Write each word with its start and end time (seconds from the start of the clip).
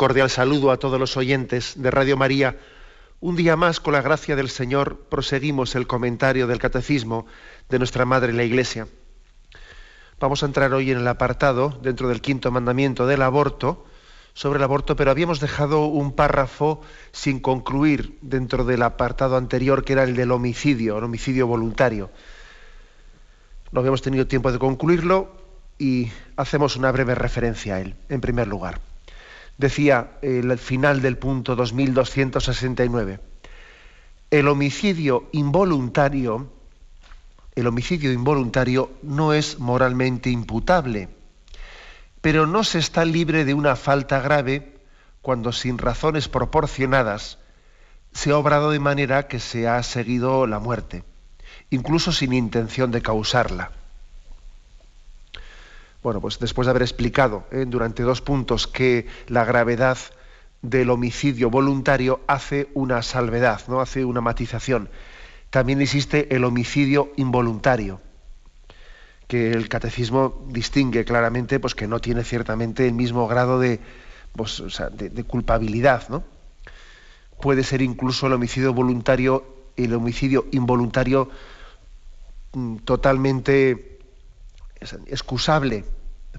Cordial 0.00 0.30
saludo 0.30 0.70
a 0.70 0.78
todos 0.78 0.98
los 0.98 1.18
oyentes 1.18 1.74
de 1.76 1.90
Radio 1.90 2.16
María. 2.16 2.56
Un 3.20 3.36
día 3.36 3.54
más, 3.54 3.80
con 3.80 3.92
la 3.92 4.00
gracia 4.00 4.34
del 4.34 4.48
Señor, 4.48 4.96
proseguimos 5.10 5.74
el 5.74 5.86
comentario 5.86 6.46
del 6.46 6.58
Catecismo 6.58 7.26
de 7.68 7.78
nuestra 7.78 8.06
Madre 8.06 8.32
la 8.32 8.42
Iglesia. 8.42 8.88
Vamos 10.18 10.42
a 10.42 10.46
entrar 10.46 10.72
hoy 10.72 10.90
en 10.90 10.96
el 10.96 11.06
apartado, 11.06 11.78
dentro 11.82 12.08
del 12.08 12.22
quinto 12.22 12.50
mandamiento 12.50 13.06
del 13.06 13.20
aborto, 13.20 13.84
sobre 14.32 14.56
el 14.56 14.62
aborto, 14.62 14.96
pero 14.96 15.10
habíamos 15.10 15.38
dejado 15.38 15.84
un 15.84 16.12
párrafo 16.12 16.80
sin 17.12 17.38
concluir 17.38 18.16
dentro 18.22 18.64
del 18.64 18.80
apartado 18.80 19.36
anterior, 19.36 19.84
que 19.84 19.92
era 19.92 20.04
el 20.04 20.16
del 20.16 20.30
homicidio, 20.30 20.96
el 20.96 21.04
homicidio 21.04 21.46
voluntario. 21.46 22.10
No 23.70 23.80
habíamos 23.80 24.00
tenido 24.00 24.26
tiempo 24.26 24.50
de 24.50 24.58
concluirlo 24.58 25.36
y 25.76 26.10
hacemos 26.36 26.76
una 26.76 26.90
breve 26.90 27.14
referencia 27.14 27.74
a 27.74 27.80
él, 27.82 27.96
en 28.08 28.22
primer 28.22 28.48
lugar 28.48 28.80
decía 29.60 30.12
el 30.22 30.58
final 30.58 31.02
del 31.02 31.18
punto 31.18 31.54
2269. 31.54 33.20
El 34.30 34.48
homicidio 34.48 35.28
involuntario, 35.32 36.50
el 37.54 37.66
homicidio 37.66 38.10
involuntario 38.10 38.90
no 39.02 39.34
es 39.34 39.58
moralmente 39.58 40.30
imputable, 40.30 41.10
pero 42.22 42.46
no 42.46 42.64
se 42.64 42.78
está 42.78 43.04
libre 43.04 43.44
de 43.44 43.52
una 43.52 43.76
falta 43.76 44.20
grave 44.20 44.78
cuando 45.20 45.52
sin 45.52 45.76
razones 45.76 46.28
proporcionadas 46.28 47.38
se 48.12 48.30
ha 48.30 48.38
obrado 48.38 48.70
de 48.70 48.80
manera 48.80 49.28
que 49.28 49.40
se 49.40 49.68
ha 49.68 49.82
seguido 49.82 50.46
la 50.46 50.58
muerte, 50.58 51.04
incluso 51.68 52.12
sin 52.12 52.32
intención 52.32 52.90
de 52.90 53.02
causarla. 53.02 53.72
Bueno, 56.02 56.20
pues 56.20 56.38
después 56.38 56.66
de 56.66 56.70
haber 56.70 56.82
explicado 56.82 57.44
eh, 57.50 57.64
durante 57.66 58.02
dos 58.02 58.22
puntos 58.22 58.66
que 58.66 59.06
la 59.28 59.44
gravedad 59.44 59.98
del 60.62 60.90
homicidio 60.90 61.50
voluntario 61.50 62.20
hace 62.26 62.68
una 62.74 63.02
salvedad, 63.02 63.60
¿no? 63.68 63.80
hace 63.80 64.04
una 64.04 64.20
matización. 64.20 64.88
También 65.50 65.80
existe 65.80 66.34
el 66.34 66.44
homicidio 66.44 67.12
involuntario, 67.16 68.00
que 69.26 69.50
el 69.50 69.68
catecismo 69.68 70.46
distingue 70.48 71.04
claramente, 71.04 71.60
pues 71.60 71.74
que 71.74 71.86
no 71.86 72.00
tiene 72.00 72.24
ciertamente 72.24 72.86
el 72.86 72.94
mismo 72.94 73.26
grado 73.26 73.58
de, 73.58 73.80
pues, 74.34 74.62
de, 74.92 75.24
culpabilidad, 75.24 76.08
¿no? 76.08 76.24
Puede 77.40 77.64
ser 77.64 77.82
incluso 77.82 78.26
el 78.26 78.34
homicidio 78.34 78.74
voluntario, 78.74 79.44
el 79.76 79.94
homicidio 79.94 80.46
involuntario 80.52 81.30
mm, 82.52 82.76
totalmente 84.80 85.12
excusable, 85.12 85.84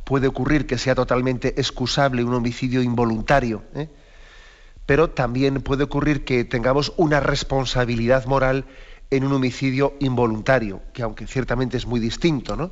puede 0.04 0.28
ocurrir 0.28 0.66
que 0.66 0.78
sea 0.78 0.96
totalmente 0.96 1.60
excusable 1.60 2.24
un 2.24 2.34
homicidio 2.34 2.82
involuntario, 2.82 3.64
¿eh? 3.76 3.90
pero 4.86 5.12
también 5.12 5.62
puede 5.62 5.84
ocurrir 5.84 6.26
que 6.26 6.44
tengamos 6.44 6.94
una 6.98 7.20
responsabilidad 7.20 8.26
moral 8.26 8.66
en 9.12 9.26
un 9.26 9.34
homicidio 9.34 9.96
involuntario, 10.00 10.82
que 10.94 11.04
aunque 11.04 11.28
ciertamente 11.28 11.78
es 11.78 11.86
muy 11.86 12.00
distinto, 12.00 12.56
¿no? 12.56 12.72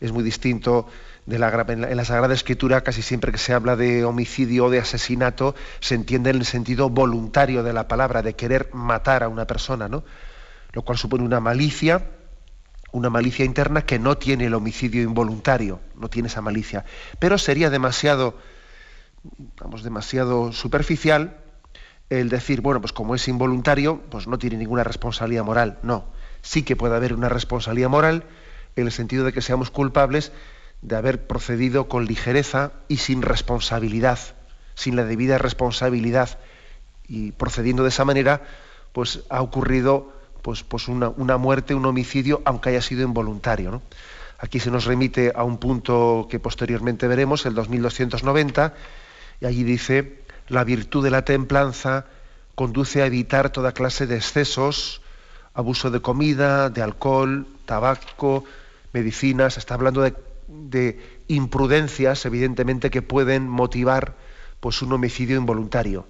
Es 0.00 0.10
muy 0.10 0.24
distinto 0.24 0.88
de 1.26 1.38
la, 1.38 1.64
en 1.68 1.96
la 1.96 2.04
Sagrada 2.04 2.34
Escritura, 2.34 2.82
casi 2.82 3.02
siempre 3.02 3.30
que 3.30 3.38
se 3.38 3.52
habla 3.52 3.76
de 3.76 4.04
homicidio 4.04 4.66
o 4.66 4.70
de 4.70 4.80
asesinato, 4.80 5.54
se 5.78 5.94
entiende 5.94 6.30
en 6.30 6.36
el 6.36 6.44
sentido 6.44 6.90
voluntario 6.90 7.62
de 7.62 7.72
la 7.72 7.86
palabra, 7.86 8.22
de 8.22 8.34
querer 8.34 8.70
matar 8.72 9.22
a 9.22 9.28
una 9.28 9.46
persona, 9.46 9.88
¿no? 9.88 10.02
Lo 10.72 10.82
cual 10.82 10.98
supone 10.98 11.22
una 11.22 11.38
malicia, 11.38 12.04
una 12.92 13.10
malicia 13.10 13.44
interna 13.44 13.82
que 13.82 13.98
no 13.98 14.16
tiene 14.16 14.46
el 14.46 14.54
homicidio 14.54 15.02
involuntario, 15.02 15.80
no 15.96 16.08
tiene 16.08 16.28
esa 16.28 16.42
malicia. 16.42 16.84
Pero 17.18 17.38
sería 17.38 17.70
demasiado, 17.70 18.38
vamos, 19.58 19.82
demasiado 19.82 20.52
superficial 20.52 21.38
el 22.10 22.28
decir, 22.28 22.60
bueno, 22.60 22.80
pues 22.80 22.92
como 22.92 23.14
es 23.14 23.26
involuntario, 23.28 24.02
pues 24.10 24.28
no 24.28 24.38
tiene 24.38 24.58
ninguna 24.58 24.84
responsabilidad 24.84 25.44
moral. 25.44 25.78
No, 25.82 26.04
sí 26.42 26.62
que 26.62 26.76
puede 26.76 26.94
haber 26.94 27.14
una 27.14 27.30
responsabilidad 27.30 27.88
moral 27.88 28.24
en 28.76 28.86
el 28.86 28.92
sentido 28.92 29.24
de 29.24 29.32
que 29.32 29.40
seamos 29.40 29.70
culpables 29.70 30.32
de 30.82 30.96
haber 30.96 31.26
procedido 31.26 31.88
con 31.88 32.04
ligereza 32.04 32.72
y 32.88 32.98
sin 32.98 33.22
responsabilidad, 33.22 34.18
sin 34.74 34.96
la 34.96 35.04
debida 35.04 35.38
responsabilidad. 35.38 36.38
Y 37.08 37.32
procediendo 37.32 37.82
de 37.82 37.88
esa 37.88 38.04
manera, 38.04 38.42
pues 38.92 39.20
ha 39.30 39.40
ocurrido 39.40 40.12
pues, 40.42 40.64
pues 40.64 40.88
una, 40.88 41.36
muerte, 41.38 41.74
un 41.74 41.86
homicidio, 41.86 42.42
aunque 42.44 42.70
haya 42.70 42.82
sido 42.82 43.02
involuntario. 43.02 43.80
Aquí 44.38 44.58
se 44.58 44.70
nos 44.70 44.84
remite 44.84 45.32
a 45.34 45.44
un 45.44 45.58
punto 45.58 46.26
que 46.28 46.40
posteriormente 46.40 47.06
veremos, 47.06 47.46
el 47.46 47.54
2290, 47.54 48.74
y 49.40 49.46
allí 49.46 49.62
dice, 49.62 50.20
la 50.48 50.64
virtud 50.64 51.04
de 51.04 51.10
la 51.10 51.24
templanza 51.24 52.06
conduce 52.56 53.02
a 53.02 53.06
evitar 53.06 53.50
toda 53.50 53.72
clase 53.72 54.06
de 54.06 54.16
excesos, 54.16 55.00
abuso 55.54 55.90
de 55.90 56.00
comida, 56.00 56.70
de 56.70 56.82
alcohol, 56.82 57.46
tabaco, 57.64 58.44
medicinas, 58.92 59.58
está 59.58 59.74
hablando 59.74 60.02
de, 60.02 60.14
de 60.48 61.00
imprudencias, 61.28 62.26
evidentemente, 62.26 62.90
que 62.90 63.00
pueden 63.00 63.48
motivar 63.48 64.16
pues, 64.58 64.82
un 64.82 64.92
homicidio 64.92 65.36
involuntario 65.36 66.04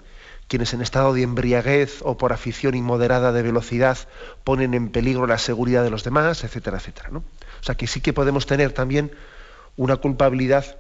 quienes 0.53 0.75
en 0.75 0.83
estado 0.83 1.15
de 1.15 1.23
embriaguez 1.23 2.01
o 2.03 2.19
por 2.19 2.35
afición 2.35 2.75
inmoderada 2.75 3.33
de 3.33 3.41
velocidad 3.41 3.97
ponen 4.45 4.75
en 4.75 4.91
peligro 4.91 5.27
la 5.27 5.39
seguridad 5.39 5.83
de 5.83 5.89
los 5.89 6.05
demás, 6.05 6.45
etcétera, 6.45 6.77
etcétera. 6.77 7.09
¿no? 7.11 7.21
O 7.21 7.63
sea 7.63 7.75
que 7.75 7.87
sí 7.87 8.03
que 8.03 8.13
podemos 8.13 8.45
tener 8.45 8.71
también 8.71 9.13
una 9.79 9.97
culpabilidad, 9.97 10.77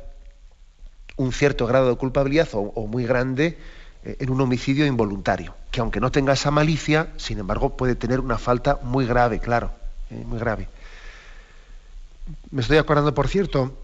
un 1.16 1.33
cierto 1.33 1.66
grado 1.66 1.88
de 1.88 1.97
culpabilidad 1.97 2.50
o, 2.53 2.87
muy 2.87 3.06
grande 3.06 3.56
eh, 4.05 4.19
en 4.21 4.28
un 4.28 4.43
homicidio 4.43 4.84
involuntario, 4.84 5.55
que 5.71 5.81
aunque 5.81 6.00
no 6.00 6.12
tenga 6.12 6.34
esa 6.34 6.50
malicia, 6.50 7.09
sin 7.16 7.39
embargo 7.39 7.75
puede 7.75 7.94
tener 7.94 8.21
una 8.21 8.37
falta 8.37 8.78
muy 8.83 9.06
grave, 9.06 9.39
claro, 9.39 9.71
eh, 10.10 10.22
muy 10.27 10.39
grave. 10.39 10.69
Me 12.50 12.60
estoy 12.60 12.77
acordando, 12.77 13.15
por 13.15 13.27
cierto, 13.27 13.75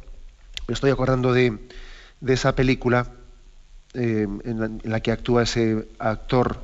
me 0.66 0.74
estoy 0.74 0.90
acordando 0.90 1.32
de, 1.32 1.66
de 2.20 2.34
esa 2.34 2.54
película 2.54 3.06
eh, 3.94 4.26
en, 4.44 4.80
la, 4.84 5.00
que 5.00 5.12
actúa 5.12 5.42
ese 5.42 5.88
actor 5.98 6.60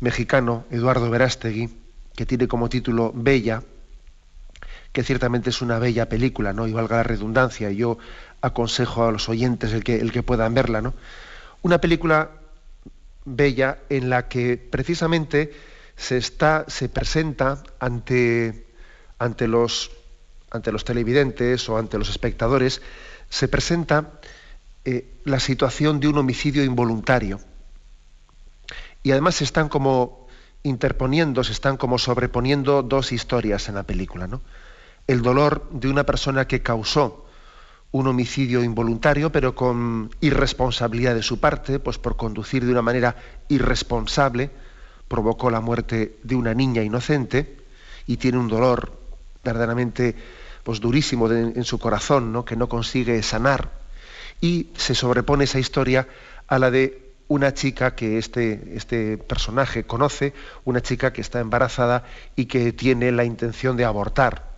mexicano, 0.00 0.64
Eduardo 0.70 1.10
Verástegui, 1.10 1.70
que 2.14 2.26
tiene 2.26 2.48
como 2.48 2.68
título 2.68 3.12
Bella, 3.14 3.62
que 4.92 5.02
ciertamente 5.02 5.50
es 5.50 5.62
una 5.62 5.78
bella 5.78 6.08
película, 6.08 6.52
¿no? 6.52 6.66
Y 6.66 6.72
valga 6.72 6.96
la 6.96 7.02
redundancia, 7.02 7.70
yo 7.70 7.98
aconsejo 8.40 9.04
a 9.04 9.12
los 9.12 9.28
oyentes 9.28 9.72
el 9.72 9.84
que, 9.84 9.96
el 9.96 10.12
que 10.12 10.22
puedan 10.22 10.54
verla, 10.54 10.80
¿no? 10.80 10.94
Una 11.62 11.80
película 11.80 12.30
bella 13.24 13.78
en 13.88 14.10
la 14.10 14.28
que 14.28 14.56
precisamente 14.56 15.52
se 15.96 16.16
está, 16.16 16.64
se 16.68 16.88
presenta 16.88 17.62
ante, 17.80 18.66
ante 19.18 19.48
los 19.48 19.90
ante 20.50 20.72
los 20.72 20.84
televidentes 20.84 21.68
o 21.68 21.78
ante 21.78 21.98
los 21.98 22.08
espectadores, 22.08 22.80
se 23.28 23.48
presenta 23.48 24.12
eh, 24.90 25.04
la 25.24 25.38
situación 25.38 26.00
de 26.00 26.08
un 26.08 26.16
homicidio 26.16 26.64
involuntario. 26.64 27.40
Y 29.02 29.10
además 29.10 29.34
se 29.34 29.44
están 29.44 29.68
como 29.68 30.26
interponiendo, 30.62 31.44
se 31.44 31.52
están 31.52 31.76
como 31.76 31.98
sobreponiendo 31.98 32.82
dos 32.82 33.12
historias 33.12 33.68
en 33.68 33.74
la 33.74 33.82
película. 33.82 34.26
¿no? 34.26 34.40
El 35.06 35.20
dolor 35.20 35.68
de 35.72 35.90
una 35.90 36.04
persona 36.04 36.46
que 36.46 36.62
causó 36.62 37.26
un 37.90 38.06
homicidio 38.06 38.64
involuntario, 38.64 39.30
pero 39.30 39.54
con 39.54 40.08
irresponsabilidad 40.22 41.14
de 41.14 41.22
su 41.22 41.38
parte, 41.38 41.80
pues 41.80 41.98
por 41.98 42.16
conducir 42.16 42.64
de 42.64 42.72
una 42.72 42.80
manera 42.80 43.14
irresponsable, 43.48 44.50
provocó 45.06 45.50
la 45.50 45.60
muerte 45.60 46.16
de 46.22 46.34
una 46.34 46.54
niña 46.54 46.82
inocente 46.82 47.58
y 48.06 48.16
tiene 48.16 48.38
un 48.38 48.48
dolor 48.48 48.98
verdaderamente 49.44 50.16
pues 50.62 50.80
durísimo 50.80 51.30
en 51.30 51.64
su 51.64 51.78
corazón, 51.78 52.32
¿no? 52.32 52.46
que 52.46 52.56
no 52.56 52.70
consigue 52.70 53.22
sanar 53.22 53.77
y 54.40 54.68
se 54.76 54.94
sobrepone 54.94 55.44
esa 55.44 55.58
historia 55.58 56.08
a 56.46 56.58
la 56.58 56.70
de 56.70 57.08
una 57.28 57.52
chica 57.52 57.94
que 57.94 58.18
este, 58.18 58.72
este 58.74 59.18
personaje 59.18 59.84
conoce, 59.84 60.32
una 60.64 60.80
chica 60.80 61.12
que 61.12 61.20
está 61.20 61.40
embarazada 61.40 62.04
y 62.36 62.46
que 62.46 62.72
tiene 62.72 63.12
la 63.12 63.24
intención 63.24 63.76
de 63.76 63.84
abortar. 63.84 64.48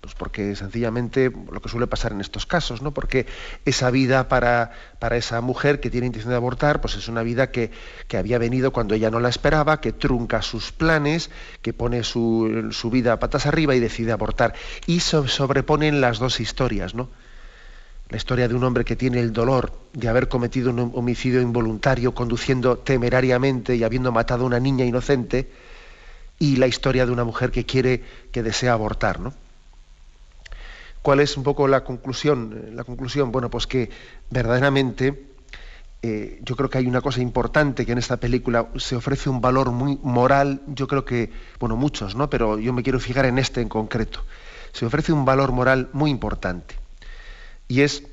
Pues 0.00 0.14
porque 0.14 0.54
sencillamente 0.54 1.32
lo 1.50 1.60
que 1.60 1.68
suele 1.68 1.88
pasar 1.88 2.12
en 2.12 2.20
estos 2.20 2.46
casos, 2.46 2.80
¿no? 2.80 2.92
Porque 2.92 3.26
esa 3.64 3.90
vida 3.90 4.28
para, 4.28 4.70
para 5.00 5.16
esa 5.16 5.40
mujer 5.40 5.80
que 5.80 5.90
tiene 5.90 6.06
intención 6.06 6.30
de 6.30 6.36
abortar, 6.36 6.80
pues 6.80 6.94
es 6.94 7.08
una 7.08 7.24
vida 7.24 7.50
que, 7.50 7.72
había 8.16 8.38
venido 8.38 8.72
cuando 8.72 8.94
ella 8.94 9.10
no 9.10 9.18
la 9.18 9.28
esperaba, 9.28 9.80
que 9.80 9.92
trunca 9.92 10.42
sus 10.42 10.70
planes, 10.70 11.30
que 11.60 11.72
pone 11.72 12.04
su, 12.04 12.68
su 12.70 12.88
vida 12.88 13.18
patas 13.18 13.46
arriba 13.46 13.74
y 13.74 13.80
decide 13.80 14.12
abortar. 14.12 14.54
Y 14.86 15.00
se 15.00 15.26
sobreponen 15.26 16.00
las 16.00 16.20
dos 16.20 16.38
historias, 16.40 16.94
¿no? 16.94 17.10
La 18.08 18.16
historia 18.16 18.46
de 18.46 18.54
un 18.54 18.62
hombre 18.62 18.84
que 18.84 18.94
tiene 18.94 19.20
el 19.20 19.32
dolor 19.32 19.72
de 19.92 20.08
haber 20.08 20.28
cometido 20.28 20.70
un 20.70 20.92
homicidio 20.94 21.40
involuntario, 21.40 22.14
conduciendo 22.14 22.78
temerariamente 22.78 23.74
y 23.74 23.82
habiendo 23.82 24.12
matado 24.12 24.44
a 24.44 24.46
una 24.46 24.60
niña 24.60 24.84
inocente, 24.84 25.50
y 26.38 26.56
la 26.56 26.66
historia 26.66 27.06
de 27.06 27.12
una 27.12 27.24
mujer 27.24 27.50
que 27.50 27.64
quiere, 27.64 28.04
que 28.30 28.42
desea 28.42 28.72
abortar, 28.72 29.20
¿no? 29.20 29.32
¿Cuál 31.02 31.20
es 31.20 31.36
un 31.36 31.44
poco 31.44 31.68
la 31.68 31.84
conclusión? 31.84 32.70
La 32.74 32.84
conclusión, 32.84 33.30
bueno, 33.30 33.48
pues 33.48 33.66
que 33.66 33.90
verdaderamente 34.28 35.26
eh, 36.02 36.40
yo 36.42 36.56
creo 36.56 36.68
que 36.68 36.78
hay 36.78 36.86
una 36.86 37.00
cosa 37.00 37.20
importante 37.20 37.86
que 37.86 37.92
en 37.92 37.98
esta 37.98 38.16
película 38.16 38.68
se 38.76 38.96
ofrece 38.96 39.30
un 39.30 39.40
valor 39.40 39.70
muy 39.70 39.98
moral, 40.02 40.62
yo 40.66 40.86
creo 40.86 41.04
que, 41.04 41.30
bueno, 41.58 41.76
muchos, 41.76 42.16
¿no? 42.16 42.28
Pero 42.28 42.58
yo 42.58 42.72
me 42.72 42.82
quiero 42.82 43.00
fijar 43.00 43.26
en 43.26 43.38
este 43.38 43.60
en 43.60 43.68
concreto. 43.68 44.24
Se 44.72 44.84
ofrece 44.84 45.12
un 45.12 45.24
valor 45.24 45.52
moral 45.52 45.88
muy 45.92 46.10
importante. 46.10 46.85
Y 47.68 47.80
es 47.82 48.04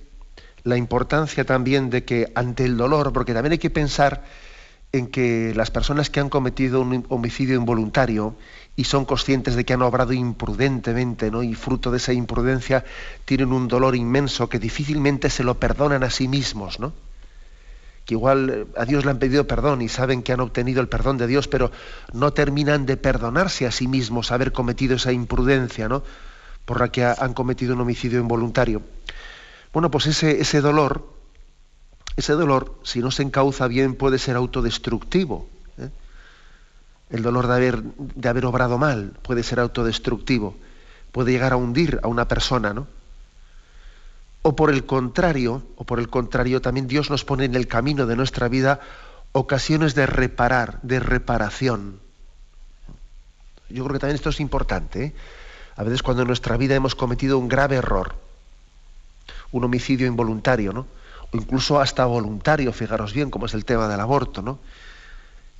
la 0.64 0.78
importancia 0.78 1.46
también 1.46 1.90
de 1.90 2.06
que 2.06 2.32
ante 2.36 2.66
el 2.66 2.78
dolor, 2.78 3.14
porque 3.14 3.34
también 3.34 3.54
hay 3.54 3.58
que 3.58 3.70
pensar 3.70 4.24
en 4.94 5.08
que 5.08 5.54
las 5.56 5.72
personas 5.72 6.12
que 6.12 6.20
han 6.20 6.30
cometido 6.30 6.80
un 6.80 7.06
homicidio 7.10 7.56
involuntario 7.56 8.36
y 8.76 8.84
son 8.84 9.06
conscientes 9.06 9.56
de 9.56 9.66
que 9.66 9.74
han 9.74 9.82
obrado 9.82 10.14
imprudentemente, 10.14 11.32
¿no? 11.32 11.42
Y 11.42 11.56
fruto 11.56 11.90
de 11.90 11.98
esa 11.98 12.14
imprudencia 12.14 12.86
tienen 13.26 13.52
un 13.52 13.68
dolor 13.68 13.96
inmenso 13.96 14.50
que 14.50 14.60
difícilmente 14.60 15.32
se 15.32 15.44
lo 15.44 15.60
perdonan 15.60 16.04
a 16.04 16.12
sí 16.12 16.28
mismos, 16.28 16.80
¿no? 16.80 16.94
Que 18.06 18.14
igual 18.14 18.50
eh, 18.50 18.66
a 18.78 18.86
Dios 18.86 19.04
le 19.04 19.12
han 19.12 19.20
pedido 19.20 19.48
perdón 19.48 19.82
y 19.82 19.90
saben 19.90 20.22
que 20.22 20.32
han 20.32 20.42
obtenido 20.42 20.80
el 20.80 20.90
perdón 20.90 21.18
de 21.18 21.26
Dios, 21.26 21.48
pero 21.48 21.72
no 22.14 22.32
terminan 22.34 22.86
de 22.86 22.96
perdonarse 22.96 23.66
a 23.66 23.72
sí 23.72 23.88
mismos 23.88 24.32
haber 24.32 24.52
cometido 24.52 24.96
esa 24.96 25.12
imprudencia, 25.12 25.88
¿no? 25.88 26.04
Por 26.66 26.80
la 26.80 26.92
que 26.92 27.04
han 27.04 27.34
cometido 27.34 27.74
un 27.74 27.82
homicidio 27.82 28.20
involuntario. 28.20 28.84
Bueno, 29.74 29.92
pues 29.92 30.06
ese, 30.06 30.40
ese 30.40 30.62
dolor, 30.62 31.06
ese 32.16 32.34
dolor, 32.34 32.80
si 32.84 33.00
no 33.00 33.12
se 33.12 33.24
encauza 33.24 33.68
bien, 33.68 33.96
puede 33.96 34.20
ser 34.20 34.36
autodestructivo 34.38 35.48
el 37.14 37.22
dolor 37.22 37.48
de 37.48 37.54
haber, 37.54 37.84
de 37.84 38.30
haber 38.30 38.46
obrado 38.46 38.78
mal 38.78 39.14
puede 39.22 39.44
ser 39.44 39.60
autodestructivo, 39.60 40.56
puede 41.12 41.31
llegar 41.31 41.54
a 41.54 41.58
hundir 41.58 42.00
a 42.02 42.08
una 42.08 42.28
persona, 42.28 42.74
¿no? 42.74 42.88
O 44.42 44.56
por 44.56 44.72
el 44.72 44.86
contrario, 44.86 45.64
o 45.78 45.86
por 45.86 46.00
el 46.00 46.10
contrario, 46.10 46.60
también 46.60 46.88
Dios 46.88 47.12
nos 47.12 47.24
pone 47.24 47.46
en 47.46 47.56
el 47.56 47.68
camino 47.68 48.08
de 48.08 48.16
nuestra 48.16 48.50
vida 48.50 48.81
ocasiones 49.31 49.94
de 49.94 50.08
reparar, 50.08 50.80
de 50.81 51.00
reparación. 51.00 52.00
Yo 53.70 53.84
creo 53.84 53.94
que 53.94 54.00
también 54.00 54.16
esto 54.16 54.30
es 54.30 54.40
importante. 54.40 55.04
¿eh? 55.06 55.14
A 55.78 55.84
veces 55.84 56.04
cuando 56.04 56.24
en 56.24 56.28
nuestra 56.28 56.58
vida 56.58 56.75
hemos 56.75 56.96
cometido 56.96 57.38
un 57.38 57.48
grave 57.48 57.75
error, 57.78 58.16
un 59.54 59.64
homicidio 59.64 60.06
involuntario, 60.06 60.74
¿no? 60.74 60.86
O 61.32 61.38
incluso 61.38 61.80
hasta 61.80 62.06
voluntario, 62.06 62.74
fijaros 62.74 63.14
bien, 63.14 63.32
como 63.32 63.46
es 63.46 63.54
el 63.54 63.64
tema 63.64 63.88
del 63.88 64.02
aborto, 64.02 64.42
¿no? 64.42 64.60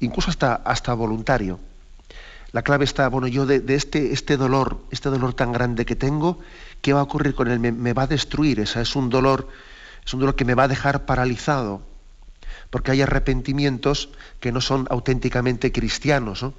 incluso 0.04 0.30
hasta, 0.30 0.56
hasta 0.56 0.94
voluntario. 0.94 1.60
La 2.52 2.62
clave 2.62 2.86
está, 2.86 3.08
bueno, 3.08 3.28
yo 3.28 3.46
de, 3.46 3.64
este, 3.74 4.14
este 4.14 4.38
dolor, 4.38 4.80
este 4.92 5.10
dolor 5.10 5.34
tan 5.34 5.52
grande 5.52 5.86
que 5.86 5.96
tengo, 5.96 6.40
¿qué 6.82 6.94
va 6.94 7.00
a 7.00 7.04
ocurrir 7.04 7.34
con 7.34 7.48
él? 7.48 7.60
Me, 7.60 7.94
va 7.94 8.04
a 8.04 8.08
destruir, 8.08 8.60
esa 8.60 8.82
es 8.82 8.96
un 8.96 9.10
dolor, 9.10 9.48
es 10.06 10.14
un 10.14 10.20
dolor 10.20 10.36
que 10.36 10.46
me 10.46 10.54
va 10.54 10.64
a 10.64 10.68
dejar 10.68 11.06
paralizado, 11.06 11.82
porque 12.70 12.92
hay 12.92 13.02
arrepentimientos 13.02 14.10
que 14.40 14.52
no 14.52 14.62
son 14.62 14.88
auténticamente 14.92 15.72
cristianos. 15.72 16.44
¿no? 16.44 16.54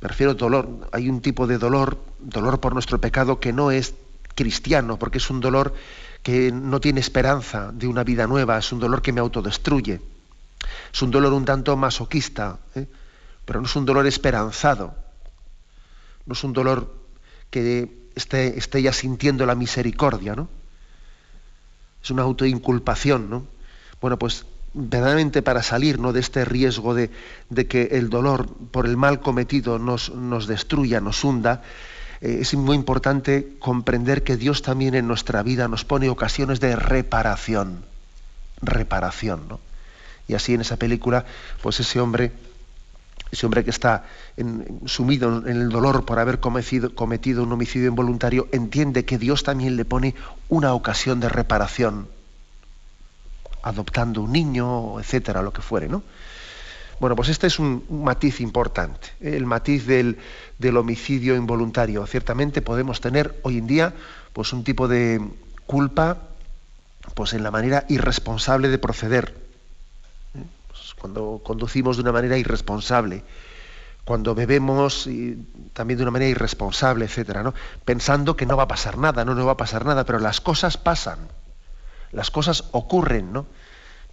Me 0.00 0.08
refiero 0.08 0.32
a 0.32 0.34
dolor, 0.34 0.88
hay 0.92 1.10
un 1.10 1.20
tipo 1.20 1.46
de 1.46 1.58
dolor, 1.58 1.98
dolor 2.20 2.60
por 2.60 2.72
nuestro 2.72 2.98
pecado, 2.98 3.38
que 3.38 3.52
no 3.52 3.70
es 3.70 3.94
cristiano, 4.34 4.98
porque 4.98 5.18
es 5.18 5.28
un 5.28 5.40
dolor 5.40 5.74
que 6.28 6.52
no 6.52 6.78
tiene 6.78 7.00
esperanza 7.00 7.72
de 7.72 7.86
una 7.86 8.04
vida 8.04 8.26
nueva, 8.26 8.58
es 8.58 8.70
un 8.70 8.78
dolor 8.78 9.00
que 9.00 9.14
me 9.14 9.20
autodestruye. 9.20 9.98
Es 10.92 11.00
un 11.00 11.10
dolor 11.10 11.32
un 11.32 11.46
tanto 11.46 11.74
masoquista, 11.74 12.58
¿eh? 12.74 12.86
pero 13.46 13.62
no 13.62 13.66
es 13.66 13.74
un 13.74 13.86
dolor 13.86 14.06
esperanzado. 14.06 14.94
No 16.26 16.34
es 16.34 16.44
un 16.44 16.52
dolor 16.52 16.94
que 17.48 18.10
esté, 18.14 18.58
esté 18.58 18.82
ya 18.82 18.92
sintiendo 18.92 19.46
la 19.46 19.54
misericordia, 19.54 20.36
¿no? 20.36 20.50
Es 22.04 22.10
una 22.10 22.24
autoinculpación, 22.24 23.30
¿no? 23.30 23.46
Bueno, 24.02 24.18
pues 24.18 24.44
verdaderamente 24.74 25.40
para 25.40 25.62
salir 25.62 25.98
¿no? 25.98 26.12
de 26.12 26.20
este 26.20 26.44
riesgo 26.44 26.94
de, 26.94 27.10
que 27.68 27.88
el 27.92 28.10
dolor 28.10 28.54
por 28.70 28.84
el 28.84 28.98
mal 28.98 29.20
cometido 29.20 29.78
nos, 29.78 30.14
nos 30.14 30.46
destruya, 30.46 31.00
nos 31.00 31.24
hunda, 31.24 31.62
eh, 32.20 32.38
es 32.40 32.54
muy 32.54 32.76
importante 32.76 33.56
comprender 33.58 34.24
que 34.24 34.36
Dios 34.36 34.62
también 34.62 34.94
en 34.94 35.06
nuestra 35.06 35.42
vida 35.42 35.68
nos 35.68 35.84
pone 35.84 36.08
ocasiones 36.08 36.60
de 36.60 36.76
reparación. 36.76 37.84
Reparación, 38.60 39.46
¿no? 39.48 39.60
Y 40.26 40.34
así 40.34 40.54
en 40.54 40.60
esa 40.60 40.76
película, 40.76 41.24
pues 41.62 41.80
ese 41.80 42.00
hombre, 42.00 42.32
ese 43.30 43.46
hombre 43.46 43.64
que 43.64 43.70
está 43.70 44.04
sumido 44.84 45.38
en 45.46 45.56
el 45.56 45.68
dolor 45.70 46.04
por 46.04 46.18
haber 46.18 46.38
cometido, 46.38 46.94
cometido 46.94 47.44
un 47.44 47.52
homicidio 47.52 47.88
involuntario, 47.88 48.46
entiende 48.52 49.04
que 49.04 49.16
Dios 49.16 49.42
también 49.42 49.76
le 49.76 49.86
pone 49.86 50.14
una 50.48 50.74
ocasión 50.74 51.20
de 51.20 51.30
reparación, 51.30 52.08
adoptando 53.62 54.22
un 54.22 54.32
niño, 54.32 55.00
etcétera, 55.00 55.40
lo 55.40 55.52
que 55.52 55.62
fuere, 55.62 55.88
¿no? 55.88 56.02
Bueno, 57.00 57.14
pues 57.14 57.28
este 57.28 57.46
es 57.46 57.58
un, 57.58 57.84
matiz 57.88 58.40
importante, 58.40 59.08
¿eh? 59.20 59.36
el 59.36 59.46
matiz 59.46 59.86
del, 59.86 60.18
homicidio 60.76 61.36
involuntario. 61.36 62.04
Ciertamente 62.06 62.60
podemos 62.62 63.00
tener 63.00 63.38
hoy 63.42 63.58
en 63.58 63.66
día 63.66 63.94
pues 64.32 64.52
un 64.52 64.64
tipo 64.64 64.88
de 64.88 65.20
culpa 65.66 66.18
pues 67.14 67.32
en 67.32 67.42
la 67.42 67.50
manera 67.50 67.84
irresponsable 67.88 68.68
de 68.68 68.78
proceder 68.78 69.34
cuando 70.98 71.40
conducimos 71.44 71.96
de 71.96 72.02
una 72.02 72.12
manera 72.12 72.36
irresponsable, 72.36 73.22
cuando 74.04 74.34
bebemos 74.34 75.06
y 75.06 75.36
también 75.72 75.98
de 75.98 76.02
una 76.02 76.10
manera 76.10 76.30
irresponsable, 76.30 77.04
etcétera, 77.04 77.42
¿no? 77.42 77.54
Pensando 77.84 78.36
que 78.36 78.46
no 78.46 78.56
va 78.56 78.64
a 78.64 78.68
pasar 78.68 78.98
nada, 78.98 79.24
no, 79.24 79.34
no 79.34 79.46
va 79.46 79.52
a 79.52 79.56
pasar 79.56 79.84
nada, 79.84 80.04
pero 80.04 80.18
las 80.18 80.40
cosas 80.40 80.76
pasan, 80.76 81.18
las 82.10 82.30
cosas 82.30 82.64
ocurren, 82.72 83.32
¿no? 83.32 83.46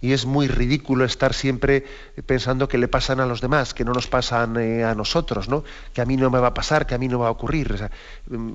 Y 0.00 0.12
es 0.12 0.26
muy 0.26 0.46
ridículo 0.46 1.04
estar 1.04 1.32
siempre 1.32 1.84
pensando 2.26 2.68
que 2.68 2.78
le 2.78 2.88
pasan 2.88 3.20
a 3.20 3.26
los 3.26 3.40
demás, 3.40 3.72
que 3.72 3.84
no 3.84 3.92
nos 3.92 4.06
pasan 4.06 4.56
eh, 4.58 4.84
a 4.84 4.94
nosotros, 4.94 5.48
¿no? 5.48 5.64
Que 5.94 6.02
a 6.02 6.04
mí 6.04 6.16
no 6.16 6.30
me 6.30 6.38
va 6.38 6.48
a 6.48 6.54
pasar, 6.54 6.86
que 6.86 6.94
a 6.94 6.98
mí 6.98 7.08
no 7.08 7.18
va 7.18 7.28
a 7.28 7.30
ocurrir. 7.30 7.88
Mm, 8.28 8.52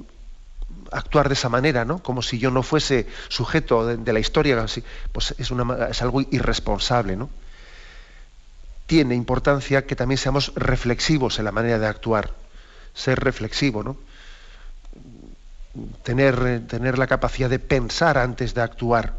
actuar 0.91 1.27
de 1.27 1.33
esa 1.33 1.49
manera, 1.49 1.83
¿no? 1.83 1.99
Como 1.99 2.21
si 2.21 2.37
yo 2.37 2.51
no 2.51 2.63
fuese 2.63 3.07
sujeto 3.27 3.85
de, 3.85 4.13
la 4.13 4.19
historia, 4.19 4.65
pues 5.11 5.35
es, 5.37 5.51
es 5.89 6.01
algo 6.01 6.21
irresponsable, 6.21 7.15
¿no? 7.15 7.29
tiene 8.91 9.15
importancia 9.15 9.85
que 9.85 9.95
también 9.95 10.17
seamos 10.17 10.51
reflexivos 10.53 11.39
en 11.39 11.45
la 11.45 11.53
manera 11.53 11.79
de 11.79 11.87
actuar. 11.87 12.31
Ser 12.93 13.21
reflexivo, 13.21 13.83
¿no? 13.83 13.95
Tener, 16.03 16.67
tener 16.67 16.97
la 16.97 17.07
capacidad 17.07 17.49
de 17.49 17.59
pensar 17.59 18.17
antes 18.17 18.53
de 18.53 18.61
actuar. 18.61 19.13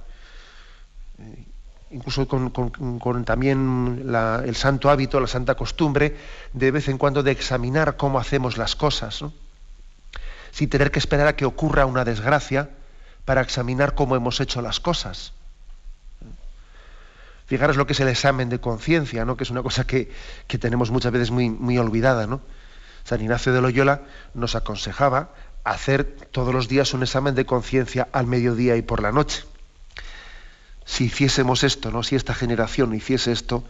Incluso 1.92 2.26
con, 2.26 3.24
también 3.24 4.10
el 4.44 4.56
santo 4.56 4.88
hábito, 4.88 5.20
la 5.20 5.26
santa 5.26 5.54
costumbre, 5.54 6.16
de 6.54 6.70
vez 6.70 6.88
en 6.88 6.96
cuando 6.96 7.22
de 7.22 7.32
examinar 7.32 7.96
cómo 7.98 8.18
hacemos 8.18 8.56
las 8.56 8.74
cosas, 8.76 9.22
sin 10.50 10.70
tener 10.70 10.90
que 10.90 10.98
esperar 10.98 11.26
a 11.26 11.36
que 11.36 11.44
ocurra 11.44 11.84
una 11.84 12.04
desgracia 12.04 12.70
para 13.26 13.42
examinar 13.42 13.94
cómo 13.94 14.16
hemos 14.16 14.40
hecho 14.40 14.62
las 14.62 14.80
cosas. 14.80 15.34
Fijaros 17.46 17.76
lo 17.76 17.86
que 17.86 17.92
es 17.92 18.00
el 18.00 18.08
examen 18.08 18.48
de 18.48 18.58
conciencia, 18.58 19.26
¿no? 19.26 19.36
que 19.36 19.44
es 19.44 19.50
una 19.50 19.62
cosa 19.62 19.86
que, 19.86 20.10
tenemos 20.58 20.90
muchas 20.90 21.12
veces 21.12 21.30
muy, 21.30 21.50
muy 21.50 21.76
olvidada. 21.76 22.26
¿no? 22.26 22.40
San 23.04 23.20
Ignacio 23.20 23.52
de 23.52 23.60
Loyola 23.60 24.00
nos 24.32 24.54
aconsejaba 24.54 25.34
hacer 25.62 26.04
todos 26.30 26.54
los 26.54 26.68
días 26.68 26.94
un 26.94 27.02
examen 27.02 27.34
de 27.34 27.44
conciencia 27.44 28.08
al 28.12 28.26
mediodía 28.26 28.76
y 28.76 28.82
por 28.82 29.02
la 29.02 29.12
noche. 29.12 29.44
Si 30.84 31.04
hiciésemos 31.04 31.64
esto, 31.64 31.90
¿no? 31.90 32.02
si 32.02 32.16
esta 32.16 32.34
generación 32.34 32.94
hiciese 32.94 33.32
esto, 33.32 33.64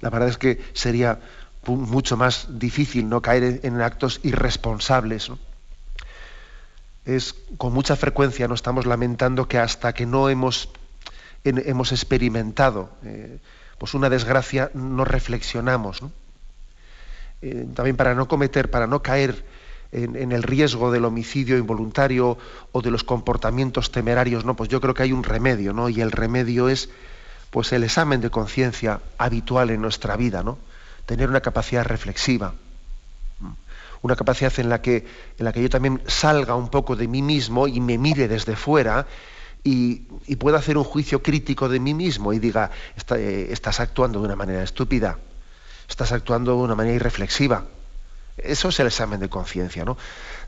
la 0.00 0.10
verdad 0.10 0.28
es 0.28 0.38
que 0.38 0.62
sería 0.72 1.20
mucho 1.66 2.16
más 2.16 2.46
difícil 2.58 3.08
no 3.08 3.22
caer 3.22 3.60
en 3.62 3.80
actos 3.80 4.20
irresponsables. 4.22 5.30
Es 7.04 7.34
con 7.58 7.72
mucha 7.72 7.96
frecuencia 7.96 8.48
nos 8.48 8.58
estamos 8.58 8.86
lamentando 8.86 9.48
que 9.48 9.58
hasta 9.58 9.92
que 9.92 10.06
no 10.06 10.28
hemos 10.28 10.70
hemos 11.44 11.92
experimentado 11.92 12.90
eh, 13.04 13.38
pues 13.78 13.94
una 13.94 14.08
desgracia, 14.08 14.70
no 14.72 15.04
reflexionamos. 15.04 16.00
Eh, 17.42 17.66
también 17.74 17.96
para 17.96 18.14
no 18.14 18.28
cometer, 18.28 18.70
para 18.70 18.86
no 18.86 19.02
caer 19.02 19.44
en, 19.94 20.32
el 20.32 20.42
riesgo 20.42 20.90
del 20.90 21.04
homicidio 21.04 21.56
involuntario 21.56 22.36
o 22.72 22.82
de 22.82 22.90
los 22.90 23.04
comportamientos 23.04 23.92
temerarios, 23.92 24.44
no, 24.44 24.56
pues 24.56 24.68
yo 24.68 24.80
creo 24.80 24.92
que 24.92 25.04
hay 25.04 25.12
un 25.12 25.22
remedio, 25.22 25.72
¿no? 25.72 25.88
Y 25.88 26.00
el 26.00 26.10
remedio 26.10 26.68
es 26.68 26.90
pues 27.50 27.72
el 27.72 27.84
examen 27.84 28.20
de 28.20 28.30
conciencia 28.30 29.00
habitual 29.18 29.70
en 29.70 29.80
nuestra 29.80 30.16
vida, 30.16 30.42
¿no? 30.42 30.58
Tener 31.06 31.28
una 31.28 31.40
capacidad 31.40 31.84
reflexiva, 31.84 32.54
una 34.02 34.16
capacidad 34.16 34.52
en 34.58 34.68
la 34.68 34.82
que, 34.82 35.06
en 35.38 35.44
la 35.44 35.52
que 35.52 35.62
yo 35.62 35.70
también 35.70 36.02
salga 36.06 36.56
un 36.56 36.68
poco 36.68 36.96
de 36.96 37.06
mí 37.06 37.22
mismo 37.22 37.68
y 37.68 37.80
me 37.80 37.96
mire 37.96 38.26
desde 38.26 38.56
fuera 38.56 39.06
y, 39.62 40.02
pueda 40.36 40.58
hacer 40.58 40.76
un 40.76 40.84
juicio 40.84 41.22
crítico 41.22 41.68
de 41.68 41.78
mí 41.78 41.94
mismo 41.94 42.32
y 42.32 42.40
diga, 42.40 42.70
eh, 43.16 43.48
estás 43.50 43.78
actuando 43.78 44.18
de 44.18 44.26
una 44.26 44.36
manera 44.36 44.62
estúpida, 44.64 45.18
estás 45.88 46.10
actuando 46.10 46.56
de 46.56 46.62
una 46.64 46.74
manera 46.74 46.96
irreflexiva 46.96 47.64
eso 48.36 48.68
es 48.68 48.80
el 48.80 48.86
examen 48.86 49.20
de 49.20 49.28
conciencia, 49.28 49.84
¿no? 49.84 49.96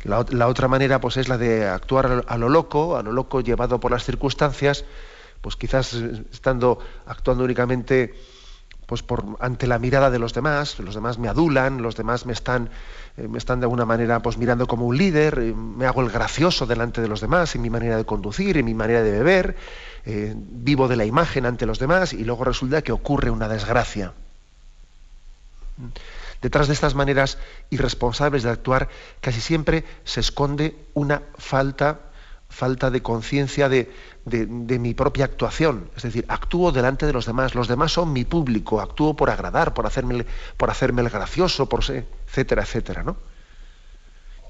La, 0.05 0.47
otra 0.47 0.69
manera, 0.69 1.01
pues, 1.01 1.17
es 1.17 1.29
la 1.29 1.39
de 1.39 1.67
actuar 1.67 2.25
a 2.27 2.39
lo 2.39 2.49
loco, 2.49 2.97
a 2.97 3.03
lo 3.03 3.13
loco 3.13 3.41
llevado 3.41 3.81
por 3.81 3.91
las 3.91 4.05
circunstancias, 4.05 4.85
pues 5.41 5.57
quizás 5.57 5.93
estando 5.95 6.79
actuando 7.07 7.45
únicamente 7.45 8.15
pues 8.87 9.03
por 9.03 9.25
ante 9.41 9.67
la 9.67 9.79
mirada 9.79 10.11
de 10.11 10.19
los 10.19 10.33
demás, 10.33 10.79
los 10.79 10.95
demás 10.95 11.19
me 11.19 11.29
adulan, 11.29 11.83
los 11.83 11.97
demás 11.97 12.25
me 12.25 12.33
están, 12.33 12.71
eh, 13.17 13.27
me 13.29 13.39
están 13.39 13.59
de 13.61 13.65
alguna 13.65 13.85
manera 13.85 14.23
pues 14.23 14.39
mirando 14.39 14.67
como 14.67 14.87
un 14.87 14.97
líder, 14.97 15.39
eh, 15.41 15.55
me 15.55 15.87
hago 15.87 16.03
el 16.03 16.11
gracioso 16.11 16.67
delante 16.67 17.01
de 17.01 17.09
los 17.09 17.21
demás 17.21 17.55
en 17.57 17.63
mi 17.63 17.71
manera 17.71 17.97
de 17.97 18.05
conducir, 18.05 18.57
en 18.57 18.65
mi 18.65 18.75
manera 18.75 19.03
de 19.03 19.11
beber, 19.11 19.57
eh, 20.05 20.35
vivo 20.37 20.87
de 20.87 20.97
la 20.97 21.05
imagen 21.05 21.47
ante 21.47 21.67
los 21.67 21.81
demás 21.81 22.13
y 22.13 22.25
luego 22.25 22.45
resulta 22.45 22.83
que 22.83 22.93
ocurre 22.93 23.31
una 23.31 23.49
desgracia. 23.49 24.13
Detrás 26.47 26.69
de 26.69 26.75
estas 26.75 26.95
maneras 26.95 27.39
irresponsables 27.71 28.45
de 28.45 28.51
actuar 28.51 28.89
casi 29.21 29.41
siempre 29.41 29.83
se 30.05 30.21
esconde 30.21 30.77
una 30.95 31.23
falta, 31.37 32.03
falta 32.49 32.93
de 32.93 33.03
conciencia 33.03 33.69
de, 33.69 33.91
mi 34.79 34.95
propia 34.95 35.25
actuación. 35.25 35.91
Es 35.97 36.05
decir, 36.05 36.25
actúo 36.29 36.71
delante 36.71 37.05
de 37.05 37.13
los 37.13 37.27
demás, 37.27 37.57
los 37.57 37.67
demás 37.67 37.91
son 37.91 38.13
mi 38.13 38.25
público, 38.25 38.81
actúo 38.81 39.17
por 39.17 39.29
agradar, 39.29 39.75
por 39.75 39.87
hacerme, 39.87 40.25
por 40.57 40.71
hacerme 40.71 41.03
el 41.03 41.11
gracioso, 41.11 41.69
por 41.69 41.83
ser, 41.83 42.07
etcétera, 42.29 42.63
etcétera. 42.63 43.03
¿no? 43.03 43.17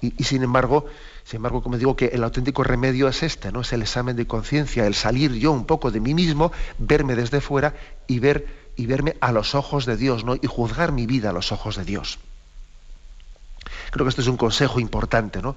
Y, 0.03 0.23
sin 0.25 0.43
embargo, 0.43 0.85
sin 1.25 1.39
embargo, 1.39 1.63
como 1.63 1.79
digo, 1.79 1.97
que 1.97 2.09
el 2.09 2.23
auténtico 2.25 2.63
remedio 2.63 3.09
es 3.09 3.23
este, 3.23 3.53
¿no? 3.53 3.63
Es 3.63 3.73
el 3.73 3.81
examen 3.81 4.17
de 4.17 4.27
conciencia, 4.27 4.87
el 4.87 4.95
salir 4.95 5.33
yo 5.33 5.51
un 5.51 5.65
poco 5.65 5.91
de 5.91 6.01
mí 6.01 6.13
mismo, 6.13 6.53
verme 6.77 7.17
desde 7.17 7.41
fuera 7.41 7.75
y 8.07 8.19
ver 8.19 8.66
y 8.77 8.87
verme 8.87 9.17
a 9.21 9.33
los 9.33 9.55
ojos 9.55 9.87
de 9.87 9.97
Dios, 9.97 10.25
¿no? 10.25 10.37
Y 10.37 10.47
juzgar 10.47 10.93
mi 10.93 11.07
vida 11.07 11.31
a 11.31 11.33
los 11.33 11.53
ojos 11.53 11.77
de 11.77 11.85
Dios. 11.85 12.19
Creo 13.91 14.05
que 14.05 14.11
este 14.11 14.23
es 14.23 14.29
un 14.29 14.37
consejo 14.37 14.81
importante, 14.81 15.41
¿no? 15.41 15.57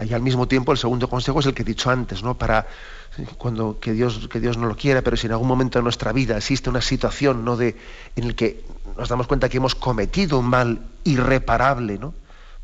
Y 0.00 0.12
al 0.12 0.22
mismo 0.22 0.48
tiempo 0.48 0.72
el 0.72 0.78
segundo 0.78 1.08
consejo 1.08 1.38
es 1.38 1.46
el 1.46 1.54
que 1.54 1.62
he 1.62 1.64
dicho 1.64 1.88
antes, 1.88 2.22
¿no? 2.24 2.36
Para 2.36 2.66
cuando 3.38 3.78
que 3.78 3.92
Dios, 3.92 4.28
que 4.28 4.40
Dios 4.40 4.56
no 4.56 4.66
lo 4.66 4.76
quiera, 4.76 5.02
pero 5.02 5.16
si 5.16 5.26
en 5.26 5.32
algún 5.32 5.46
momento 5.46 5.78
de 5.78 5.84
nuestra 5.84 6.12
vida 6.12 6.36
existe 6.36 6.68
una 6.68 6.80
situación 6.80 7.44
¿no? 7.44 7.56
de, 7.56 7.76
en 8.16 8.24
el 8.24 8.34
que 8.34 8.64
nos 8.96 9.08
damos 9.08 9.28
cuenta 9.28 9.48
que 9.48 9.58
hemos 9.58 9.76
cometido 9.76 10.40
un 10.40 10.46
mal 10.46 10.80
irreparable, 11.04 11.98
¿no? 11.98 12.12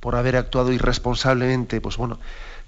por 0.00 0.16
haber 0.16 0.36
actuado 0.36 0.72
irresponsablemente, 0.72 1.80
pues 1.80 1.96
bueno, 1.96 2.18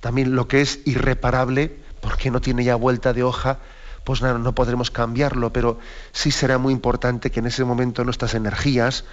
también 0.00 0.36
lo 0.36 0.46
que 0.46 0.60
es 0.60 0.80
irreparable, 0.84 1.76
porque 2.00 2.30
no 2.30 2.40
tiene 2.40 2.62
ya 2.64 2.76
vuelta 2.76 3.12
de 3.12 3.22
hoja, 3.22 3.58
pues 4.04 4.22
no, 4.22 4.38
no 4.38 4.54
podremos 4.54 4.90
cambiarlo, 4.90 5.52
pero 5.52 5.78
sí 6.12 6.30
será 6.30 6.58
muy 6.58 6.72
importante 6.72 7.30
que 7.30 7.40
en 7.40 7.46
ese 7.46 7.64
momento 7.64 8.04
nuestras 8.04 8.34
energías 8.34 9.04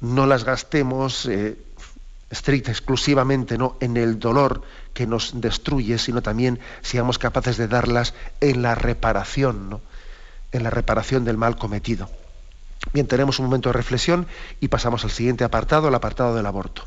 no 0.00 0.26
las 0.26 0.44
gastemos 0.44 1.26
eh, 1.26 1.58
estricta, 2.30 2.70
exclusivamente 2.70 3.58
¿no? 3.58 3.76
en 3.80 3.96
el 3.96 4.18
dolor 4.18 4.62
que 4.94 5.06
nos 5.06 5.40
destruye, 5.40 5.98
sino 5.98 6.22
también 6.22 6.60
seamos 6.80 7.18
capaces 7.18 7.56
de 7.56 7.68
darlas 7.68 8.14
en 8.40 8.62
la 8.62 8.74
reparación, 8.74 9.68
¿no? 9.68 9.80
en 10.52 10.62
la 10.62 10.70
reparación 10.70 11.24
del 11.24 11.36
mal 11.36 11.56
cometido. 11.56 12.08
Bien, 12.94 13.06
tenemos 13.06 13.38
un 13.38 13.46
momento 13.46 13.68
de 13.68 13.74
reflexión 13.74 14.26
y 14.60 14.68
pasamos 14.68 15.04
al 15.04 15.10
siguiente 15.10 15.44
apartado, 15.44 15.88
el 15.88 15.94
apartado 15.94 16.34
del 16.34 16.46
aborto. 16.46 16.84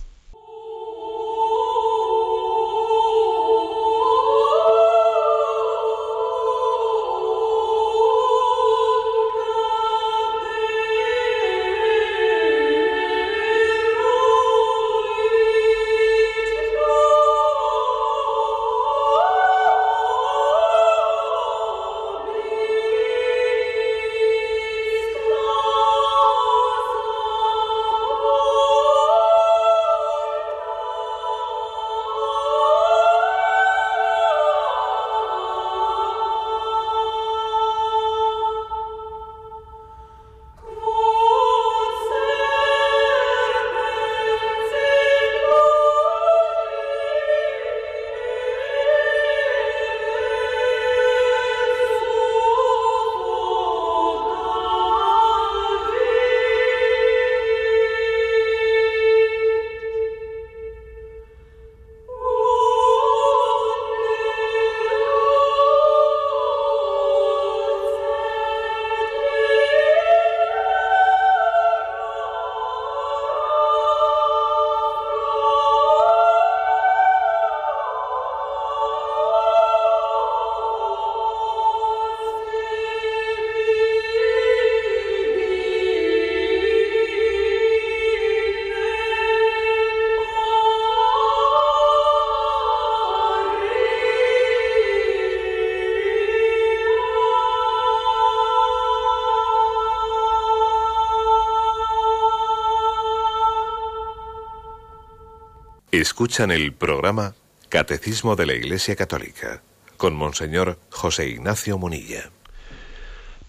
Escuchan 106.03 106.51
el 106.51 106.73
programa 106.73 107.33
Catecismo 107.69 108.35
de 108.35 108.45
la 108.45 108.53
Iglesia 108.53 108.93
Católica 108.93 109.61
con 109.95 110.13
Monseñor 110.13 110.77
José 110.89 111.29
Ignacio 111.29 111.77
Munilla. 111.77 112.29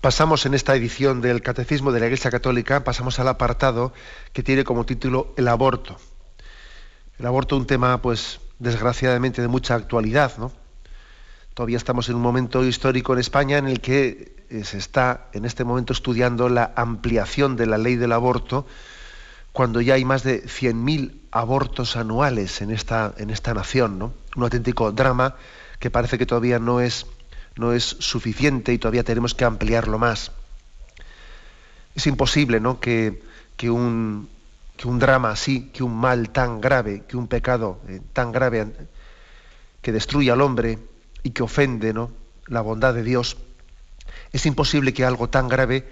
Pasamos 0.01 0.47
en 0.47 0.55
esta 0.55 0.77
edición 0.77 1.21
del 1.21 1.43
Catecismo 1.43 1.91
de 1.91 1.99
la 1.99 2.07
Iglesia 2.07 2.31
Católica, 2.31 2.85
pasamos 2.85 3.19
al 3.19 3.27
apartado 3.27 3.93
que 4.33 4.45
tiene 4.45 4.63
como 4.63 4.87
título 4.87 5.35
el 5.37 5.49
aborto. 5.49 5.97
El 7.19 7.27
aborto 7.27 7.57
un 7.57 7.67
tema, 7.67 8.01
pues, 8.01 8.39
desgraciadamente 8.61 9.43
de 9.43 9.49
mucha 9.49 9.75
actualidad, 9.75 10.39
¿no? 10.39 10.53
Todavía 11.55 11.79
estamos 11.79 12.09
en 12.09 12.15
un 12.15 12.23
momento 12.23 12.65
histórico 12.65 13.15
en 13.15 13.19
España 13.19 13.59
en 13.59 13.67
el 13.67 13.81
que 13.81 14.37
eh, 14.49 14.63
se 14.63 14.79
está 14.79 15.27
en 15.33 15.45
este 15.45 15.65
momento 15.65 15.93
estudiando 15.93 16.49
la 16.49 16.73
ampliación 16.77 17.57
de 17.57 17.67
la 17.67 17.79
ley 17.79 17.97
del 17.97 18.13
aborto 18.13 18.65
cuando 19.55 19.81
ya 19.81 19.95
hay 19.95 20.05
más 20.05 20.25
de 20.25 20.43
100.000 20.43 21.15
abortos 21.31 21.95
anuales 21.95 22.61
en 22.61 22.73
esta, 22.73 23.15
en 23.19 23.31
esta 23.31 23.55
nación, 23.55 24.01
¿no? 24.01 24.13
Un 24.35 24.43
auténtico 24.43 24.91
drama 24.91 25.37
que 25.79 25.93
parece 25.93 26.19
que 26.19 26.27
todavía 26.27 26.59
no 26.59 26.81
es, 26.81 27.07
no 27.55 27.73
es 27.73 27.85
suficiente 27.85 28.73
y 28.73 28.79
todavía 28.79 29.05
tenemos 29.05 29.33
que 29.33 29.45
ampliarlo 29.45 29.97
más. 29.97 30.33
Es 31.95 32.09
imposible 32.09 32.59
¿no? 32.59 32.81
que, 32.81 33.23
que, 33.57 33.71
un, 33.71 34.29
que 34.77 34.89
un 34.89 34.99
drama 34.99 35.31
así, 35.31 35.71
que 35.73 35.85
un 35.85 35.95
mal 35.95 36.31
tan 36.31 36.61
grave, 36.61 37.05
que 37.07 37.17
un 37.17 37.29
pecado 37.29 37.79
eh, 37.87 38.01
tan 38.13 38.33
grave 38.33 38.67
que 39.81 39.93
destruye 39.93 40.33
al 40.33 40.41
hombre 40.41 40.81
y 41.23 41.31
que 41.31 41.45
ofende 41.45 41.93
¿no? 41.95 42.11
la 42.49 42.61
bondad 42.61 42.93
de 42.93 43.05
Dios, 43.05 43.37
es 44.33 44.47
imposible 44.47 44.93
que 44.93 45.05
algo 45.05 45.31
tan 45.31 45.47
grave 45.47 45.89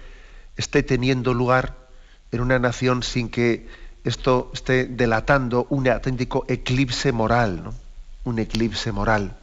esté 0.57 0.83
teniendo 0.83 1.33
lugar 1.33 1.82
en 2.33 2.41
una 2.41 2.57
nación 2.57 3.03
sin 3.03 3.29
que 3.29 3.67
esto 4.03 4.49
esté 4.53 4.85
delatando 4.85 5.67
un 5.69 5.87
auténtico 5.87 6.45
eclipse 6.49 7.11
moral, 7.11 7.63
¿no? 7.63 7.73
un 8.25 8.39
eclipse 8.39 8.91
moral. 8.91 9.37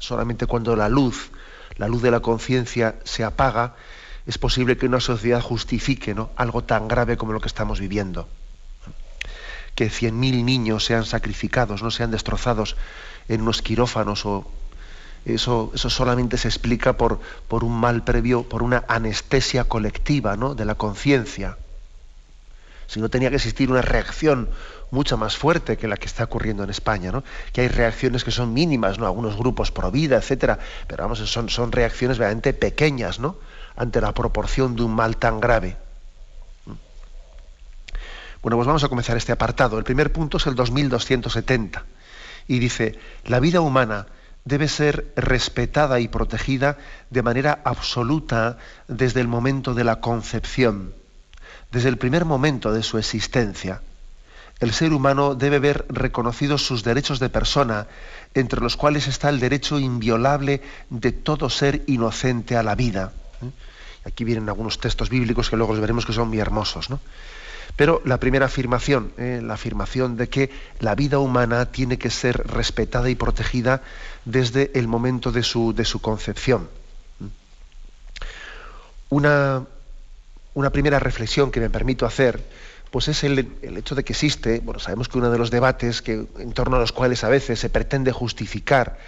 Solamente 0.00 0.46
cuando 0.46 0.74
la 0.74 0.88
luz, 0.88 1.30
la 1.76 1.86
luz 1.86 2.02
de 2.02 2.10
la 2.10 2.20
conciencia 2.20 2.96
se 3.04 3.22
apaga, 3.22 3.76
es 4.26 4.38
posible 4.38 4.76
que 4.76 4.86
una 4.86 4.98
sociedad 4.98 5.40
justifique 5.40 6.14
¿no? 6.14 6.30
algo 6.34 6.64
tan 6.64 6.88
grave 6.88 7.16
como 7.16 7.32
lo 7.32 7.40
que 7.40 7.48
estamos 7.48 7.78
viviendo. 7.78 8.28
Que 9.76 9.88
cien 9.88 10.18
mil 10.18 10.44
niños 10.44 10.84
sean 10.84 11.04
sacrificados, 11.04 11.80
no 11.80 11.92
sean 11.92 12.10
destrozados 12.10 12.76
en 13.28 13.42
unos 13.42 13.62
quirófanos 13.62 14.26
o 14.26 14.50
eso, 15.34 15.72
eso 15.74 15.90
solamente 15.90 16.38
se 16.38 16.48
explica 16.48 16.96
por, 16.96 17.20
por, 17.48 17.64
un 17.64 17.78
mal 17.78 18.04
previo, 18.04 18.44
por 18.44 18.62
una 18.62 18.84
anestesia 18.88 19.64
colectiva 19.64 20.36
¿no? 20.36 20.54
de 20.54 20.64
la 20.64 20.76
conciencia. 20.76 21.56
Si 22.86 23.00
no 23.00 23.08
tenía 23.08 23.30
que 23.30 23.36
existir 23.36 23.70
una 23.70 23.82
reacción 23.82 24.48
mucho 24.92 25.16
más 25.16 25.36
fuerte 25.36 25.76
que 25.76 25.88
la 25.88 25.96
que 25.96 26.06
está 26.06 26.24
ocurriendo 26.24 26.62
en 26.62 26.70
España, 26.70 27.10
¿no? 27.10 27.24
Que 27.52 27.62
hay 27.62 27.68
reacciones 27.68 28.22
que 28.22 28.30
son 28.30 28.54
mínimas, 28.54 28.98
¿no? 28.98 29.06
Algunos 29.06 29.36
grupos 29.36 29.72
pro 29.72 29.90
vida, 29.90 30.16
etcétera, 30.16 30.60
pero 30.86 31.02
vamos, 31.02 31.18
son, 31.18 31.48
son 31.48 31.72
reacciones 31.72 32.18
realmente 32.18 32.54
pequeñas, 32.54 33.18
¿no? 33.18 33.36
Ante 33.74 34.00
la 34.00 34.12
proporción 34.12 34.76
de 34.76 34.84
un 34.84 34.94
mal 34.94 35.16
tan 35.16 35.40
grave. 35.40 35.76
Bueno, 38.42 38.58
pues 38.58 38.66
vamos 38.68 38.84
a 38.84 38.88
comenzar 38.88 39.16
este 39.16 39.32
apartado. 39.32 39.76
El 39.76 39.82
primer 39.82 40.12
punto 40.12 40.36
es 40.36 40.46
el 40.46 40.54
2270 40.54 41.84
y 42.46 42.60
dice, 42.60 42.96
la 43.24 43.40
vida 43.40 43.60
humana 43.60 44.06
debe 44.46 44.68
ser 44.68 45.12
respetada 45.16 46.00
y 46.00 46.08
protegida 46.08 46.78
de 47.10 47.22
manera 47.22 47.60
absoluta 47.64 48.56
desde 48.88 49.20
el 49.20 49.28
momento 49.28 49.74
de 49.74 49.84
la 49.84 50.00
concepción, 50.00 50.94
desde 51.70 51.90
el 51.90 51.98
primer 51.98 52.24
momento 52.24 52.72
de 52.72 52.82
su 52.82 52.96
existencia 52.96 53.82
el 54.58 54.72
ser 54.72 54.92
humano 54.92 55.34
debe 55.34 55.58
ver 55.58 55.84
reconocidos 55.90 56.64
sus 56.64 56.82
derechos 56.82 57.20
de 57.20 57.28
persona, 57.28 57.88
entre 58.34 58.60
los 58.60 58.76
cuales 58.76 59.06
está 59.06 59.28
el 59.28 59.38
derecho 59.38 59.78
inviolable 59.78 60.62
de 60.88 61.12
todo 61.12 61.50
ser 61.50 61.82
inocente 61.86 62.56
a 62.56 62.62
la 62.62 62.74
vida. 62.74 63.12
¿eh? 63.42 63.50
Aquí 64.06 64.24
vienen 64.24 64.48
algunos 64.48 64.78
textos 64.78 65.10
bíblicos 65.10 65.50
que 65.50 65.56
luego 65.56 65.78
veremos 65.78 66.06
que 66.06 66.14
son 66.14 66.28
muy 66.28 66.38
hermosos. 66.38 66.88
¿no? 66.88 67.00
Pero 67.76 68.00
la 68.06 68.18
primera 68.18 68.46
afirmación, 68.46 69.12
¿eh? 69.18 69.40
la 69.42 69.54
afirmación 69.54 70.16
de 70.16 70.30
que 70.30 70.50
la 70.80 70.94
vida 70.94 71.18
humana 71.18 71.66
tiene 71.66 71.98
que 71.98 72.08
ser 72.08 72.46
respetada 72.46 73.10
y 73.10 73.14
protegida 73.14 73.82
desde 74.26 74.72
el 74.74 74.88
momento 74.88 75.32
de 75.32 75.42
su, 75.42 75.72
de 75.72 75.86
su 75.86 76.02
concepción. 76.02 76.68
Una, 79.08 79.64
una 80.52 80.70
primera 80.70 80.98
reflexión 80.98 81.50
que 81.50 81.60
me 81.60 81.70
permito 81.70 82.04
hacer 82.04 82.42
pues 82.90 83.08
es 83.08 83.24
el, 83.24 83.38
hecho 83.62 83.94
de 83.94 84.04
que 84.04 84.12
existe, 84.12 84.60
bueno, 84.60 84.80
sabemos 84.80 85.08
que 85.08 85.18
uno 85.18 85.30
de 85.30 85.38
los 85.38 85.50
debates 85.50 86.02
que, 86.02 86.26
en 86.38 86.52
torno 86.52 86.76
a 86.76 86.78
los 86.78 86.92
cuales 86.92 87.24
a 87.24 87.28
veces 87.28 87.58
se 87.58 87.68
pretende 87.68 88.12
justificar 88.12 88.98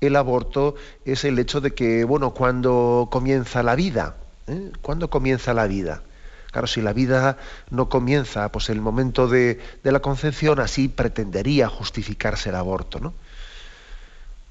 el 0.00 0.16
aborto 0.16 0.74
es 1.04 1.24
el 1.24 1.38
hecho 1.38 1.60
de 1.60 1.72
que, 1.72 2.04
bueno, 2.04 2.34
cuando 2.34 3.08
comienza 3.10 3.62
la 3.62 3.74
vida, 3.74 4.16
¿eh? 4.46 4.70
¿cuándo 4.80 5.10
comienza 5.10 5.54
la 5.54 5.66
vida? 5.66 6.02
Claro, 6.50 6.66
si 6.66 6.82
la 6.82 6.92
vida 6.92 7.38
no 7.70 7.88
comienza, 7.88 8.50
pues 8.50 8.68
el 8.68 8.80
momento 8.80 9.26
de, 9.26 9.58
de, 9.82 9.92
la 9.92 10.00
concepción, 10.00 10.60
así 10.60 10.88
pretendería 10.88 11.68
justificarse 11.68 12.50
el 12.50 12.56
aborto, 12.56 13.00
¿no? 13.00 13.14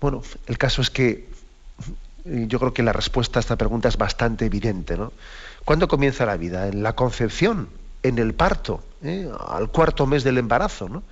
Bueno, 0.02 0.22
el 0.48 0.58
caso 0.58 0.82
es 0.82 0.90
que 0.90 1.30
yo 2.26 2.60
creo 2.60 2.74
que 2.74 2.84
la 2.84 2.92
respuesta 2.92 3.40
a 3.40 3.42
esta 3.42 3.56
pregunta 3.56 3.88
es 3.88 3.98
bastante 3.98 4.46
evidente, 4.46 4.98
¿no? 4.98 5.14
¿Cuándo 5.64 5.88
comienza 5.88 6.26
la 6.26 6.36
vida? 6.36 6.68
¿En 6.68 6.84
la 6.84 6.94
concepción? 6.94 7.70
en 8.04 8.20
el 8.20 8.34
parto, 8.34 8.84
¿eh? 9.04 9.30
al 9.48 9.70
cuarto 9.70 10.06
mes 10.06 10.24
del 10.24 10.38
embarazo, 10.38 10.90
¿no? 10.90 11.04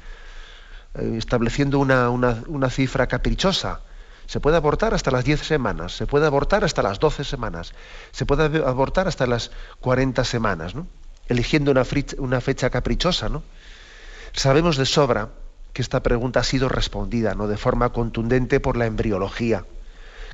Eh, 0.96 1.16
estableciendo 1.18 1.80
una, 1.80 2.10
una, 2.10 2.70
cifra 2.70 3.08
caprichosa. 3.08 3.82
Se 4.26 4.40
puede 4.40 4.58
abortar 4.58 4.94
hasta 4.94 5.12
las 5.12 5.24
10 5.24 5.42
semanas, 5.42 5.96
se 5.96 6.08
puede 6.08 6.26
abortar 6.26 6.64
hasta 6.64 6.82
las 6.82 7.00
12 7.00 7.24
semanas, 7.24 7.74
se 8.12 8.26
puede 8.26 8.44
abortar 8.64 9.08
hasta 9.08 9.26
las 9.26 9.52
40 9.80 10.24
semanas, 10.24 10.76
¿no? 10.76 10.88
eligiendo 11.28 11.72
una, 11.72 11.84
una 12.18 12.42
fecha 12.42 12.70
caprichosa. 12.70 13.30
¿no? 13.30 13.44
Sabemos 14.34 14.78
de 14.78 14.86
sobra 14.86 15.30
que 15.80 15.84
esta 15.84 16.04
pregunta 16.04 16.42
ha 16.42 16.44
sido 16.44 16.68
respondida 16.68 17.36
¿no? 17.36 17.48
de 17.48 17.56
forma 17.56 17.94
contundente 17.94 18.60
por 18.60 18.76
la 18.76 18.86
embriología, 18.86 19.64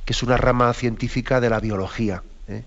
que 0.04 0.12
es 0.12 0.24
una 0.24 0.36
rama 0.36 0.74
científica 0.74 1.40
de 1.40 1.48
la 1.48 1.60
biología. 1.60 2.24
¿eh? 2.48 2.64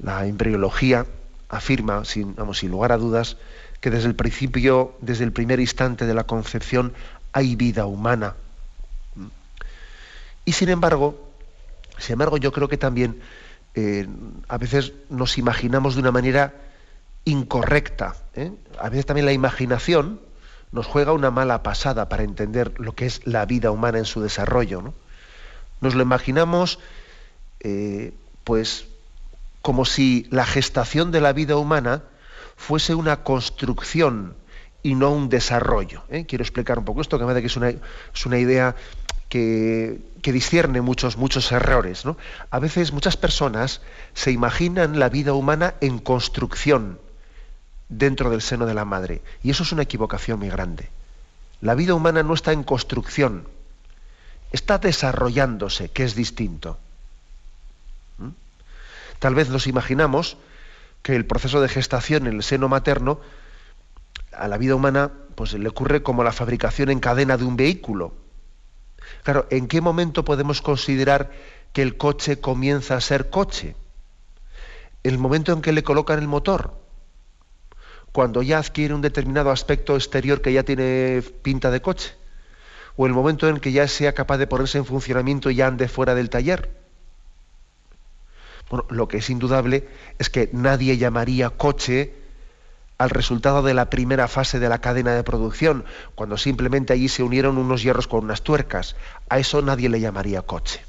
La 0.00 0.26
embriología 0.26 1.06
afirma, 1.48 2.04
sin, 2.04 2.34
sin 2.52 2.72
lugar 2.72 2.90
a 2.90 2.96
dudas, 2.96 3.36
que 3.80 3.90
desde 3.90 4.08
el 4.08 4.16
principio, 4.16 4.96
desde 5.00 5.22
el 5.22 5.30
primer 5.30 5.60
instante 5.60 6.04
de 6.04 6.14
la 6.14 6.24
concepción, 6.24 6.94
hay 7.32 7.54
vida 7.54 7.86
humana. 7.86 8.34
Y 10.44 10.50
sin 10.50 10.68
embargo, 10.68 11.30
sin 11.98 12.14
embargo, 12.14 12.38
yo 12.38 12.50
creo 12.50 12.66
que 12.66 12.76
también 12.76 13.20
eh, 13.76 14.08
a 14.48 14.58
veces 14.58 14.94
nos 15.10 15.38
imaginamos 15.38 15.94
de 15.94 16.00
una 16.00 16.10
manera 16.10 16.54
incorrecta. 17.24 18.16
¿eh? 18.34 18.50
A 18.80 18.88
veces 18.88 19.06
también 19.06 19.26
la 19.26 19.32
imaginación 19.32 20.25
nos 20.72 20.86
juega 20.86 21.12
una 21.12 21.30
mala 21.30 21.62
pasada 21.62 22.08
para 22.08 22.22
entender 22.22 22.78
lo 22.78 22.94
que 22.94 23.06
es 23.06 23.26
la 23.26 23.46
vida 23.46 23.70
humana 23.70 23.98
en 23.98 24.04
su 24.04 24.20
desarrollo. 24.20 24.94
Nos 25.80 25.94
lo 25.94 26.02
imaginamos, 26.02 26.78
eh, 27.60 28.12
pues, 28.44 28.86
como 29.62 29.84
si 29.84 30.26
la 30.30 30.46
gestación 30.46 31.12
de 31.12 31.20
la 31.20 31.32
vida 31.32 31.56
humana 31.56 32.02
fuese 32.56 32.94
una 32.94 33.22
construcción 33.22 34.34
y 34.82 34.94
no 34.94 35.10
un 35.10 35.28
desarrollo. 35.28 36.04
¿eh? 36.10 36.26
Quiero 36.26 36.42
explicar 36.42 36.78
un 36.78 36.84
poco 36.84 37.00
esto, 37.00 37.18
que 37.18 37.24
me 37.24 37.32
parece 37.32 37.42
que 37.42 37.48
es 37.48 37.56
una, 37.56 37.70
es 37.70 38.26
una 38.26 38.38
idea 38.38 38.76
que, 39.28 40.00
que, 40.22 40.32
discierne 40.32 40.80
muchos, 40.80 41.16
muchos 41.16 41.50
errores. 41.52 42.04
A 42.50 42.58
veces 42.58 42.92
muchas 42.92 43.16
personas 43.16 43.82
se 44.14 44.30
imaginan 44.30 44.98
la 44.98 45.08
vida 45.08 45.32
humana 45.34 45.74
en 45.80 45.98
construcción 45.98 47.00
dentro 47.88 48.30
del 48.30 48.42
seno 48.42 48.66
de 48.66 48.74
la 48.74 48.84
madre. 48.84 49.22
Y 49.42 49.50
eso 49.50 49.62
es 49.62 49.72
una 49.72 49.82
equivocación 49.82 50.38
muy 50.38 50.48
grande. 50.48 50.88
La 51.60 51.74
vida 51.74 51.94
humana 51.94 52.22
no 52.22 52.34
está 52.34 52.52
en 52.52 52.64
construcción, 52.64 53.48
está 54.52 54.78
desarrollándose, 54.78 55.88
que 55.90 56.04
es 56.04 56.14
distinto. 56.14 56.78
Tal 59.18 59.34
vez 59.34 59.48
nos 59.48 59.66
imaginamos 59.66 60.36
que 61.02 61.16
el 61.16 61.24
proceso 61.24 61.60
de 61.60 61.68
gestación 61.68 62.26
en 62.26 62.34
el 62.34 62.42
seno 62.42 62.68
materno 62.68 63.20
a 64.32 64.48
la 64.48 64.58
vida 64.58 64.74
humana 64.74 65.10
pues 65.34 65.52
le 65.54 65.68
ocurre 65.68 66.02
como 66.02 66.24
la 66.24 66.32
fabricación 66.32 66.90
en 66.90 67.00
cadena 67.00 67.36
de 67.36 67.44
un 67.44 67.56
vehículo. 67.56 68.14
Claro, 69.22 69.46
¿en 69.50 69.68
qué 69.68 69.80
momento 69.80 70.24
podemos 70.24 70.62
considerar 70.62 71.30
que 71.72 71.82
el 71.82 71.96
coche 71.96 72.40
comienza 72.40 72.96
a 72.96 73.00
ser 73.00 73.30
coche? 73.30 73.76
El 75.02 75.18
momento 75.18 75.52
en 75.52 75.62
que 75.62 75.72
le 75.72 75.82
colocan 75.82 76.18
el 76.18 76.28
motor, 76.28 76.74
cuando 78.16 78.40
ya 78.40 78.56
adquiere 78.56 78.94
un 78.94 79.02
determinado 79.02 79.50
aspecto 79.50 79.94
exterior 79.94 80.40
que 80.40 80.50
ya 80.50 80.62
tiene 80.62 81.22
pinta 81.42 81.70
de 81.70 81.82
coche, 81.82 82.14
o 82.96 83.04
el 83.06 83.12
momento 83.12 83.46
en 83.46 83.60
que 83.60 83.72
ya 83.72 83.86
sea 83.88 84.14
capaz 84.14 84.38
de 84.38 84.46
ponerse 84.46 84.78
en 84.78 84.86
funcionamiento 84.86 85.50
y 85.50 85.56
ya 85.56 85.66
ande 85.66 85.86
fuera 85.86 86.14
del 86.14 86.30
taller. 86.30 86.70
Bueno, 88.70 88.86
lo 88.88 89.06
que 89.06 89.18
es 89.18 89.28
indudable 89.28 89.86
es 90.18 90.30
que 90.30 90.48
nadie 90.54 90.96
llamaría 90.96 91.50
coche 91.50 92.14
al 92.96 93.10
resultado 93.10 93.62
de 93.62 93.74
la 93.74 93.90
primera 93.90 94.28
fase 94.28 94.60
de 94.60 94.70
la 94.70 94.80
cadena 94.80 95.12
de 95.12 95.22
producción, 95.22 95.84
cuando 96.14 96.38
simplemente 96.38 96.94
allí 96.94 97.10
se 97.10 97.22
unieron 97.22 97.58
unos 97.58 97.82
hierros 97.82 98.08
con 98.08 98.24
unas 98.24 98.40
tuercas. 98.40 98.96
A 99.28 99.38
eso 99.40 99.60
nadie 99.60 99.90
le 99.90 100.00
llamaría 100.00 100.40
coche. 100.40 100.80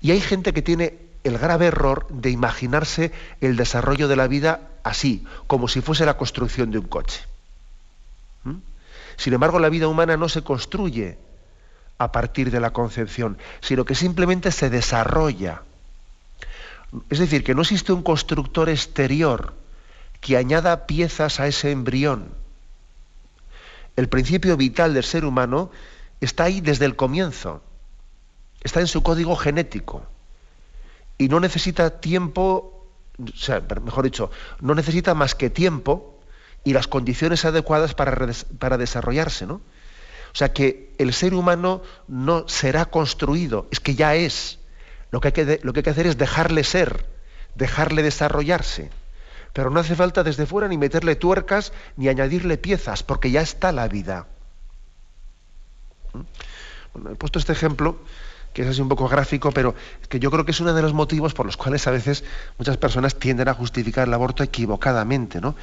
Y 0.00 0.10
hay 0.10 0.20
gente 0.20 0.52
que 0.52 0.62
tiene 0.62 1.09
el 1.24 1.38
grave 1.38 1.66
error 1.66 2.06
de 2.08 2.30
imaginarse 2.30 3.12
el 3.40 3.56
desarrollo 3.56 4.08
de 4.08 4.16
la 4.16 4.26
vida 4.26 4.68
así, 4.82 5.24
como 5.46 5.68
si 5.68 5.80
fuese 5.80 6.06
la 6.06 6.16
construcción 6.16 6.70
de 6.70 6.78
un 6.78 6.86
coche. 6.86 7.22
¿Mm? 8.44 8.56
Sin 9.16 9.32
embargo, 9.32 9.58
la 9.58 9.68
vida 9.68 9.88
humana 9.88 10.16
no 10.16 10.28
se 10.28 10.42
construye 10.42 11.18
a 11.98 12.12
partir 12.12 12.50
de 12.50 12.60
la 12.60 12.72
concepción, 12.72 13.36
sino 13.60 13.84
que 13.84 13.94
simplemente 13.94 14.50
se 14.52 14.70
desarrolla 14.70 15.62
es 17.08 17.18
decir, 17.18 17.44
que 17.44 17.54
no 17.54 17.62
existe 17.62 17.92
un 17.92 18.02
constructor 18.02 18.68
exterior 18.68 19.54
que 20.20 20.36
añada 20.36 20.86
piezas 20.86 21.40
a 21.40 21.46
ese 21.46 21.70
embrión. 21.70 22.28
El 23.96 24.08
principio 24.08 24.56
vital 24.56 24.94
del 24.94 25.04
ser 25.04 25.24
humano 25.24 25.70
está 26.20 26.44
ahí 26.44 26.60
desde 26.60 26.84
el 26.84 26.96
comienzo, 26.96 27.62
está 28.62 28.80
en 28.80 28.86
su 28.86 29.02
código 29.02 29.36
genético 29.36 30.06
y 31.20 31.28
no 31.28 31.38
necesita 31.38 32.00
tiempo, 32.00 32.88
o 33.22 33.36
sea, 33.36 33.62
mejor 33.84 34.04
dicho, 34.04 34.30
no 34.62 34.74
necesita 34.74 35.12
más 35.12 35.34
que 35.34 35.50
tiempo 35.50 36.18
y 36.64 36.72
las 36.72 36.88
condiciones 36.88 37.44
adecuadas 37.44 37.94
para, 37.94 38.78
desarrollarse, 38.78 39.46
¿no? 39.46 39.56
O 40.32 40.34
sea 40.34 40.54
que 40.54 40.94
el 40.96 41.12
ser 41.12 41.34
humano 41.34 41.82
no 42.08 42.48
será 42.48 42.86
construido, 42.86 43.68
es 43.70 43.80
que 43.80 43.94
ya 43.94 44.14
es. 44.14 44.60
Lo 45.10 45.20
que, 45.20 45.28
hay 45.28 45.32
que, 45.32 45.60
lo 45.62 45.74
que 45.74 45.80
hay 45.80 45.82
que 45.84 45.90
hacer 45.90 46.06
es 46.06 46.16
dejarle 46.16 46.64
ser, 46.64 47.04
dejarle 47.54 48.02
desarrollarse. 48.02 48.88
Pero 49.52 49.68
no 49.68 49.78
hace 49.80 49.96
falta 49.96 50.22
desde 50.22 50.46
fuera 50.46 50.68
ni 50.68 50.78
meterle 50.78 51.16
tuercas 51.16 51.74
ni 51.98 52.08
añadirle 52.08 52.56
piezas, 52.56 53.02
porque 53.02 53.30
ya 53.30 53.42
está 53.42 53.72
la 53.72 53.88
vida. 53.88 54.26
¿Mm? 56.14 56.20
Bueno, 56.94 57.10
he 57.10 57.14
puesto 57.16 57.38
este 57.38 57.52
ejemplo 57.52 57.98
que 58.52 58.62
es 58.62 58.68
así 58.68 58.80
un 58.80 58.88
poco 58.88 59.08
gráfico, 59.08 59.52
pero 59.52 59.74
que 60.08 60.18
yo 60.18 60.30
creo 60.30 60.44
que 60.44 60.50
es 60.50 60.60
uno 60.60 60.74
de 60.74 60.82
los 60.82 60.92
motivos 60.92 61.34
por 61.34 61.46
los 61.46 61.56
cuales 61.56 61.86
a 61.86 61.90
veces 61.90 62.24
muchas 62.58 62.76
personas 62.76 63.14
tienden 63.14 63.48
a 63.48 63.54
justificar 63.54 64.08
el 64.08 64.14
aborto 64.14 64.42
equivocadamente. 64.42 65.40
¿no? 65.40 65.54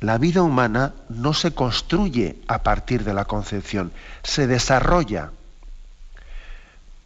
La 0.00 0.18
vida 0.18 0.42
humana 0.42 0.94
no 1.08 1.34
se 1.34 1.52
construye 1.52 2.36
a 2.46 2.62
partir 2.62 3.02
de 3.04 3.14
la 3.14 3.24
concepción, 3.24 3.92
se 4.22 4.46
desarrolla. 4.46 5.32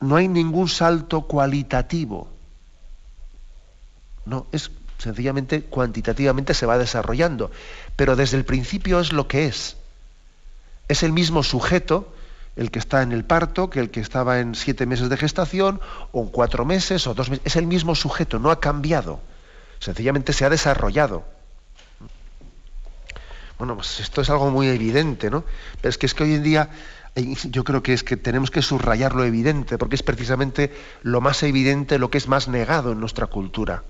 No 0.01 0.17
hay 0.17 0.29
ningún 0.29 0.69
salto 0.69 1.23
cualitativo. 1.23 2.29
No, 4.27 4.47
es 4.53 4.71
sencillamente 4.99 5.63
cuantitativamente 5.63 6.53
se 6.53 6.67
va 6.67 6.77
desarrollando, 6.77 7.51
pero 7.97 8.17
desde 8.17 8.37
el 8.37 8.45
principio 8.45 9.01
es 9.01 9.13
lo 9.13 9.27
que 9.27 9.47
es. 9.47 9.77
Es 10.89 11.03
el 11.03 11.13
mismo 11.13 11.43
sujeto 11.43 12.13
el 12.61 12.71
que 12.71 12.79
está 12.79 13.01
en 13.01 13.13
el 13.13 13.25
parto 13.25 13.71
que 13.71 13.81
el 13.81 13.91
que 13.91 14.01
estaba 14.01 14.39
en 14.39 14.55
siete 14.55 14.85
meses 14.85 15.09
de 15.09 15.17
gestación, 15.17 15.81
o 16.13 16.21
en 16.21 16.29
cuatro 16.29 16.67
meses, 16.67 17.07
o 17.07 17.15
dos 17.15 17.31
meses. 17.31 17.47
Es 17.47 17.57
el 17.57 17.67
mismo 17.67 17.95
sujeto, 17.95 18.39
no 18.39 18.51
ha 18.51 18.61
cambiado. 18.61 19.21
Sencillamente 19.79 20.35
se 20.35 20.45
ha 20.45 20.51
desarrollado. 20.51 21.25
Bueno, 23.57 23.77
pues 23.77 24.01
esto 24.01 24.21
es 24.21 24.29
algo 24.29 24.51
muy 24.51 24.69
evidente, 24.69 25.31
¿no? 25.31 25.43
Pero 25.81 25.89
es 25.89 25.97
que 25.97 26.05
es 26.05 26.13
que 26.13 26.25
hoy 26.25 26.35
en 26.35 26.43
día 26.43 26.69
yo 27.45 27.65
creo 27.65 27.83
que 27.83 27.95
es 27.95 28.05
que 28.05 28.19
tenemos 28.19 28.51
que 28.51 28.61
subrayar 28.61 29.15
lo 29.15 29.25
evidente, 29.25 29.79
porque 29.79 29.95
es 29.95 30.03
precisamente 30.03 30.71
lo 31.01 31.23
más 31.23 31.43
evidente, 31.43 31.99
lo 31.99 32.11
que 32.11 32.19
es 32.19 32.29
más 32.29 32.47
negado 32.47 32.93
en 32.93 33.01
nuestra 33.01 33.27
cultura. 33.27 33.85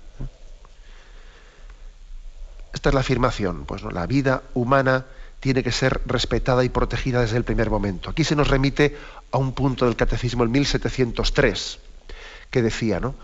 Esta 2.73 2.91
es 2.91 2.95
la 2.95 3.01
afirmación, 3.01 3.65
pues 3.65 3.83
¿no? 3.83 3.91
la 3.91 4.07
vida 4.07 4.45
humana 4.55 5.07
tiene 5.41 5.63
que 5.63 5.73
ser 5.73 6.03
respetada 6.07 6.65
y 6.65 6.69
protegida 6.69 7.23
desde 7.23 7.39
el 7.39 7.45
primer 7.45 7.71
momento. 7.71 8.11
Aquí 8.11 8.25
se 8.25 8.37
nos 8.37 8.49
remite 8.49 8.97
a 9.33 9.39
un 9.39 9.53
punto 9.53 9.87
del 9.87 9.97
Catecismo, 9.97 10.45
el 10.45 10.51
1703, 10.51 11.79
que 12.51 12.63
decía, 12.63 13.01
¿no? 13.01 13.15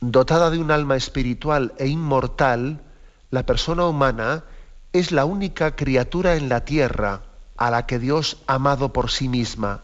Dotada 0.00 0.50
de 0.50 0.58
un 0.58 0.70
alma 0.70 0.96
espiritual 0.96 1.74
e 1.78 1.88
inmortal, 1.88 2.80
la 3.30 3.44
persona 3.44 3.86
humana 3.86 4.44
es 4.92 5.10
la 5.10 5.24
única 5.24 5.74
criatura 5.74 6.36
en 6.36 6.48
la 6.48 6.64
tierra 6.64 7.22
a 7.56 7.70
la 7.70 7.86
que 7.86 7.98
Dios 7.98 8.38
ha 8.46 8.54
amado 8.54 8.92
por 8.92 9.10
sí 9.10 9.28
misma. 9.28 9.80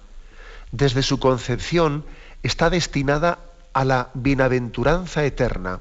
Desde 0.71 1.03
su 1.03 1.19
concepción 1.19 2.05
está 2.43 2.71
destinada 2.71 3.39
a 3.73 3.85
la 3.85 4.11
bienaventuranza 4.15 5.25
eterna. 5.25 5.81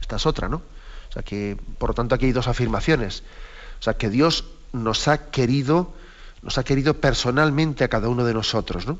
Esta 0.00 0.16
es 0.16 0.26
otra, 0.26 0.48
¿no? 0.48 0.62
Que, 1.22 1.56
por 1.78 1.90
lo 1.90 1.94
tanto, 1.94 2.14
aquí 2.14 2.26
hay 2.26 2.32
dos 2.32 2.48
afirmaciones. 2.48 3.22
O 3.80 3.82
sea, 3.82 3.94
que 3.94 4.10
Dios 4.10 4.44
nos 4.72 5.08
ha 5.08 5.30
querido, 5.30 5.92
nos 6.42 6.58
ha 6.58 6.64
querido 6.64 7.00
personalmente 7.00 7.84
a 7.84 7.88
cada 7.88 8.08
uno 8.08 8.24
de 8.24 8.34
nosotros, 8.34 8.86
¿no? 8.86 8.98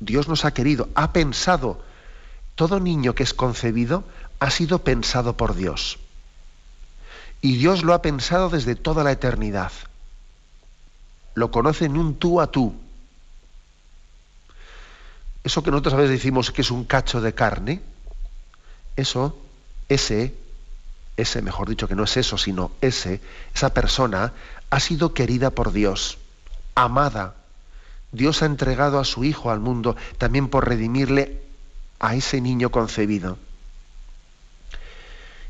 Dios 0.00 0.28
nos 0.28 0.44
ha 0.44 0.52
querido, 0.52 0.88
ha 0.94 1.12
pensado. 1.12 1.82
Todo 2.54 2.80
niño 2.80 3.14
que 3.14 3.22
es 3.22 3.34
concebido 3.34 4.04
ha 4.38 4.50
sido 4.50 4.82
pensado 4.82 5.36
por 5.36 5.54
Dios. 5.54 5.98
Y 7.42 7.56
Dios 7.56 7.84
lo 7.84 7.94
ha 7.94 8.02
pensado 8.02 8.50
desde 8.50 8.74
toda 8.74 9.04
la 9.04 9.12
eternidad. 9.12 9.72
Lo 11.34 11.50
conoce 11.50 11.86
en 11.86 11.96
un 11.96 12.16
tú 12.16 12.40
a 12.40 12.50
tú. 12.50 12.74
Eso 15.42 15.62
que 15.62 15.70
nosotros 15.70 15.94
a 15.94 15.98
veces 15.98 16.10
decimos 16.10 16.50
que 16.50 16.60
es 16.60 16.70
un 16.70 16.84
cacho 16.84 17.20
de 17.20 17.34
carne, 17.34 17.80
eso, 18.96 19.38
ese 19.88 20.34
ese, 21.20 21.42
mejor 21.42 21.68
dicho, 21.68 21.88
que 21.88 21.94
no 21.94 22.04
es 22.04 22.16
eso, 22.16 22.38
sino 22.38 22.72
ese, 22.80 23.20
esa 23.54 23.72
persona 23.72 24.32
ha 24.70 24.80
sido 24.80 25.14
querida 25.14 25.50
por 25.50 25.72
Dios, 25.72 26.18
amada. 26.74 27.34
Dios 28.12 28.42
ha 28.42 28.46
entregado 28.46 28.98
a 28.98 29.04
su 29.04 29.24
Hijo 29.24 29.50
al 29.50 29.60
mundo 29.60 29.96
también 30.18 30.48
por 30.48 30.68
redimirle 30.68 31.42
a 31.98 32.14
ese 32.14 32.40
niño 32.40 32.70
concebido. 32.70 33.38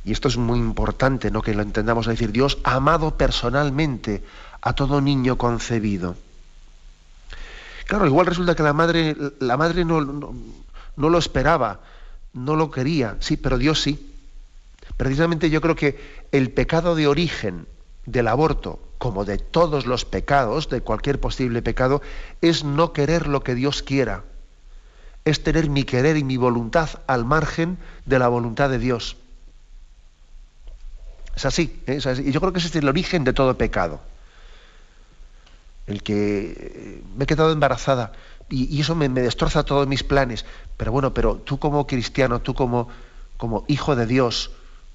Y 0.05 0.13
esto 0.13 0.29
es 0.29 0.37
muy 0.37 0.59
importante, 0.59 1.31
¿no? 1.31 1.43
Que 1.43 1.55
lo 1.55 1.63
entendamos 1.63 2.09
a 2.09 2.11
decir, 2.11 2.33
Dios 2.33 2.59
ha 2.65 2.75
amado 2.75 3.17
personalmente 3.17 4.25
a 4.61 4.73
todo 4.73 5.01
niño 5.01 5.37
concebido. 5.37 6.17
Claro, 7.87 8.07
igual 8.07 8.27
resulta 8.27 8.55
que 8.55 8.63
la 8.63 8.73
madre, 8.73 9.17
la 9.41 9.57
madre 9.57 9.85
no, 9.85 10.01
no 10.01 11.09
lo 11.09 11.19
esperaba, 11.19 11.81
no 12.33 12.57
lo 12.57 12.71
quería, 12.71 13.17
sí, 13.21 13.37
pero 13.37 13.59
Dios 13.59 13.81
sí. 13.81 14.10
Precisamente 15.01 15.49
yo 15.49 15.63
creo 15.63 15.77
que 15.77 15.99
el 16.31 16.51
pecado 16.51 16.95
de 16.95 17.07
origen 17.07 17.67
del 18.05 18.29
aborto, 18.29 18.79
como 18.99 19.25
de 19.25 19.39
todos 19.39 19.87
los 19.87 20.05
pecados, 20.05 20.69
de 20.69 20.83
cualquier 20.83 21.19
posible 21.19 21.63
pecado, 21.63 22.03
es 22.43 22.65
no 22.65 22.93
querer 22.93 23.27
lo 23.27 23.43
que 23.43 23.55
Dios 23.55 23.83
quiera. 23.83 24.25
Es 25.25 25.43
tener 25.43 25.71
mi 25.71 25.85
querer 25.85 26.19
y 26.19 26.23
mi 26.23 26.37
voluntad 26.37 26.91
al 27.07 27.25
margen 27.25 27.79
de 28.05 28.19
la 28.19 28.29
voluntad 28.29 28.69
de 28.69 28.79
Dios. 28.79 29.17
Es 31.35 31.47
así, 31.47 31.83
¿eh? 31.87 31.99
Y 32.23 32.31
yo 32.31 32.41
creo 32.41 32.53
que 32.53 32.59
ese 32.59 32.69
es 32.69 32.77
el 32.77 32.87
origen 32.87 33.25
de 33.25 33.33
todo 33.33 33.57
pecado. 33.57 34.03
El 35.87 36.03
que 36.03 36.57
eh, 36.59 37.03
me 37.17 37.25
he 37.25 37.27
quedado 37.27 37.53
embarazada 37.53 38.13
y, 38.51 38.79
eso 38.79 38.95
me, 38.95 39.09
destroza 39.09 39.65
todos 39.65 39.89
mis 39.89 40.05
planes. 40.05 40.45
Pero 40.77 40.93
bueno, 40.93 41.15
pero 41.15 41.37
tú 41.37 41.59
como 41.59 41.87
cristiano, 41.87 42.43
tú 42.43 42.53
como, 42.53 42.91
como 43.39 43.65
hijo 43.67 43.97
de 43.97 44.05
Dios, 44.05 44.51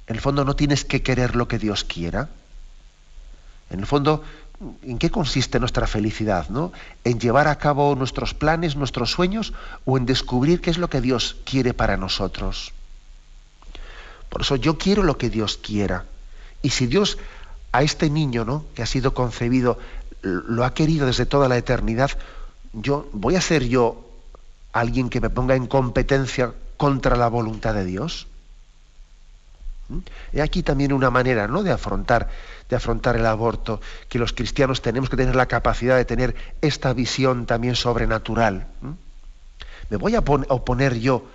en 0.08 0.16
el 0.16 0.22
fondo 0.22 0.46
no 0.46 0.56
tienes 0.56 0.86
que 0.86 1.02
querer 1.02 1.36
lo 1.36 1.48
que 1.48 1.58
Dios 1.58 1.84
quiera. 1.84 2.30
En 3.70 3.80
el 3.80 3.86
fondo, 3.86 4.24
¿en 4.84 4.98
qué 4.98 5.10
consiste 5.10 5.60
nuestra 5.60 5.88
felicidad? 5.88 6.50
¿no? 6.50 6.72
¿En 7.04 7.20
llevar 7.20 7.48
a 7.48 7.58
cabo 7.58 7.96
nuestros 7.96 8.34
planes, 8.34 8.76
nuestros 8.76 9.12
sueños 9.12 9.54
o 9.86 9.98
en 9.98 10.06
descubrir 10.06 10.62
qué 10.62 10.70
es 10.70 10.78
lo 10.78 10.90
que 10.90 11.02
Dios 11.02 11.38
quiere 11.44 11.74
para 11.74 11.98
nosotros? 11.98 12.74
Por 14.30 14.42
eso 14.42 14.56
yo 14.56 14.78
quiero 14.78 15.02
lo 15.04 15.18
que 15.18 15.30
Dios 15.30 15.58
quiera. 15.58 16.06
Y 16.62 16.70
si 16.70 16.88
Dios 16.88 17.18
a 17.72 17.84
este 17.84 18.10
niño 18.10 18.46
¿no? 18.46 18.66
que 18.76 18.84
ha 18.84 18.86
sido 18.86 19.14
concebido 19.14 19.80
lo 20.26 20.66
ha 20.66 20.74
querido 20.74 21.06
desde 21.06 21.26
toda 21.26 21.48
la 21.48 21.58
eternidad, 21.58 22.12
yo 22.74 23.08
voy 23.14 23.36
a 23.36 23.42
ser 23.42 23.68
yo 23.68 24.04
alguien 24.74 25.10
que 25.10 25.22
me 25.22 25.30
ponga 25.30 25.56
en 25.56 25.68
competencia 25.68 26.54
contra 26.78 27.16
la 27.16 27.28
voluntad 27.28 27.74
de 27.74 27.86
Dios. 27.86 28.28
Y 30.34 30.40
aquí 30.40 30.64
también 30.64 30.94
una 30.94 31.10
manera 31.10 31.48
¿no? 31.48 31.64
de, 31.64 31.72
afrontar, 31.72 32.30
de 32.70 32.76
afrontar 32.76 33.16
el 33.16 33.26
aborto, 33.26 33.82
que 34.10 34.20
los 34.20 34.34
cristianos 34.34 34.82
tenemos 34.82 35.10
que 35.10 35.18
tener 35.18 35.36
la 35.36 35.48
capacidad 35.48 35.96
de 35.96 36.06
tener 36.06 36.36
esta 36.62 36.94
visión 36.94 37.46
también 37.46 37.76
sobrenatural. 37.76 38.68
¿Me 39.90 39.98
voy 39.98 40.16
a 40.16 40.20
oponer 40.20 41.00
yo 41.00 41.26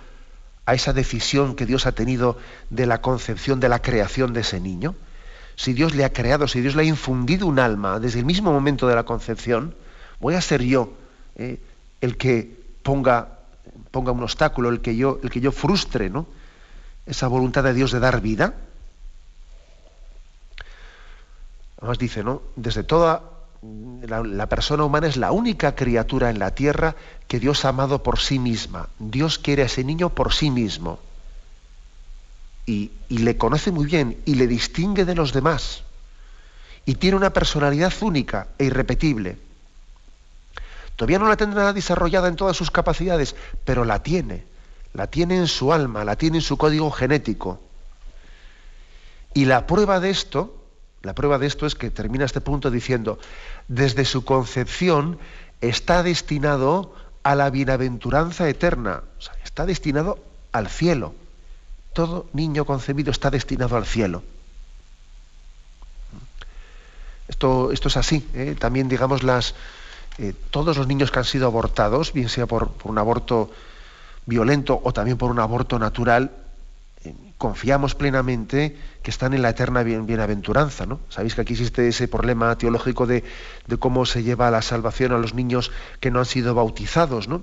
a 0.65 0.73
esa 0.73 0.93
decisión 0.93 1.55
que 1.55 1.65
Dios 1.65 1.85
ha 1.85 1.93
tenido 1.93 2.37
de 2.69 2.85
la 2.85 3.01
concepción, 3.01 3.59
de 3.59 3.69
la 3.69 3.81
creación 3.81 4.33
de 4.33 4.41
ese 4.41 4.59
niño? 4.59 4.95
Si 5.55 5.73
Dios 5.73 5.95
le 5.95 6.03
ha 6.03 6.11
creado, 6.11 6.47
si 6.47 6.59
Dios 6.59 6.75
le 6.75 6.83
ha 6.83 6.85
infundido 6.85 7.47
un 7.47 7.59
alma 7.59 7.99
desde 7.99 8.19
el 8.19 8.25
mismo 8.25 8.51
momento 8.51 8.87
de 8.87 8.95
la 8.95 9.03
concepción, 9.03 9.75
¿voy 10.19 10.35
a 10.35 10.41
ser 10.41 10.61
yo 10.63 10.93
eh, 11.35 11.59
el 12.01 12.17
que 12.17 12.59
ponga, 12.83 13.39
ponga 13.91 14.11
un 14.11 14.23
obstáculo, 14.23 14.69
el 14.69 14.81
que 14.81 14.95
yo, 14.95 15.19
el 15.23 15.29
que 15.29 15.39
yo 15.39 15.51
frustre, 15.51 16.09
¿no? 16.09 16.25
Esa 17.11 17.27
voluntad 17.27 17.63
de 17.65 17.73
Dios 17.73 17.91
de 17.91 17.99
dar 17.99 18.21
vida. 18.21 18.53
Además 21.77 21.97
dice, 21.97 22.23
¿no? 22.23 22.41
Desde 22.55 22.83
toda 22.83 23.23
la, 24.07 24.47
persona 24.47 24.85
humana 24.85 25.07
es 25.07 25.17
la 25.17 25.33
única 25.33 25.75
criatura 25.75 26.29
en 26.29 26.39
la 26.39 26.55
tierra 26.55 26.95
que 27.27 27.41
Dios 27.41 27.65
ha 27.65 27.69
amado 27.69 28.01
por 28.01 28.19
sí 28.19 28.39
misma. 28.39 28.87
Dios 28.97 29.39
quiere 29.39 29.63
a 29.63 29.65
ese 29.65 29.83
niño 29.83 30.09
por 30.09 30.33
sí 30.33 30.51
mismo. 30.51 30.99
Y, 32.65 32.91
y 33.09 33.17
le 33.17 33.35
conoce 33.35 33.71
muy 33.71 33.87
bien 33.87 34.21
y 34.25 34.35
le 34.35 34.47
distingue 34.47 35.03
de 35.03 35.15
los 35.15 35.33
demás. 35.33 35.83
Y 36.85 36.95
tiene 36.95 37.17
una 37.17 37.33
personalidad 37.33 37.91
única 37.99 38.47
e 38.57 38.65
irrepetible. 38.65 39.37
Todavía 40.95 41.19
no 41.19 41.27
la 41.27 41.35
tendrá 41.35 41.73
desarrollada 41.73 42.29
en 42.29 42.37
todas 42.37 42.55
sus 42.55 42.71
capacidades, 42.71 43.35
pero 43.65 43.83
la 43.83 44.01
tiene 44.01 44.50
la 44.93 45.07
tiene 45.07 45.37
en 45.37 45.47
su 45.47 45.73
alma, 45.73 46.03
la 46.03 46.15
tiene 46.15 46.37
en 46.37 46.43
su 46.43 46.57
código 46.57 46.91
genético. 46.91 47.59
Y 49.33 49.45
la 49.45 49.65
prueba 49.65 49.99
de 49.99 50.09
esto, 50.09 50.61
la 51.01 51.15
prueba 51.15 51.37
de 51.37 51.47
esto 51.47 51.65
es 51.65 51.75
que 51.75 51.89
termina 51.89 52.25
este 52.25 52.41
punto 52.41 52.69
diciendo, 52.69 53.19
desde 53.67 54.05
su 54.05 54.25
concepción 54.25 55.19
está 55.61 56.03
destinado 56.03 56.93
a 57.23 57.35
la 57.35 57.49
bienaventuranza 57.49 58.49
eterna, 58.49 59.03
está 59.43 59.65
destinado 59.65 60.19
al 60.51 60.67
cielo. 60.67 61.13
Todo 61.93 62.27
niño 62.33 62.65
concebido 62.65 63.11
está 63.11 63.29
destinado 63.29 63.77
al 63.77 63.85
cielo. 63.85 64.23
Esto, 67.27 67.71
esto 67.71 67.87
es 67.87 67.97
así. 67.97 68.27
¿eh? 68.33 68.55
También, 68.59 68.89
digamos, 68.89 69.23
las, 69.23 69.55
eh, 70.17 70.33
todos 70.49 70.77
los 70.77 70.87
niños 70.87 71.11
que 71.11 71.19
han 71.19 71.25
sido 71.25 71.47
abortados, 71.47 72.11
bien 72.11 72.27
sea 72.27 72.45
por, 72.45 72.71
por 72.71 72.91
un 72.91 72.97
aborto 72.97 73.49
violento 74.25 74.79
o 74.83 74.93
también 74.93 75.17
por 75.17 75.31
un 75.31 75.39
aborto 75.39 75.79
natural, 75.79 76.31
confiamos 77.41 77.95
plenamente 77.95 78.77
que 79.01 79.09
están 79.09 79.33
en 79.33 79.41
la 79.41 79.49
eterna 79.49 79.81
bienaventuranza. 79.81 80.85
¿no? 80.85 80.99
Sabéis 81.09 81.33
que 81.33 81.41
aquí 81.41 81.53
existe 81.53 81.87
ese 81.87 82.07
problema 82.07 82.55
teológico 82.55 83.07
de, 83.07 83.23
cómo 83.79 84.05
se 84.05 84.21
lleva 84.21 84.51
la 84.51 84.61
salvación 84.61 85.11
a 85.11 85.17
los 85.17 85.33
niños 85.33 85.71
que 85.99 86.11
no 86.11 86.19
han 86.19 86.25
sido 86.25 86.53
bautizados, 86.53 87.27
¿no? 87.27 87.41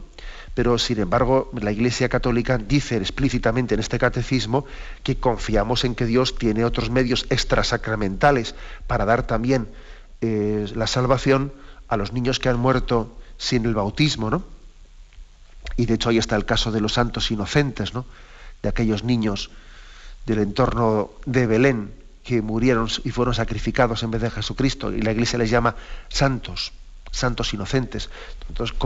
Pero 0.55 0.79
sin 0.79 1.01
embargo, 1.01 1.51
la 1.61 1.73
Iglesia 1.73 2.09
Católica 2.09 2.59
dice 2.59 2.97
explícitamente 2.97 3.75
en 3.75 3.81
este 3.81 3.99
catecismo 3.99 4.67
que 5.03 5.17
confiamos 5.17 5.85
en 5.85 5.97
que 5.97 6.07
Dios 6.07 6.39
tiene 6.39 6.65
otros 6.65 6.91
medios 6.91 7.27
extrasacramentales 7.29 8.55
para 8.87 9.05
dar 9.05 9.27
también 9.27 9.67
eh, 10.21 10.67
la 10.77 10.87
salvación 10.87 11.53
a 11.89 11.97
los 11.97 12.13
niños 12.13 12.39
que 12.39 12.49
han 12.49 12.59
muerto 12.59 13.17
sin 13.37 13.67
el 13.67 13.75
bautismo, 13.75 14.31
¿no? 14.31 14.58
Y 15.79 15.87
de 15.87 15.95
hecho 15.95 16.11
ahí 16.11 16.19
está 16.19 16.35
el 16.35 16.45
caso 16.45 16.73
de 16.73 16.81
los 16.81 16.95
santos 16.95 17.31
inocentes, 17.31 17.95
¿no? 17.95 18.05
De 18.63 18.69
aquellos 18.69 19.05
niños 19.05 19.51
del 20.27 20.41
entorno 20.41 21.13
de 21.25 21.47
Belén 21.47 21.95
que 22.25 22.43
murieron 22.43 22.89
y 23.05 23.11
fueron 23.11 23.33
sacrificados 23.33 24.03
en 24.03 24.11
vez 24.11 24.21
de 24.21 24.31
Jesucristo 24.31 24.93
y 24.93 25.01
la 25.01 25.13
Iglesia 25.13 25.39
les 25.39 25.51
llama 25.51 25.77
santos, 26.09 26.73
santos 27.13 27.55
inocentes. 27.55 28.11
Entonces 28.49 28.77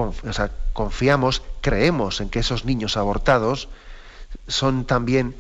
confiamos, 0.75 1.43
creemos 1.63 2.21
en 2.21 2.29
que 2.29 2.41
esos 2.41 2.67
niños 2.67 2.99
abortados 2.99 3.69
son 4.47 4.85
también 4.85 5.35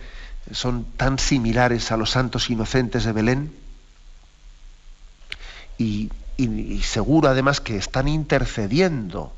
son 0.50 0.84
tan 0.96 1.18
similares 1.18 1.92
a 1.92 1.98
los 1.98 2.10
santos 2.10 2.48
inocentes 2.48 3.04
de 3.04 3.12
Belén 3.12 3.54
y, 5.76 6.10
y 6.38 6.80
seguro 6.80 7.28
además 7.28 7.60
que 7.60 7.76
están 7.76 8.08
intercediendo 8.08 9.34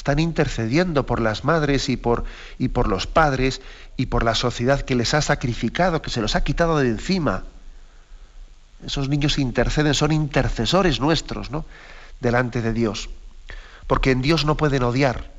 están 0.00 0.18
intercediendo 0.18 1.04
por 1.04 1.20
las 1.20 1.44
madres 1.44 1.90
y 1.90 1.98
por, 1.98 2.24
y 2.58 2.68
por 2.68 2.88
los 2.88 3.06
padres 3.06 3.60
y 3.98 4.06
por 4.06 4.24
la 4.24 4.34
sociedad 4.34 4.80
que 4.80 4.94
les 4.94 5.12
ha 5.12 5.20
sacrificado, 5.20 6.00
que 6.00 6.08
se 6.08 6.22
los 6.22 6.36
ha 6.36 6.42
quitado 6.42 6.78
de 6.78 6.88
encima. 6.88 7.44
Esos 8.82 9.10
niños 9.10 9.38
interceden, 9.38 9.92
son 9.92 10.12
intercesores 10.12 11.00
nuestros, 11.00 11.50
¿no? 11.50 11.66
Delante 12.18 12.62
de 12.62 12.72
Dios. 12.72 13.10
Porque 13.86 14.10
en 14.10 14.22
Dios 14.22 14.46
no 14.46 14.56
pueden 14.56 14.84
odiar. 14.84 15.30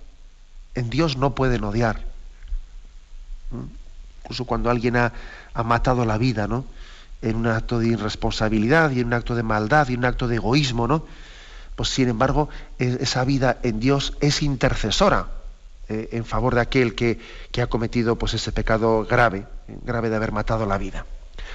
En 0.76 0.92
Dios 0.92 1.18
no 1.18 1.34
pueden 1.34 1.64
odiar. 1.64 2.06
¿Mm? 3.50 3.66
Incluso 4.22 4.46
cuando 4.46 4.70
alguien 4.70 4.96
ha, 4.96 5.12
ha 5.56 5.64
matado 5.64 6.06
la 6.06 6.20
vida, 6.20 6.46
¿no? 6.46 6.66
En 7.24 7.36
un 7.36 7.48
acto 7.48 7.80
de 7.80 7.88
irresponsabilidad 7.88 8.92
y 8.92 9.00
en 9.00 9.08
un 9.08 9.14
acto 9.14 9.34
de 9.34 9.42
maldad 9.42 9.90
y 9.90 9.94
en 9.94 10.00
un 10.02 10.06
acto 10.06 10.28
de 10.28 10.36
egoísmo, 10.36 10.88
¿no? 10.88 11.08
Pues 11.76 11.90
sin 11.90 12.10
embargo 12.10 12.50
e, 12.80 12.98
esa 13.02 13.24
vida 13.24 13.58
en 13.64 13.80
Dios 13.80 14.18
es 14.22 14.42
intercesora 14.42 15.28
eh, 15.92 16.08
en 16.14 16.24
favor 16.24 16.56
de 16.56 16.62
aquel 16.62 16.96
que, 16.96 17.20
ha 17.62 17.68
cometido 17.68 18.16
pues 18.16 18.34
ese 18.34 18.54
pecado 18.54 19.06
grave, 19.06 19.46
eh, 19.68 19.78
grave 19.84 20.10
de 20.10 20.16
haber 20.16 20.32
matado 20.32 20.66
la 20.66 20.78
vida. 20.78 21.06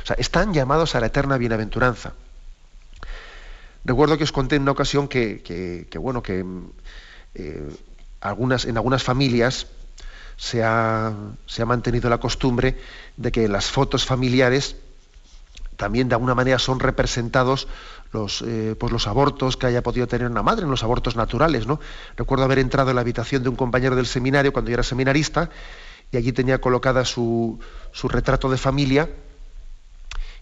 O 0.02 0.06
sea, 0.06 0.16
están 0.18 0.52
llamados 0.52 0.94
a 0.94 1.00
la 1.00 1.06
eterna 1.06 1.38
bienaventuranza. 1.38 2.12
Recuerdo 3.86 4.18
que 4.18 4.24
os 4.24 4.32
conté 4.32 4.56
en 4.56 4.62
una 4.62 4.72
ocasión 4.72 5.08
que, 5.08 5.88
bueno, 5.98 6.22
que 6.22 6.44
eh, 7.34 7.76
algunas, 8.20 8.66
en 8.66 8.76
algunas 8.76 9.02
familias 9.02 9.68
se 10.36 10.62
ha, 10.62 11.14
se 11.46 11.62
ha 11.62 11.66
mantenido 11.66 12.10
la 12.10 12.18
costumbre 12.18 12.76
de 13.16 13.32
que 13.32 13.48
las 13.48 13.70
fotos 13.70 14.04
familiares 14.04 14.76
también 15.76 16.08
de 16.08 16.14
alguna 16.14 16.34
manera 16.34 16.58
son 16.58 16.80
representados 16.80 17.68
los, 18.12 18.42
eh, 18.42 18.74
pues 18.78 18.92
los 18.92 19.06
abortos 19.06 19.56
que 19.56 19.66
haya 19.66 19.82
podido 19.82 20.06
tener 20.06 20.28
una 20.28 20.42
madre, 20.42 20.64
en 20.64 20.70
los 20.70 20.82
abortos 20.82 21.16
naturales. 21.16 21.66
¿no? 21.66 21.80
Recuerdo 22.16 22.44
haber 22.44 22.58
entrado 22.58 22.90
en 22.90 22.96
la 22.96 23.02
habitación 23.02 23.42
de 23.42 23.48
un 23.48 23.56
compañero 23.56 23.96
del 23.96 24.06
seminario 24.06 24.52
cuando 24.52 24.70
yo 24.70 24.74
era 24.74 24.82
seminarista 24.82 25.50
y 26.10 26.16
allí 26.16 26.32
tenía 26.32 26.60
colocada 26.60 27.04
su, 27.04 27.58
su 27.92 28.08
retrato 28.08 28.50
de 28.50 28.56
familia 28.56 29.08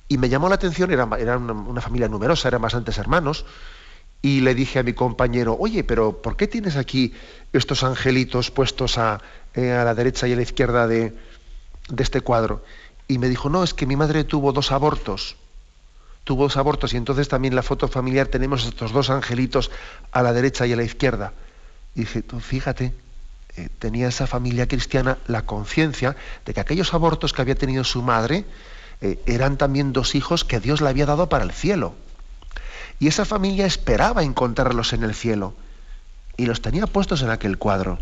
y 0.08 0.18
me 0.18 0.28
llamó 0.28 0.48
la 0.48 0.56
atención, 0.56 0.90
era, 0.90 1.08
era 1.18 1.38
una, 1.38 1.80
familia 1.80 2.08
numerosa, 2.08 2.48
eran 2.48 2.60
bastantes 2.60 2.98
hermanos, 2.98 3.46
y 4.20 4.40
le 4.40 4.54
dije 4.54 4.78
a 4.78 4.82
mi 4.82 4.92
compañero, 4.92 5.56
oye, 5.58 5.84
pero 5.84 6.20
¿por 6.20 6.36
qué 6.36 6.46
tienes 6.46 6.76
aquí 6.76 7.14
estos 7.52 7.84
angelitos 7.84 8.50
puestos 8.50 8.98
a, 8.98 9.20
eh, 9.54 9.72
a 9.72 9.84
la 9.84 9.94
derecha 9.94 10.28
y 10.28 10.32
a 10.32 10.36
la 10.36 10.42
izquierda 10.42 10.86
de, 10.86 11.14
de 11.88 12.02
este 12.02 12.20
cuadro? 12.20 12.62
Y 13.08 13.18
me 13.18 13.28
dijo, 13.28 13.50
no, 13.50 13.64
es 13.64 13.74
que 13.74 13.86
mi 13.86 13.96
madre 13.96 14.24
tuvo 14.24 14.52
dos 14.52 14.72
abortos 14.72 15.36
tuvo 16.24 16.44
dos 16.44 16.56
abortos 16.56 16.94
y 16.94 16.96
entonces 16.96 17.28
también 17.28 17.54
la 17.54 17.62
foto 17.62 17.86
familiar 17.86 18.26
tenemos 18.28 18.64
estos 18.64 18.92
dos 18.92 19.10
angelitos 19.10 19.70
a 20.10 20.22
la 20.22 20.32
derecha 20.32 20.66
y 20.66 20.72
a 20.72 20.76
la 20.76 20.82
izquierda. 20.82 21.32
Y 21.94 22.00
dije, 22.00 22.22
tú 22.22 22.40
fíjate, 22.40 22.94
eh, 23.56 23.68
tenía 23.78 24.08
esa 24.08 24.26
familia 24.26 24.66
cristiana 24.66 25.18
la 25.28 25.42
conciencia 25.42 26.16
de 26.44 26.54
que 26.54 26.60
aquellos 26.60 26.94
abortos 26.94 27.32
que 27.32 27.42
había 27.42 27.54
tenido 27.54 27.84
su 27.84 28.02
madre 28.02 28.44
eh, 29.00 29.20
eran 29.26 29.58
también 29.58 29.92
dos 29.92 30.14
hijos 30.14 30.44
que 30.44 30.60
Dios 30.60 30.80
le 30.80 30.88
había 30.88 31.06
dado 31.06 31.28
para 31.28 31.44
el 31.44 31.52
cielo. 31.52 31.94
Y 32.98 33.08
esa 33.08 33.24
familia 33.24 33.66
esperaba 33.66 34.22
encontrarlos 34.22 34.92
en 34.92 35.04
el 35.04 35.14
cielo 35.14 35.54
y 36.36 36.46
los 36.46 36.62
tenía 36.62 36.86
puestos 36.86 37.22
en 37.22 37.30
aquel 37.30 37.58
cuadro. 37.58 37.98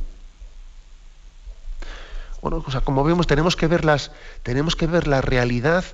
Bueno, 2.43 2.63
o 2.67 2.71
sea, 2.71 2.83
como 2.83 3.05
vemos, 3.05 3.27
tenemos 3.27 3.57
que 3.57 3.69
ver 3.69 3.87
tenemos 4.43 4.77
que 4.77 4.87
ver 4.87 5.07
la 5.07 5.23
realidad 5.23 5.85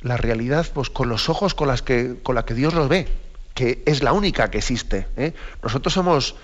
la 0.00 0.16
realidad 0.16 0.66
pues, 0.72 0.90
con 0.90 1.08
los 1.08 1.28
ojos 1.28 1.54
con, 1.54 1.68
las 1.68 1.82
que, 1.82 2.16
con 2.22 2.34
la 2.34 2.44
que 2.44 2.54
Dios 2.54 2.74
los 2.74 2.88
ve, 2.88 3.08
que 3.54 3.82
es 3.86 4.02
la 4.02 4.12
única 4.12 4.50
que 4.50 4.58
existe. 4.58 5.06
¿eh? 5.16 5.34
Nosotros 5.62 5.94
somos, 5.94 6.36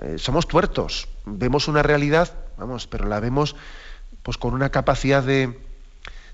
eh, 0.00 0.16
somos 0.18 0.48
tuertos, 0.48 1.08
vemos 1.24 1.68
una 1.68 1.82
realidad, 1.82 2.32
vamos, 2.56 2.86
pero 2.86 3.06
la 3.06 3.20
vemos 3.20 3.56
pues, 4.22 4.38
con 4.38 4.54
una 4.54 4.70
capacidad 4.70 5.22
de, 5.22 5.58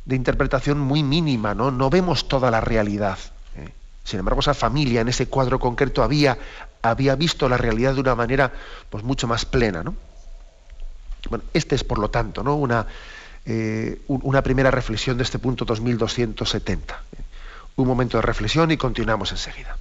de 0.04 0.16
interpretación 0.16 0.78
muy 0.78 1.02
mínima, 1.02 1.54
¿no? 1.54 1.70
No 1.70 1.90
vemos 1.90 2.28
toda 2.28 2.50
la 2.50 2.60
realidad. 2.60 3.18
¿eh? 3.56 3.70
Sin 4.04 4.20
embargo, 4.20 4.40
esa 4.40 4.54
familia 4.54 5.00
en 5.00 5.08
ese 5.08 5.26
cuadro 5.26 5.58
concreto 5.58 6.02
había, 6.02 6.38
había 6.82 7.16
visto 7.16 7.48
la 7.48 7.56
realidad 7.56 7.94
de 7.94 8.00
una 8.00 8.14
manera 8.14 8.52
pues, 8.90 9.04
mucho 9.04 9.26
más 9.26 9.44
plena. 9.44 9.82
¿no? 9.82 9.94
Bueno, 11.28 11.44
este 11.52 11.74
es, 11.74 11.84
por 11.84 11.98
lo 11.98 12.10
tanto, 12.10 12.42
una, 12.54 12.86
eh, 13.44 14.00
una 14.08 14.42
primera 14.42 14.70
reflexión 14.70 15.16
de 15.16 15.24
este 15.24 15.38
punto 15.38 15.64
2270. 15.64 17.02
Un 17.76 17.86
momento 17.86 18.18
de 18.18 18.22
reflexión 18.22 18.70
y 18.70 18.76
continuamos 18.76 19.32
enseguida. 19.32 19.76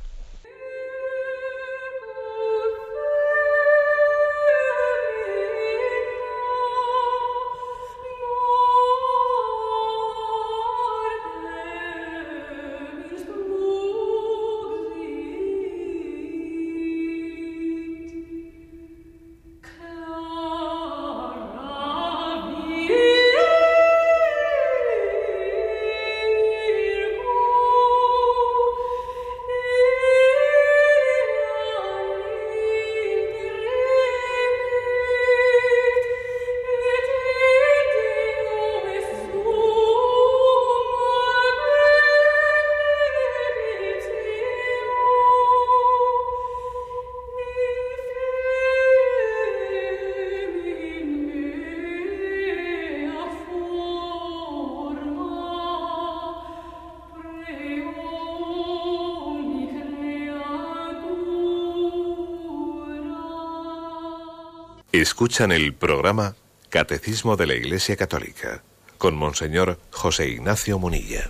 Escuchan 65.01 65.53
el 65.53 65.73
programa 65.73 66.35
Catecismo 66.67 67.37
de 67.37 67.47
la 67.47 67.53
Iglesia 67.53 67.95
Católica 67.95 68.63
con 68.97 69.15
Monseñor 69.15 69.79
José 69.91 70.27
Ignacio 70.27 70.77
Munilla. 70.77 71.29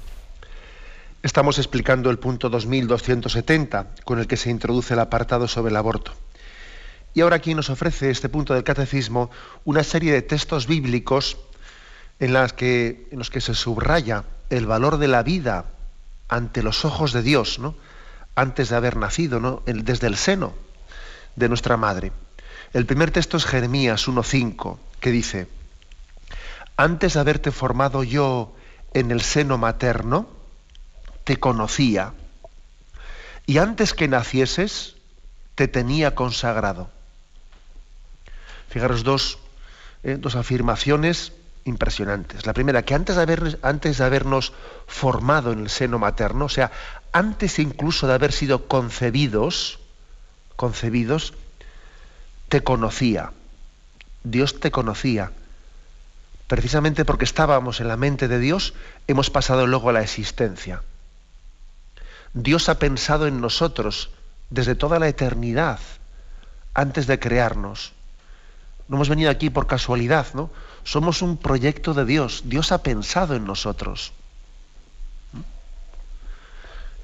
Estamos 1.21 1.59
explicando 1.59 2.09
el 2.09 2.17
punto 2.17 2.49
2270 2.49 3.89
con 4.05 4.17
el 4.17 4.25
que 4.25 4.37
se 4.37 4.49
introduce 4.49 4.95
el 4.95 4.99
apartado 4.99 5.47
sobre 5.47 5.69
el 5.69 5.77
aborto. 5.77 6.13
Y 7.13 7.21
ahora 7.21 7.35
aquí 7.35 7.53
nos 7.53 7.69
ofrece 7.69 8.09
este 8.09 8.27
punto 8.27 8.55
del 8.55 8.63
catecismo 8.63 9.29
una 9.65 9.83
serie 9.83 10.13
de 10.13 10.23
textos 10.23 10.65
bíblicos 10.65 11.37
en, 12.19 12.35
en 12.35 13.19
los 13.19 13.29
que 13.29 13.39
se 13.39 13.53
subraya 13.53 14.23
el 14.49 14.65
valor 14.65 14.97
de 14.97 15.09
la 15.09 15.21
vida 15.21 15.65
ante 16.27 16.63
los 16.63 16.85
ojos 16.85 17.13
de 17.13 17.21
Dios, 17.21 17.59
¿no? 17.59 17.75
antes 18.33 18.69
de 18.69 18.75
haber 18.77 18.97
nacido, 18.97 19.39
¿no? 19.39 19.61
desde 19.67 20.07
el 20.07 20.17
seno 20.17 20.55
de 21.35 21.49
nuestra 21.49 21.77
madre. 21.77 22.11
El 22.73 22.85
primer 22.85 23.11
texto 23.11 23.37
es 23.37 23.45
Jeremías 23.45 24.07
1.5, 24.07 24.77
que 24.99 25.11
dice, 25.11 25.47
antes 26.77 27.13
de 27.13 27.19
haberte 27.19 27.51
formado 27.51 28.03
yo 28.03 28.55
en 28.93 29.11
el 29.11 29.21
seno 29.21 29.57
materno, 29.57 30.29
te 31.23 31.37
conocía. 31.37 32.13
Y 33.47 33.57
antes 33.57 33.93
que 33.93 34.07
nacieses, 34.07 34.95
te 35.55 35.67
tenía 35.67 36.13
consagrado. 36.13 36.89
Fijaros 38.69 39.03
dos, 39.03 39.39
eh, 40.03 40.17
dos 40.19 40.35
afirmaciones 40.35 41.33
impresionantes. 41.65 42.45
La 42.45 42.53
primera, 42.53 42.83
que 42.83 42.93
antes 42.93 43.15
de, 43.15 43.57
antes 43.63 43.97
de 43.97 44.03
habernos 44.03 44.53
formado 44.85 45.51
en 45.51 45.61
el 45.61 45.69
seno 45.69 45.97
materno, 45.97 46.45
o 46.45 46.49
sea, 46.49 46.71
antes 47.11 47.57
incluso 47.57 48.05
de 48.05 48.13
haber 48.13 48.31
sido 48.31 48.67
concebidos, 48.67 49.79
concebidos, 50.55 51.33
te 52.49 52.61
conocía. 52.61 53.31
Dios 54.23 54.59
te 54.59 54.71
conocía. 54.71 55.31
Precisamente 56.47 57.05
porque 57.05 57.25
estábamos 57.25 57.79
en 57.79 57.87
la 57.87 57.95
mente 57.95 58.27
de 58.27 58.39
Dios, 58.39 58.73
hemos 59.07 59.29
pasado 59.29 59.67
luego 59.67 59.89
a 59.89 59.93
la 59.93 60.01
existencia. 60.01 60.81
Dios 62.33 62.67
ha 62.69 62.79
pensado 62.79 63.27
en 63.27 63.39
nosotros 63.39 64.09
desde 64.49 64.75
toda 64.75 64.99
la 64.99 65.07
eternidad, 65.07 65.79
antes 66.73 67.05
de 67.05 67.19
crearnos. 67.19 67.93
No 68.87 68.97
hemos 68.97 69.09
venido 69.09 69.29
aquí 69.29 69.51
por 69.51 69.67
casualidad, 69.67 70.27
¿no? 70.33 70.49
Somos 70.83 71.21
un 71.21 71.37
proyecto 71.37 71.93
de 71.93 72.05
Dios. 72.05 72.43
Dios 72.45 72.71
ha 72.71 72.81
pensado 72.81 73.35
en 73.35 73.45
nosotros. 73.45 74.11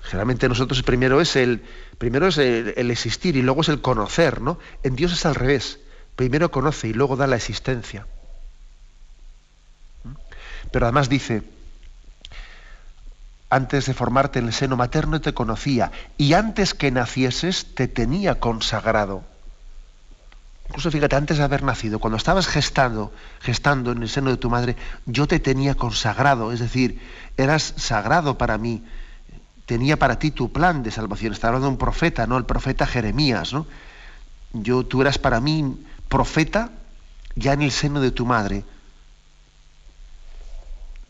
Generalmente 0.01 0.49
nosotros 0.49 0.81
primero 0.83 1.21
es 1.21 1.35
el 1.35 1.63
primero 1.97 2.27
es 2.27 2.37
el, 2.37 2.91
existir 2.91 3.35
y 3.35 3.41
luego 3.41 3.61
es 3.61 3.69
el 3.69 3.81
conocer, 3.81 4.41
¿no? 4.41 4.59
En 4.83 4.95
Dios 4.95 5.13
es 5.13 5.25
al 5.25 5.35
revés. 5.35 5.79
Primero 6.15 6.51
conoce 6.51 6.87
y 6.87 6.93
luego 6.93 7.15
da 7.15 7.27
la 7.27 7.35
existencia. 7.35 8.07
Pero 10.71 10.85
además 10.85 11.09
dice, 11.09 11.43
antes 13.49 13.85
de 13.85 13.93
formarte 13.93 14.39
en 14.39 14.47
el 14.47 14.53
seno 14.53 14.75
materno 14.75 15.21
te 15.21 15.33
conocía 15.33 15.91
y 16.17 16.33
antes 16.33 16.73
que 16.73 16.91
nacieses 16.91 17.75
te 17.75 17.87
tenía 17.87 18.39
consagrado. 18.39 19.23
Incluso 20.67 20.89
fíjate, 20.89 21.15
antes 21.15 21.37
de 21.37 21.43
haber 21.43 21.63
nacido, 21.63 21.99
cuando 21.99 22.17
estabas 22.17 22.47
gestando, 22.47 23.13
gestando 23.39 23.91
en 23.91 24.01
el 24.01 24.09
seno 24.09 24.31
de 24.31 24.37
tu 24.37 24.49
madre, 24.49 24.75
yo 25.05 25.27
te 25.27 25.39
tenía 25.39 25.75
consagrado, 25.75 26.51
es 26.51 26.59
decir, 26.59 26.99
eras 27.37 27.75
sagrado 27.77 28.37
para 28.37 28.57
mí, 28.57 28.83
tenía 29.65 29.97
para 29.97 30.19
ti 30.19 30.31
tu 30.31 30.51
plan 30.51 30.83
de 30.83 30.91
salvación. 30.91 31.33
Estaba 31.33 31.55
hablando 31.55 31.69
un 31.69 31.77
profeta, 31.77 32.27
¿no? 32.27 32.37
El 32.37 32.45
profeta 32.45 32.85
Jeremías, 32.85 33.53
¿no? 33.53 33.65
Yo, 34.53 34.85
tú 34.85 35.01
eras 35.01 35.17
para 35.17 35.41
mí 35.41 35.85
profeta 36.07 36.71
ya 37.35 37.53
en 37.53 37.61
el 37.61 37.71
seno 37.71 37.99
de 37.99 38.11
tu 38.11 38.25
madre. 38.25 38.63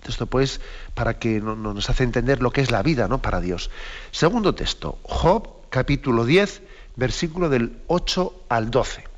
Esto 0.07 0.27
pues 0.27 0.61
para 0.93 1.17
que 1.17 1.41
nos 1.41 1.89
hace 1.89 2.03
entender 2.03 2.41
lo 2.41 2.51
que 2.51 2.61
es 2.61 2.71
la 2.71 2.83
vida, 2.83 3.07
¿no? 3.07 3.21
Para 3.21 3.41
Dios. 3.41 3.71
Segundo 4.11 4.53
texto, 4.53 4.99
Job 5.03 5.49
capítulo 5.69 6.25
10, 6.25 6.61
versículo 6.95 7.49
del 7.49 7.79
8 7.87 8.43
al 8.49 8.69
12. 8.69 9.14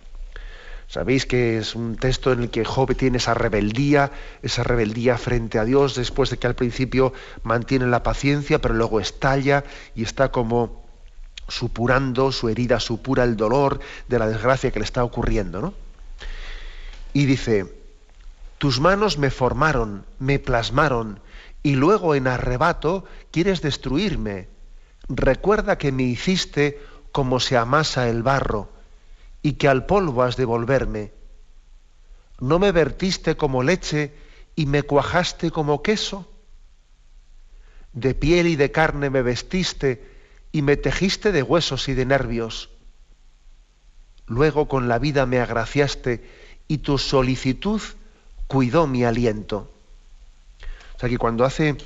Sabéis 0.88 1.26
que 1.26 1.58
es 1.58 1.76
un 1.76 1.98
texto 1.98 2.32
en 2.32 2.44
el 2.44 2.50
que 2.50 2.64
Job 2.64 2.96
tiene 2.96 3.18
esa 3.18 3.34
rebeldía, 3.34 4.12
esa 4.42 4.64
rebeldía 4.64 5.18
frente 5.18 5.60
a 5.60 5.66
Dios, 5.66 5.96
después 5.96 6.30
de 6.30 6.38
que 6.38 6.48
al 6.48 6.56
principio 6.56 7.12
mantiene 7.44 7.88
la 7.88 8.04
paciencia, 8.04 8.62
pero 8.62 8.74
luego 8.74 9.02
estalla 9.02 9.66
y 9.96 10.04
está 10.04 10.32
como 10.32 10.86
supurando 11.50 12.32
su 12.32 12.48
herida, 12.48 12.80
supura 12.80 13.26
el 13.26 13.36
dolor 13.36 13.82
de 14.08 14.20
la 14.20 14.28
desgracia 14.28 14.72
que 14.72 14.80
le 14.80 14.86
está 14.86 15.04
ocurriendo. 15.04 15.60
¿no? 15.60 15.74
Y 17.12 17.26
dice, 17.26 17.66
tus 18.58 18.80
manos 18.80 19.18
me 19.18 19.30
formaron, 19.30 20.06
me 20.20 20.40
plasmaron, 20.40 21.20
y 21.64 21.76
luego 21.76 22.16
en 22.16 22.28
arrebato 22.28 23.04
quieres 23.32 23.62
destruirme. 23.62 24.48
Recuerda 25.10 25.78
que 25.78 25.92
me 25.92 26.04
hiciste 26.04 26.82
como 27.12 27.42
se 27.42 27.58
amasa 27.58 28.08
el 28.08 28.24
barro 28.24 28.77
y 29.48 29.54
que 29.54 29.70
al 29.70 29.86
polvo 29.86 30.24
has 30.24 30.36
de 30.36 30.44
volverme. 30.44 31.14
¿No 32.42 32.60
me 32.60 32.74
vertiste 32.74 33.38
como 33.38 33.64
leche 33.64 34.14
y 34.58 34.66
me 34.66 34.84
cuajaste 34.84 35.52
como 35.52 35.82
queso? 35.82 36.30
De 37.94 38.14
piel 38.14 38.48
y 38.48 38.58
de 38.58 38.74
carne 38.74 39.10
me 39.10 39.22
vestiste 39.22 40.06
y 40.52 40.64
me 40.64 40.76
tejiste 40.76 41.32
de 41.32 41.44
huesos 41.44 41.88
y 41.88 41.94
de 41.94 42.06
nervios. 42.06 42.72
Luego 44.26 44.68
con 44.68 44.90
la 44.90 45.00
vida 45.00 45.26
me 45.26 45.40
agraciaste 45.40 46.30
y 46.68 46.80
tu 46.80 46.98
solicitud 46.98 47.82
cuidó 48.48 48.86
mi 48.86 49.06
aliento. 49.06 49.72
O 50.98 51.00
sea 51.00 51.08
que 51.08 51.18
cuando 51.18 51.46
hace 51.46 51.78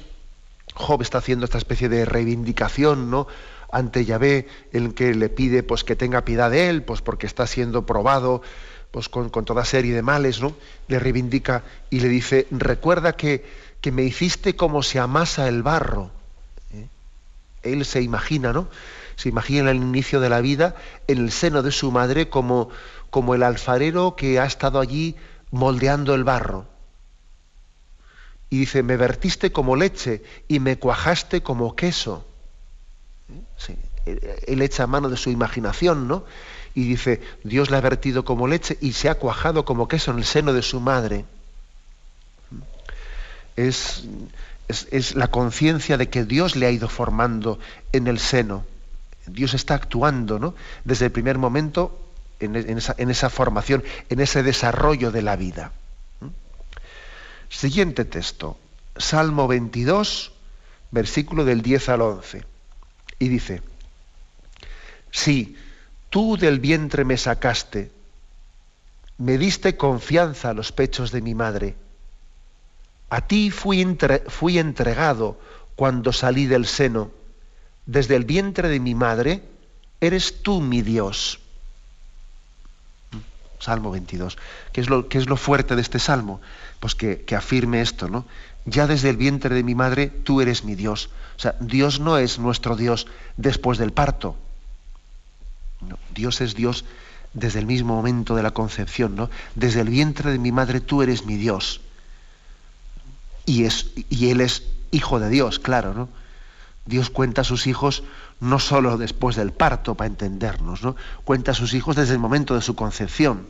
Job 0.73 1.03
está 1.03 1.19
haciendo 1.19 1.45
esta 1.45 1.59
especie 1.59 1.89
de 1.89 2.05
reivindicación, 2.05 3.11
¿no? 3.11 3.27
Ante 3.71 4.05
Yahvé 4.05 4.47
el 4.71 4.93
que 4.93 5.15
le 5.15 5.29
pide 5.29 5.63
pues 5.63 5.83
que 5.83 5.95
tenga 5.95 6.25
piedad 6.25 6.51
de 6.51 6.69
él, 6.69 6.83
pues 6.83 7.01
porque 7.01 7.27
está 7.27 7.47
siendo 7.47 7.85
probado 7.85 8.41
pues 8.91 9.07
con, 9.07 9.29
toda 9.29 9.63
serie 9.63 9.95
de 9.95 10.01
males, 10.01 10.41
¿no? 10.41 10.53
Le 10.87 10.99
reivindica 10.99 11.63
y 11.89 12.01
le 12.01 12.09
dice, 12.09 12.47
recuerda 12.51 13.13
que, 13.13 13.45
que 13.79 13.91
me 13.91 14.03
hiciste 14.03 14.55
como 14.55 14.83
se 14.83 14.99
amasa 14.99 15.47
el 15.47 15.63
barro. 15.63 16.11
¿eh? 16.73 16.87
Él 17.63 17.85
se 17.85 18.01
imagina, 18.01 18.51
¿no? 18.51 18.67
Se 19.15 19.29
imagina 19.29 19.71
el 19.71 19.77
inicio 19.77 20.19
de 20.19 20.29
la 20.29 20.41
vida 20.41 20.75
en 21.07 21.19
el 21.19 21.31
seno 21.31 21.63
de 21.63 21.71
su 21.71 21.91
madre 21.91 22.27
como, 22.27 22.69
como 23.09 23.33
el 23.33 23.43
alfarero 23.43 24.15
que 24.17 24.39
ha 24.39 24.45
estado 24.45 24.79
allí 24.79 25.15
moldeando 25.51 26.13
el 26.13 26.25
barro. 26.25 26.65
Y 28.49 28.59
dice, 28.59 28.83
me 28.83 28.97
vertiste 28.97 29.53
como 29.53 29.77
leche 29.77 30.21
y 30.49 30.59
me 30.59 30.77
cuajaste 30.77 31.41
como 31.41 31.77
queso. 31.77 32.25
Él 34.05 34.61
echa 34.61 34.87
mano 34.87 35.09
de 35.09 35.17
su 35.17 35.29
imaginación, 35.29 36.07
¿no? 36.07 36.25
Y 36.73 36.87
dice, 36.87 37.21
Dios 37.43 37.69
le 37.69 37.77
ha 37.77 37.81
vertido 37.81 38.23
como 38.23 38.47
leche 38.47 38.77
y 38.81 38.93
se 38.93 39.09
ha 39.09 39.15
cuajado 39.15 39.65
como 39.65 39.87
queso 39.87 40.11
en 40.11 40.17
el 40.17 40.25
seno 40.25 40.53
de 40.53 40.61
su 40.61 40.79
madre. 40.79 41.25
Es, 43.55 44.03
es, 44.67 45.15
la 45.15 45.27
conciencia 45.27 45.97
de 45.97 46.09
que 46.09 46.23
Dios 46.23 46.55
le 46.55 46.65
ha 46.65 46.71
ido 46.71 46.87
formando 46.87 47.59
en 47.91 48.07
el 48.07 48.19
seno. 48.19 48.65
Dios 49.27 49.53
está 49.53 49.75
actuando, 49.75 50.39
¿no? 50.39 50.55
Desde 50.85 51.05
el 51.05 51.11
primer 51.11 51.37
momento 51.37 51.99
en, 52.39 52.55
esa, 52.55 52.95
en 52.97 53.09
esa 53.11 53.29
formación, 53.29 53.83
en 54.09 54.19
ese 54.19 54.41
desarrollo 54.41 55.11
de 55.11 55.21
la 55.21 55.35
vida. 55.35 55.73
Siguiente 57.49 58.05
texto, 58.05 58.57
Salmo 58.95 59.47
22, 59.47 60.31
versículo 60.91 61.43
del 61.43 61.61
10 61.61 61.89
al 61.89 62.01
11. 62.01 62.50
Y 63.21 63.29
dice, 63.29 63.61
sí, 65.11 65.55
tú 66.09 66.37
del 66.37 66.59
vientre 66.59 67.05
me 67.05 67.17
sacaste, 67.17 67.91
me 69.19 69.37
diste 69.37 69.77
confianza 69.77 70.49
a 70.49 70.53
los 70.55 70.71
pechos 70.71 71.11
de 71.11 71.21
mi 71.21 71.35
madre. 71.35 71.75
A 73.11 73.21
ti 73.21 73.51
fui, 73.51 73.79
entregado 74.57 75.39
cuando 75.75 76.11
salí 76.13 76.47
del 76.47 76.65
seno. 76.65 77.11
Desde 77.85 78.15
el 78.15 78.25
vientre 78.25 78.69
de 78.69 78.79
mi 78.79 78.95
madre, 78.95 79.43
eres 79.99 80.41
tú 80.41 80.59
mi 80.59 80.81
Dios. 80.81 81.39
Salmo 83.59 83.91
22. 83.91 84.35
¿Qué 84.71 84.81
es 84.81 84.89
lo, 84.89 85.37
fuerte 85.37 85.75
de 85.75 85.83
este 85.83 85.99
salmo? 85.99 86.41
Pues 86.79 86.95
que, 86.95 87.23
afirme 87.37 87.81
esto, 87.81 88.09
¿no? 88.09 88.25
Ya 88.65 88.87
desde 88.87 89.09
el 89.09 89.17
vientre 89.17 89.55
de 89.55 89.63
mi 89.63 89.75
madre, 89.75 90.07
tú 90.07 90.41
eres 90.41 90.63
mi 90.63 90.75
Dios. 90.75 91.09
O 91.37 91.39
sea, 91.39 91.55
Dios 91.59 91.99
no 91.99 92.17
es 92.17 92.39
nuestro 92.39 92.75
Dios 92.75 93.07
después 93.37 93.77
del 93.77 93.91
parto. 93.91 94.35
Dios 96.13 96.41
es 96.41 96.53
Dios 96.53 96.85
desde 97.33 97.59
el 97.59 97.65
mismo 97.65 97.95
momento 97.95 98.35
de 98.35 98.43
la 98.43 98.51
concepción, 98.51 99.15
¿no? 99.15 99.29
Desde 99.55 99.81
el 99.81 99.89
vientre 99.89 100.31
de 100.31 100.37
mi 100.37 100.51
madre, 100.51 100.81
tú 100.81 101.01
eres 101.01 101.25
mi 101.25 101.37
Dios. 101.37 101.81
Y, 103.45 103.63
es, 103.63 103.87
y 104.09 104.29
Él 104.29 104.41
es 104.41 104.63
hijo 104.91 105.19
de 105.19 105.29
Dios, 105.29 105.59
claro, 105.59 105.93
¿no? 105.93 106.09
Dios 106.85 107.09
cuenta 107.09 107.41
a 107.41 107.45
sus 107.45 107.67
hijos 107.67 108.03
no 108.39 108.59
solo 108.59 108.97
después 108.97 109.35
del 109.35 109.51
parto, 109.51 109.95
para 109.95 110.07
entendernos, 110.07 110.83
¿no? 110.83 110.95
Cuenta 111.23 111.51
a 111.51 111.55
sus 111.55 111.73
hijos 111.73 111.95
desde 111.95 112.13
el 112.13 112.19
momento 112.19 112.55
de 112.55 112.61
su 112.61 112.75
concepción. 112.75 113.47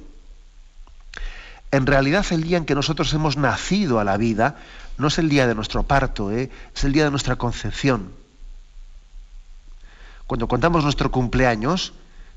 En 1.72 1.88
realidad 1.88 2.26
el 2.32 2.44
día 2.44 2.58
en 2.58 2.66
que 2.66 2.76
nosotros 2.76 3.14
hemos 3.14 3.38
nacido 3.38 4.00
a 4.00 4.04
la 4.04 4.18
vida 4.18 4.58
no 5.02 5.08
es 5.08 5.18
el 5.18 5.28
día 5.28 5.48
de 5.48 5.56
nuestro 5.56 5.84
parto, 5.84 6.32
¿eh? 6.32 6.50
es 6.74 6.84
el 6.84 6.94
día 6.94 7.04
de 7.04 7.12
nuestra 7.12 7.36
concepción. 7.36 8.14
Cuando 10.28 10.48
contamos 10.48 10.84
nuestro 10.84 11.12
cumpleaños, 11.12 11.94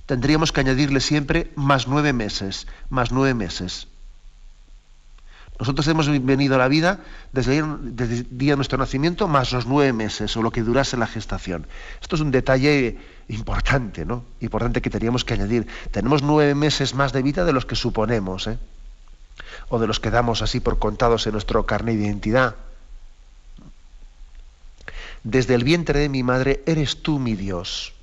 tendríamos 0.06 0.50
que 0.50 0.60
añadirle 0.60 1.00
siempre 1.00 1.52
más 1.54 1.86
nueve 1.86 2.12
meses, 2.12 2.66
más 2.90 3.12
nueve 3.12 3.34
meses. 3.34 3.86
Nosotros 5.60 5.86
hemos 5.86 6.08
venido 6.24 6.56
a 6.56 6.58
la 6.58 6.66
vida 6.66 6.98
desde 7.32 7.58
el, 7.58 7.94
día 8.30 8.52
de 8.52 8.56
nuestro 8.56 8.76
nacimiento 8.76 9.28
más 9.28 9.52
los 9.52 9.66
nueve 9.66 9.92
meses 9.92 10.36
o 10.36 10.42
lo 10.42 10.50
que 10.50 10.62
durase 10.62 10.96
la 10.96 11.06
gestación. 11.06 11.68
Esto 12.02 12.16
es 12.16 12.22
un 12.22 12.32
detalle 12.32 12.98
importante, 13.28 14.04
¿no? 14.04 14.24
Importante 14.40 14.82
que 14.82 14.90
teníamos 14.90 15.24
que 15.24 15.34
añadir. 15.34 15.68
Tenemos 15.92 16.22
nueve 16.24 16.56
meses 16.56 16.94
más 16.94 17.12
de 17.12 17.22
vida 17.22 17.44
de 17.44 17.52
los 17.52 17.66
que 17.66 17.76
suponemos, 17.76 18.48
¿eh? 18.48 18.58
O 19.68 19.78
de 19.78 19.86
los 19.86 20.00
que 20.00 20.10
damos 20.10 20.42
así 20.42 20.60
por 20.60 20.78
contados 20.78 21.26
en 21.26 21.32
nuestro 21.32 21.66
carnet 21.66 21.96
de 21.96 22.04
identidad. 22.04 22.56
desde 25.24 25.54
el 25.54 25.64
vientre 25.64 26.00
de 26.00 26.08
mi 26.08 26.22
madre 26.22 26.62
eres 26.66 27.02
tú 27.02 27.18
mi 27.18 27.34
Dios. 27.34 27.94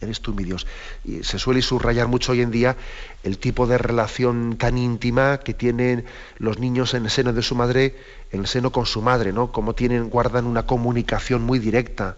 Eres 0.00 0.20
tú 0.20 0.34
mi 0.34 0.42
Dios. 0.42 0.66
Y 1.04 1.22
se 1.22 1.38
suele 1.38 1.62
subrayar 1.62 2.08
mucho 2.08 2.32
hoy 2.32 2.40
en 2.40 2.50
día 2.50 2.76
el 3.22 3.38
tipo 3.38 3.66
de 3.66 3.78
relación 3.78 4.56
tan 4.56 4.76
íntima 4.76 5.38
que 5.38 5.54
tienen 5.54 6.04
los 6.38 6.58
niños 6.58 6.94
en 6.94 7.04
el 7.04 7.10
seno 7.10 7.32
de 7.32 7.42
su 7.42 7.54
madre, 7.54 7.94
en 8.32 8.40
el 8.40 8.46
seno 8.46 8.72
con 8.72 8.86
su 8.86 9.02
madre, 9.02 9.32
¿no? 9.32 9.52
Como 9.52 9.74
tienen, 9.74 10.10
guardan 10.10 10.46
una 10.46 10.66
comunicación 10.66 11.42
muy 11.42 11.58
directa. 11.58 12.16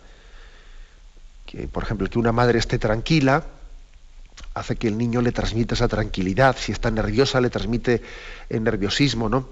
Que, 1.44 1.68
por 1.68 1.82
ejemplo, 1.82 2.08
que 2.08 2.18
una 2.18 2.32
madre 2.32 2.58
esté 2.58 2.78
tranquila, 2.78 3.44
hace 4.56 4.76
que 4.76 4.88
el 4.88 4.96
niño 4.96 5.20
le 5.20 5.32
transmita 5.32 5.74
esa 5.74 5.86
tranquilidad. 5.86 6.56
Si 6.58 6.72
está 6.72 6.90
nerviosa, 6.90 7.42
le 7.42 7.50
transmite 7.50 8.00
el 8.48 8.64
nerviosismo, 8.64 9.28
¿no? 9.28 9.46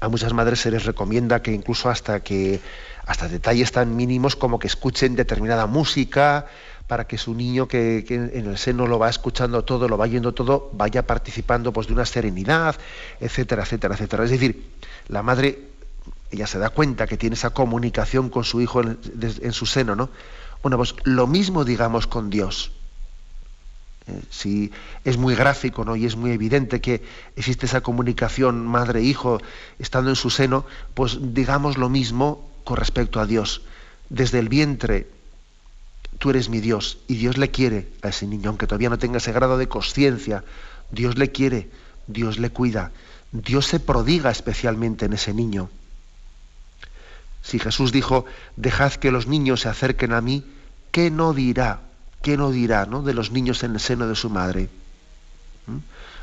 A 0.00 0.08
muchas 0.08 0.32
madres 0.32 0.60
se 0.60 0.72
les 0.72 0.84
recomienda 0.84 1.40
que 1.40 1.52
incluso 1.52 1.88
hasta 1.88 2.20
que 2.20 2.60
hasta 3.06 3.28
detalles 3.28 3.70
tan 3.70 3.94
mínimos 3.94 4.34
como 4.34 4.58
que 4.58 4.66
escuchen 4.66 5.14
determinada 5.14 5.66
música 5.66 6.46
para 6.88 7.06
que 7.06 7.16
su 7.16 7.32
niño 7.32 7.68
que, 7.68 8.04
en 8.08 8.46
el 8.46 8.58
seno 8.58 8.88
lo 8.88 8.98
va 8.98 9.08
escuchando 9.08 9.62
todo, 9.62 9.86
lo 9.88 9.96
va 9.96 10.08
yendo 10.08 10.34
todo, 10.34 10.70
vaya 10.72 11.06
participando 11.06 11.72
pues 11.72 11.86
de 11.86 11.92
una 11.92 12.06
serenidad, 12.06 12.74
etcétera, 13.20 13.62
etcétera, 13.62 13.94
etcétera. 13.94 14.24
Es 14.24 14.30
decir, 14.30 14.66
la 15.06 15.22
madre 15.22 15.68
ella 16.32 16.48
se 16.48 16.58
da 16.58 16.70
cuenta 16.70 17.06
que 17.06 17.16
tiene 17.16 17.34
esa 17.34 17.50
comunicación 17.50 18.30
con 18.30 18.42
su 18.42 18.60
hijo 18.60 18.80
en, 18.80 18.98
en 19.20 19.52
su 19.52 19.66
seno, 19.66 19.94
¿no? 19.94 20.10
Bueno, 20.62 20.76
pues 20.76 20.96
lo 21.04 21.28
mismo 21.28 21.64
digamos 21.64 22.08
con 22.08 22.30
Dios. 22.30 22.72
Eh, 24.06 24.22
si 24.30 24.72
es 25.04 25.16
muy 25.16 25.34
gráfico 25.34 25.84
¿no? 25.84 25.96
y 25.96 26.06
es 26.06 26.16
muy 26.16 26.30
evidente 26.30 26.80
que 26.80 27.02
existe 27.36 27.66
esa 27.66 27.82
comunicación 27.82 28.66
madre-hijo 28.66 29.40
estando 29.78 30.10
en 30.10 30.16
su 30.16 30.30
seno, 30.30 30.64
pues 30.94 31.18
digamos 31.20 31.76
lo 31.76 31.88
mismo 31.88 32.48
con 32.64 32.76
respecto 32.76 33.20
a 33.20 33.26
Dios. 33.26 33.62
Desde 34.08 34.38
el 34.38 34.48
vientre, 34.48 35.06
tú 36.18 36.30
eres 36.30 36.48
mi 36.48 36.60
Dios 36.60 36.98
y 37.08 37.16
Dios 37.16 37.38
le 37.38 37.50
quiere 37.50 37.88
a 38.02 38.08
ese 38.08 38.26
niño, 38.26 38.48
aunque 38.48 38.66
todavía 38.66 38.90
no 38.90 38.98
tenga 38.98 39.18
ese 39.18 39.32
grado 39.32 39.58
de 39.58 39.68
conciencia, 39.68 40.44
Dios 40.90 41.18
le 41.18 41.30
quiere, 41.30 41.70
Dios 42.06 42.38
le 42.38 42.50
cuida, 42.50 42.92
Dios 43.32 43.66
se 43.66 43.80
prodiga 43.80 44.30
especialmente 44.30 45.06
en 45.06 45.12
ese 45.12 45.34
niño. 45.34 45.70
Si 47.42 47.58
Jesús 47.58 47.92
dijo, 47.92 48.24
dejad 48.56 48.92
que 48.94 49.10
los 49.10 49.26
niños 49.26 49.60
se 49.60 49.68
acerquen 49.68 50.12
a 50.12 50.20
mí, 50.20 50.44
¿qué 50.90 51.10
no 51.10 51.32
dirá 51.32 51.80
¿qué 52.22 52.36
no 52.36 52.50
dirá 52.50 52.86
¿no? 52.86 53.02
de 53.02 53.14
los 53.14 53.30
niños 53.30 53.62
en 53.62 53.74
el 53.74 53.80
seno 53.80 54.06
de 54.06 54.14
su 54.14 54.30
madre? 54.30 54.68
¿Mm? 55.66 55.78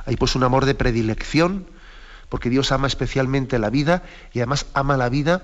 Hay 0.06 0.16
pues 0.16 0.36
un 0.36 0.44
amor 0.44 0.66
de 0.66 0.76
predilección, 0.76 1.68
porque 2.30 2.50
Dios 2.50 2.72
ama 2.72 2.88
especialmente 2.88 3.60
la 3.60 3.70
vida 3.70 4.04
y 4.34 4.40
además 4.40 4.66
ama 4.74 4.98
la 4.98 5.10
vida 5.10 5.44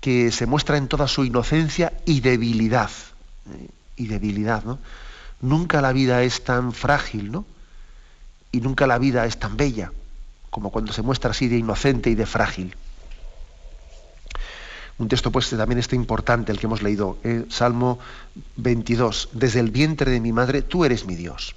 que 0.00 0.30
se 0.32 0.46
muestra 0.46 0.76
en 0.76 0.88
toda 0.88 1.08
su 1.08 1.24
inocencia 1.24 1.92
y 2.04 2.20
debilidad. 2.20 2.90
¿eh? 3.52 3.68
Y 3.96 4.06
debilidad, 4.06 4.64
¿no? 4.64 4.78
Nunca 5.40 5.80
la 5.80 5.92
vida 5.92 6.22
es 6.22 6.44
tan 6.44 6.72
frágil, 6.72 7.30
¿no? 7.30 7.44
Y 8.50 8.60
nunca 8.60 8.86
la 8.86 8.98
vida 8.98 9.26
es 9.26 9.38
tan 9.38 9.56
bella 9.56 9.92
como 10.50 10.70
cuando 10.70 10.92
se 10.92 11.02
muestra 11.02 11.30
así 11.30 11.48
de 11.48 11.58
inocente 11.58 12.10
y 12.10 12.14
de 12.14 12.26
frágil. 12.26 12.74
Un 14.98 15.08
texto 15.08 15.30
pues 15.30 15.48
también 15.50 15.78
está 15.78 15.94
importante, 15.94 16.50
el 16.50 16.58
que 16.58 16.66
hemos 16.66 16.82
leído, 16.82 17.18
eh, 17.22 17.46
Salmo 17.48 18.00
22, 18.56 19.30
desde 19.32 19.60
el 19.60 19.70
vientre 19.70 20.10
de 20.10 20.20
mi 20.20 20.32
madre, 20.32 20.62
tú 20.62 20.84
eres 20.84 21.06
mi 21.06 21.14
Dios. 21.14 21.54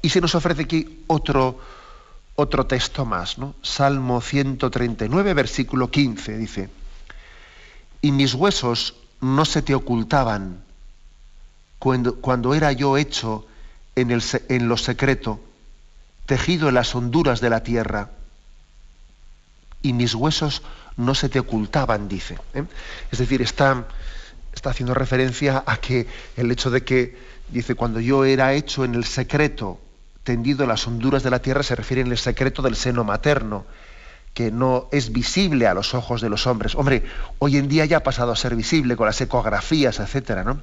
Y 0.00 0.08
se 0.08 0.20
nos 0.20 0.34
ofrece 0.34 0.62
aquí 0.62 1.04
otro, 1.06 1.58
otro 2.36 2.66
texto 2.66 3.04
más, 3.04 3.36
¿no? 3.36 3.54
Salmo 3.62 4.22
139, 4.22 5.34
versículo 5.34 5.90
15, 5.90 6.38
dice, 6.38 6.70
y 8.00 8.12
mis 8.12 8.34
huesos 8.34 8.94
no 9.20 9.44
se 9.44 9.62
te 9.62 9.74
ocultaban 9.74 10.62
cuando, 11.78 12.16
cuando 12.16 12.54
era 12.54 12.72
yo 12.72 12.96
hecho 12.96 13.46
en, 13.94 14.10
el, 14.10 14.22
en 14.48 14.68
lo 14.68 14.78
secreto, 14.78 15.38
tejido 16.24 16.68
en 16.68 16.74
las 16.74 16.94
honduras 16.94 17.40
de 17.42 17.50
la 17.50 17.62
tierra, 17.62 18.10
y 19.82 19.92
mis 19.92 20.14
huesos 20.14 20.62
no 20.96 21.14
se 21.14 21.28
te 21.28 21.40
ocultaban, 21.40 22.08
dice. 22.08 22.38
¿eh? 22.54 22.64
Es 23.10 23.18
decir, 23.18 23.42
está, 23.42 23.86
está 24.52 24.70
haciendo 24.70 24.94
referencia 24.94 25.62
a 25.66 25.76
que 25.78 26.06
el 26.36 26.50
hecho 26.50 26.70
de 26.70 26.84
que, 26.84 27.16
dice, 27.48 27.74
cuando 27.74 28.00
yo 28.00 28.24
era 28.24 28.52
hecho 28.54 28.84
en 28.84 28.94
el 28.94 29.04
secreto, 29.04 29.80
tendido 30.22 30.62
en 30.62 30.68
las 30.68 30.86
honduras 30.86 31.22
de 31.22 31.30
la 31.30 31.40
tierra, 31.40 31.62
se 31.62 31.74
refiere 31.74 32.02
en 32.02 32.10
el 32.10 32.18
secreto 32.18 32.62
del 32.62 32.76
seno 32.76 33.04
materno, 33.04 33.66
que 34.32 34.50
no 34.50 34.88
es 34.90 35.12
visible 35.12 35.68
a 35.68 35.74
los 35.74 35.94
ojos 35.94 36.20
de 36.20 36.28
los 36.28 36.46
hombres. 36.46 36.74
Hombre, 36.74 37.04
hoy 37.38 37.56
en 37.56 37.68
día 37.68 37.84
ya 37.84 37.98
ha 37.98 38.02
pasado 38.02 38.32
a 38.32 38.36
ser 38.36 38.56
visible 38.56 38.96
con 38.96 39.06
las 39.06 39.20
ecografías, 39.20 40.00
etcétera, 40.00 40.42
¿no? 40.42 40.60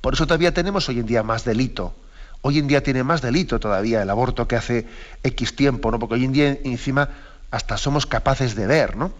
Por 0.00 0.14
eso 0.14 0.26
todavía 0.26 0.54
tenemos 0.54 0.88
hoy 0.88 0.98
en 0.98 1.06
día 1.06 1.22
más 1.22 1.44
delito. 1.44 1.94
Hoy 2.40 2.58
en 2.58 2.66
día 2.66 2.82
tiene 2.82 3.04
más 3.04 3.20
delito 3.20 3.60
todavía 3.60 4.02
el 4.02 4.08
aborto 4.08 4.48
que 4.48 4.56
hace 4.56 4.86
X 5.22 5.54
tiempo, 5.54 5.90
¿no? 5.90 5.98
Porque 5.98 6.14
hoy 6.14 6.24
en 6.24 6.32
día 6.32 6.58
encima 6.64 7.10
hasta 7.50 7.76
somos 7.76 8.06
capaces 8.06 8.54
de 8.54 8.66
ver, 8.66 8.96
¿no? 8.96 9.12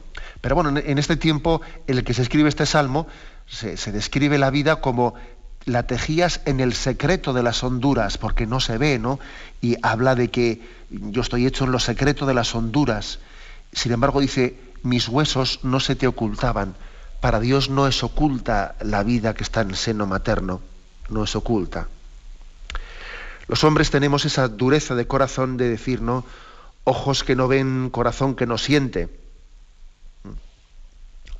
Pero 0.42 0.56
bueno, 0.56 0.76
en 0.76 0.98
este 0.98 1.16
tiempo 1.16 1.62
en 1.86 1.98
el 1.98 2.04
que 2.04 2.14
se 2.14 2.22
escribe 2.22 2.48
este 2.48 2.66
salmo, 2.66 3.06
se, 3.46 3.92
describe 3.92 4.38
la 4.38 4.50
vida 4.50 4.80
como 4.80 5.14
la 5.64 5.86
tejías 5.86 6.40
en 6.46 6.58
el 6.58 6.74
secreto 6.74 7.32
de 7.32 7.44
las 7.44 7.62
honduras, 7.62 8.18
porque 8.18 8.44
no 8.44 8.58
se 8.58 8.76
ve, 8.76 8.98
¿no? 8.98 9.20
Y 9.60 9.76
habla 9.82 10.16
de 10.16 10.30
que 10.30 10.60
yo 10.90 11.22
estoy 11.22 11.46
hecho 11.46 11.64
en 11.64 11.70
lo 11.70 11.78
secreto 11.78 12.26
de 12.26 12.34
las 12.34 12.56
honduras. 12.56 13.20
Sin 13.72 13.92
embargo, 13.92 14.20
dice, 14.20 14.58
mis 14.82 15.08
huesos 15.08 15.60
no 15.62 15.78
se 15.78 15.94
te 15.94 16.08
ocultaban. 16.08 16.74
Para 17.20 17.38
Dios 17.38 17.70
no 17.70 17.86
es 17.86 18.02
oculta 18.02 18.74
la 18.80 19.04
vida 19.04 19.34
que 19.34 19.44
está 19.44 19.60
en 19.60 19.70
el 19.70 19.76
seno 19.76 20.08
materno, 20.08 20.60
no 21.08 21.22
es 21.22 21.36
oculta. 21.36 21.86
Los 23.46 23.62
hombres 23.62 23.92
tenemos 23.92 24.24
esa 24.24 24.48
dureza 24.48 24.96
de 24.96 25.06
corazón 25.06 25.56
de 25.56 25.68
decir, 25.68 26.02
¿no? 26.02 26.24
Ojos 26.82 27.22
que 27.22 27.36
no 27.36 27.46
ven, 27.46 27.90
corazón 27.90 28.34
que 28.34 28.46
no 28.46 28.58
siente. 28.58 29.21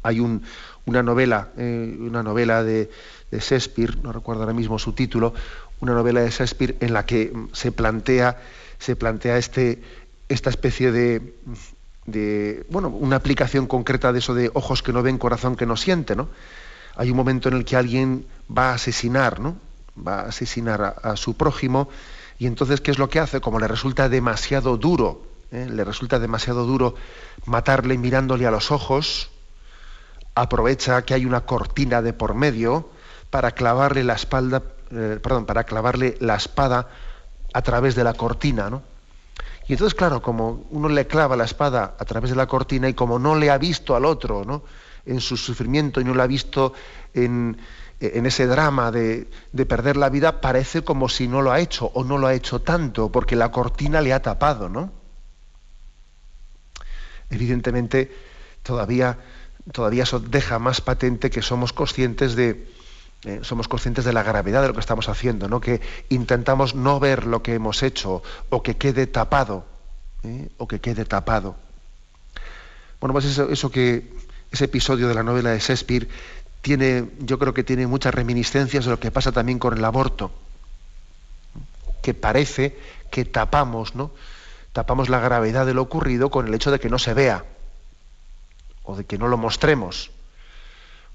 Hay 0.02 0.20
una 0.20 1.02
novela, 1.02 1.50
eh, 1.56 1.96
una 2.00 2.22
novela 2.22 2.62
de, 2.62 2.90
Shakespeare, 3.30 3.96
no 4.02 4.12
recuerdo 4.12 4.42
ahora 4.42 4.52
mismo 4.52 4.78
su 4.78 4.92
título, 4.92 5.32
una 5.80 5.94
novela 5.94 6.20
de 6.20 6.30
Shakespeare 6.30 6.76
en 6.80 6.92
la 6.92 7.06
que 7.06 7.32
se 7.52 7.72
plantea, 7.72 8.38
se 8.78 8.94
plantea 8.94 9.38
este, 9.38 9.82
esta 10.28 10.50
especie 10.50 10.92
de, 10.92 11.34
de, 12.06 12.66
bueno, 12.68 12.88
una 12.88 13.16
aplicación 13.16 13.66
concreta 13.66 14.12
de 14.12 14.18
eso 14.18 14.34
de 14.34 14.50
ojos 14.54 14.82
que 14.82 14.92
no 14.92 15.02
ven, 15.02 15.18
corazón 15.18 15.56
que 15.56 15.66
no 15.66 15.76
siente, 15.76 16.16
¿no? 16.16 16.28
Hay 16.96 17.10
un 17.10 17.16
momento 17.16 17.48
en 17.48 17.56
el 17.56 17.64
que 17.64 17.76
alguien 17.76 18.26
va 18.46 18.70
a 18.70 18.74
asesinar, 18.74 19.40
¿no? 19.40 19.56
Va 19.96 20.20
a 20.20 20.28
asesinar 20.28 20.96
a, 21.02 21.16
su 21.16 21.34
prójimo 21.34 21.88
y 22.38 22.46
entonces, 22.46 22.80
¿qué 22.80 22.90
es 22.90 22.98
lo 22.98 23.08
que 23.08 23.20
hace? 23.20 23.40
Como 23.40 23.60
le 23.60 23.68
resulta 23.68 24.08
demasiado 24.08 24.76
duro, 24.76 25.22
¿eh? 25.52 25.68
le 25.70 25.84
resulta 25.84 26.18
demasiado 26.18 26.66
duro 26.66 26.94
matarle 27.46 27.96
mirándole 27.98 28.46
a 28.46 28.50
los 28.50 28.70
ojos, 28.70 29.30
aprovecha 30.34 31.02
que 31.02 31.14
hay 31.14 31.26
una 31.26 31.42
cortina 31.42 32.02
de 32.02 32.12
por 32.12 32.34
medio 32.34 32.90
para 33.30 33.52
clavarle 33.52 34.04
la 34.04 34.14
espalda, 34.14 34.62
eh, 34.90 35.18
perdón, 35.22 35.46
para 35.46 35.64
clavarle 35.64 36.16
la 36.20 36.36
espada 36.36 36.88
a 37.52 37.62
través 37.62 37.94
de 37.94 38.04
la 38.04 38.14
cortina, 38.14 38.70
¿no? 38.70 38.82
Y 39.68 39.72
entonces, 39.72 39.94
claro, 39.94 40.20
como 40.20 40.66
uno 40.70 40.88
le 40.88 41.06
clava 41.06 41.36
la 41.36 41.44
espada 41.44 41.94
a 41.98 42.04
través 42.04 42.30
de 42.30 42.36
la 42.36 42.46
cortina 42.46 42.88
y 42.88 42.94
como 42.94 43.18
no 43.18 43.36
le 43.36 43.50
ha 43.50 43.58
visto 43.58 43.94
al 43.94 44.04
otro, 44.04 44.44
¿no? 44.44 44.64
En 45.06 45.20
su 45.20 45.36
sufrimiento 45.36 46.00
y 46.00 46.04
no 46.04 46.14
le 46.14 46.22
ha 46.22 46.26
visto 46.26 46.72
en, 47.14 47.56
ese 48.00 48.46
drama 48.46 48.90
de, 48.90 49.28
de, 49.52 49.66
perder 49.66 49.96
la 49.96 50.08
vida, 50.08 50.40
parece 50.40 50.82
como 50.82 51.08
si 51.08 51.28
no 51.28 51.40
lo 51.40 51.52
ha 51.52 51.60
hecho 51.60 51.86
o 51.94 52.02
no 52.02 52.18
lo 52.18 52.26
ha 52.26 52.34
hecho 52.34 52.60
tanto, 52.60 53.12
porque 53.12 53.36
la 53.36 53.52
cortina 53.52 54.00
le 54.00 54.12
ha 54.12 54.20
tapado, 54.20 54.68
¿no? 54.68 54.92
Evidentemente, 57.30 58.12
todavía 58.62 59.18
todavía 59.70 60.02
eso 60.02 60.18
deja 60.18 60.58
más 60.58 60.80
patente 60.80 61.30
que 61.30 61.42
somos 61.42 61.72
conscientes 61.72 62.34
de, 62.34 62.66
eh, 63.24 63.40
somos 63.42 63.68
conscientes 63.68 64.04
de 64.04 64.12
la 64.12 64.24
gravedad 64.24 64.62
de 64.62 64.68
lo 64.68 64.74
que 64.74 64.80
estamos 64.80 65.08
haciendo, 65.08 65.48
¿no? 65.48 65.60
que 65.60 65.80
intentamos 66.08 66.74
no 66.74 66.98
ver 66.98 67.26
lo 67.26 67.42
que 67.42 67.54
hemos 67.54 67.82
hecho 67.84 68.22
o 68.50 68.62
que 68.62 68.76
quede 68.76 69.06
tapado, 69.06 69.64
¿eh? 70.24 70.48
o 70.58 70.66
que 70.66 70.80
quede 70.80 71.04
tapado. 71.04 71.54
Bueno, 73.00 73.12
pues 73.12 73.26
eso, 73.26 73.48
eso, 73.50 73.70
que 73.70 74.12
ese 74.50 74.64
episodio 74.64 75.06
de 75.06 75.14
la 75.14 75.22
novela 75.22 75.50
de 75.50 75.60
Shakespeare 75.60 76.08
tiene, 76.62 77.10
yo 77.20 77.38
creo 77.38 77.54
que 77.54 77.64
tiene 77.64 77.86
muchas 77.86 78.14
reminiscencias 78.14 78.84
de 78.84 78.90
lo 78.90 78.98
que 78.98 79.10
pasa 79.10 79.30
también 79.30 79.58
con 79.58 79.76
el 79.76 79.84
aborto, 79.84 80.32
que 82.02 82.14
parece 82.14 82.76
que 83.10 83.24
tapamos, 83.24 83.94
¿no? 83.94 84.10
Tapamos 84.72 85.08
la 85.08 85.20
gravedad 85.20 85.66
de 85.66 85.74
lo 85.74 85.82
ocurrido 85.82 86.30
con 86.30 86.48
el 86.48 86.54
hecho 86.54 86.70
de 86.70 86.80
que 86.80 86.88
no 86.88 86.98
se 86.98 87.14
vea 87.14 87.44
o 88.84 88.96
de 88.96 89.04
que 89.04 89.18
no 89.18 89.28
lo 89.28 89.36
mostremos, 89.36 90.10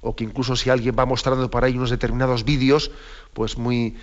o 0.02 0.16
que 0.16 0.24
incluso 0.24 0.56
si 0.56 0.70
alguien 0.70 0.96
va 0.98 1.06
mostrando 1.06 1.50
por 1.50 1.64
ahí 1.64 1.76
unos 1.76 1.90
determinados 1.90 2.44
vídeos, 2.44 2.92
pues 3.34 3.58
muy 3.58 3.98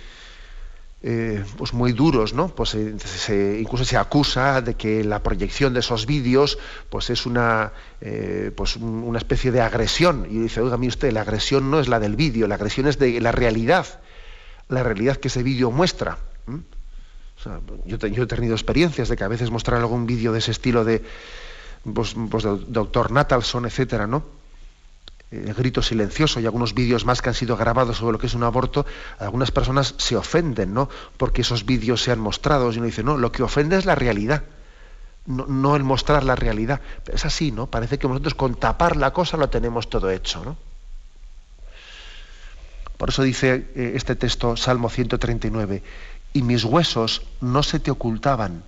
eh, 1.07 1.43
pues 1.57 1.71
muy 1.71 1.91
duros, 1.91 2.33
¿no? 2.33 2.47
Pues 2.47 2.69
se, 2.69 3.59
incluso 3.59 3.85
se 3.85 3.95
acusa 3.95 4.61
de 4.61 4.73
que 4.73 5.03
la 5.03 5.21
proyección 5.21 5.71
de 5.75 5.81
esos 5.81 6.07
vídeos 6.07 6.57
pues 6.89 7.11
es 7.11 7.27
una, 7.27 7.73
eh, 8.01 8.51
pues 8.55 8.75
una 8.77 9.19
especie 9.19 9.51
de 9.51 9.61
agresión. 9.61 10.25
Y 10.27 10.39
dice, 10.39 10.61
oiga, 10.61 10.77
mire 10.77 10.89
usted, 10.89 11.11
la 11.11 11.21
agresión 11.21 11.69
no 11.69 11.79
es 11.79 11.87
la 11.87 11.99
del 11.99 12.15
vídeo, 12.15 12.47
la 12.47 12.55
agresión 12.55 12.87
es 12.87 12.97
de 12.97 13.21
la 13.21 13.31
realidad, 13.31 13.85
la 14.67 14.81
realidad 14.81 15.17
que 15.17 15.27
ese 15.27 15.43
vídeo 15.43 15.69
muestra. 15.69 16.17
yo, 17.85 18.23
he 18.23 18.25
tenido 18.25 18.55
experiencias 18.55 19.07
de 19.07 19.15
que 19.15 19.23
a 19.23 19.27
veces 19.27 19.51
mostrar 19.51 19.81
algún 19.81 20.07
vídeo 20.07 20.31
de 20.31 20.39
ese 20.39 20.49
estilo 20.49 20.83
de, 20.85 21.03
doctor 21.85 23.11
Natalson, 23.11 23.65
etcétera, 23.65 24.07
¿no? 24.07 24.23
el 25.31 25.53
grito 25.53 25.81
silencioso 25.81 26.39
y 26.39 26.45
algunos 26.45 26.73
vídeos 26.73 27.05
más 27.05 27.21
que 27.21 27.29
han 27.29 27.35
sido 27.35 27.57
grabados 27.57 27.97
sobre 27.97 28.13
lo 28.13 28.19
que 28.19 28.27
es 28.27 28.35
un 28.35 28.43
aborto, 28.43 28.85
algunas 29.19 29.51
personas 29.51 29.95
se 29.97 30.15
ofenden, 30.15 30.73
¿no? 30.73 30.89
Porque 31.17 31.41
esos 31.41 31.65
vídeos 31.65 32.01
sean 32.01 32.19
mostrados 32.19 32.75
y 32.75 32.77
uno 32.77 32.85
dice, 32.85 33.03
no, 33.03 33.17
lo 33.17 33.31
que 33.31 33.43
ofende 33.43 33.77
es 33.77 33.85
la 33.85 33.95
realidad, 33.95 34.43
no, 35.25 35.75
el 35.75 35.83
mostrar 35.83 36.23
la 36.23 36.35
realidad. 36.35 36.79
Pero 37.03 37.17
es 37.17 37.25
así, 37.25 37.51
¿no? 37.51 37.67
Parece 37.67 37.97
que 37.97 38.07
nosotros 38.07 38.35
con 38.35 38.55
tapar 38.55 38.95
la 38.95 39.11
cosa 39.11 39.35
lo 39.35 39.49
tenemos 39.49 39.89
todo 39.89 40.09
hecho, 40.09 40.45
¿no? 40.45 40.57
Por 42.97 43.09
eso 43.09 43.23
dice 43.23 43.67
eh, 43.75 43.93
este 43.95 44.15
texto, 44.15 44.55
Salmo 44.55 44.89
139, 44.89 45.83
y 46.33 46.41
mis 46.43 46.63
huesos 46.63 47.23
no 47.41 47.61
se 47.63 47.79
te 47.79 47.91
ocultaban 47.91 48.63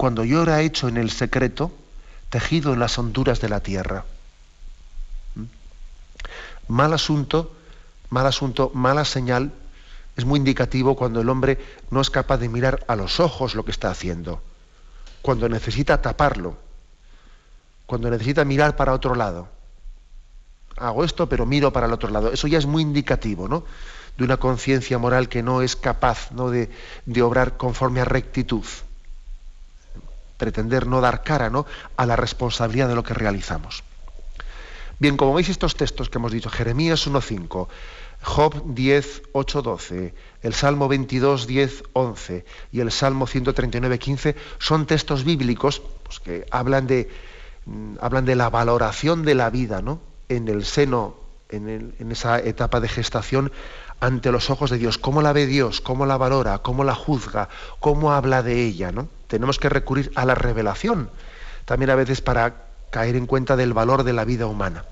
cuando 0.00 0.24
yo 0.24 0.42
era 0.42 0.62
hecho 0.62 0.88
en 0.88 0.96
el 0.96 1.10
secreto, 1.10 1.70
tejido 2.30 2.72
en 2.72 2.80
las 2.80 2.98
honduras 2.98 3.40
de 3.40 3.48
la 3.48 3.60
tierra 3.60 4.04
mal 6.70 6.94
asunto, 6.94 7.52
mal 8.08 8.26
asunto, 8.26 8.70
mala 8.74 9.04
señal, 9.04 9.52
es 10.16 10.24
muy 10.24 10.38
indicativo 10.38 10.96
cuando 10.96 11.20
el 11.20 11.28
hombre 11.28 11.58
no 11.90 12.00
es 12.00 12.10
capaz 12.10 12.38
de 12.38 12.48
mirar 12.48 12.84
a 12.88 12.96
los 12.96 13.20
ojos 13.20 13.54
lo 13.54 13.64
que 13.64 13.72
está 13.72 13.90
haciendo, 13.90 14.40
cuando 15.20 15.48
necesita 15.48 16.00
taparlo, 16.00 16.56
cuando 17.86 18.08
necesita 18.08 18.44
mirar 18.44 18.76
para 18.76 18.94
otro 18.94 19.14
lado. 19.14 19.48
Hago 20.76 21.04
esto, 21.04 21.28
pero 21.28 21.44
miro 21.44 21.72
para 21.72 21.86
el 21.86 21.92
otro 21.92 22.08
lado. 22.08 22.32
Eso 22.32 22.46
ya 22.46 22.56
es 22.56 22.66
muy 22.66 22.82
indicativo, 22.82 23.48
¿no? 23.48 23.64
De 24.16 24.24
una 24.24 24.38
conciencia 24.38 24.96
moral 24.98 25.28
que 25.28 25.42
no 25.42 25.62
es 25.62 25.76
capaz 25.76 26.30
¿no? 26.32 26.50
De, 26.50 26.70
de, 27.04 27.22
obrar 27.22 27.56
conforme 27.56 28.00
a 28.00 28.04
rectitud. 28.04 28.64
Pretender 30.40 30.86
no 30.86 31.02
dar 31.02 31.22
cara 31.22 31.50
¿no? 31.50 31.66
a 31.98 32.06
la 32.06 32.16
responsabilidad 32.16 32.88
de 32.88 32.94
lo 32.94 33.04
que 33.04 33.12
realizamos. 33.12 33.84
Bien, 34.98 35.16
como 35.16 35.34
veis 35.34 35.48
estos 35.48 35.76
textos 35.76 36.08
que 36.08 36.16
hemos 36.16 36.32
dicho, 36.32 36.48
Jeremías 36.48 37.06
1.5, 37.06 37.68
Job 38.22 38.74
10, 38.74 39.22
8, 39.32 39.62
12, 39.62 40.14
el 40.42 40.54
Salmo 40.54 40.88
22, 40.88 41.46
10, 41.46 41.84
11 41.92 42.44
y 42.72 42.80
el 42.80 42.90
Salmo 42.90 43.26
139, 43.26 43.98
15, 43.98 44.36
son 44.58 44.86
textos 44.86 45.24
bíblicos 45.24 45.82
pues, 46.04 46.20
que 46.20 46.46
hablan 46.50 46.86
de, 46.86 47.08
mm, 47.66 47.96
hablan 48.00 48.24
de 48.24 48.36
la 48.36 48.48
valoración 48.48 49.24
de 49.24 49.34
la 49.34 49.50
vida 49.50 49.82
¿no? 49.82 50.00
en 50.28 50.48
el 50.48 50.64
seno, 50.64 51.16
en, 51.48 51.94
en 51.98 52.12
esa 52.12 52.38
etapa 52.38 52.80
de 52.80 52.88
gestación, 52.88 53.52
ante 54.00 54.32
los 54.32 54.48
ojos 54.48 54.70
de 54.70 54.78
Dios. 54.78 54.96
¿Cómo 54.96 55.20
la 55.20 55.32
ve 55.34 55.46
Dios? 55.46 55.80
¿Cómo 55.82 56.06
la 56.06 56.16
valora? 56.16 56.58
¿Cómo 56.60 56.84
la 56.84 56.94
juzga? 56.94 57.48
¿Cómo 57.80 58.12
habla 58.12 58.42
de 58.42 58.64
ella? 58.64 58.92
¿no? 58.92 59.08
Tenemos 59.30 59.60
que 59.60 59.68
recurrir 59.68 60.10
a 60.16 60.24
la 60.24 60.34
revelación, 60.34 61.08
también 61.64 61.90
a 61.90 61.94
veces 61.94 62.20
para 62.20 62.64
caer 62.90 63.14
en 63.14 63.26
cuenta 63.26 63.54
del 63.54 63.72
valor 63.72 64.02
de 64.02 64.12
la 64.12 64.24
vida 64.24 64.46
humana. 64.46 64.84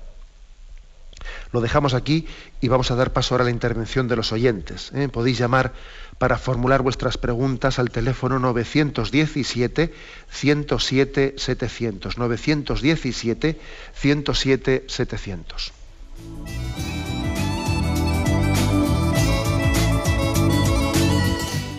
Lo 1.51 1.59
dejamos 1.59 1.93
aquí 1.93 2.25
y 2.61 2.69
vamos 2.69 2.89
a 2.89 2.95
dar 2.95 3.11
paso 3.11 3.35
ahora 3.35 3.43
a 3.43 3.45
la 3.45 3.51
intervención 3.51 4.07
de 4.07 4.15
los 4.15 4.31
oyentes. 4.31 4.91
¿eh? 4.95 5.09
Podéis 5.09 5.37
llamar 5.37 5.73
para 6.17 6.37
formular 6.37 6.81
vuestras 6.81 7.17
preguntas 7.17 7.79
al 7.79 7.89
teléfono 7.89 8.39
917 8.39 9.93
107 10.29 11.35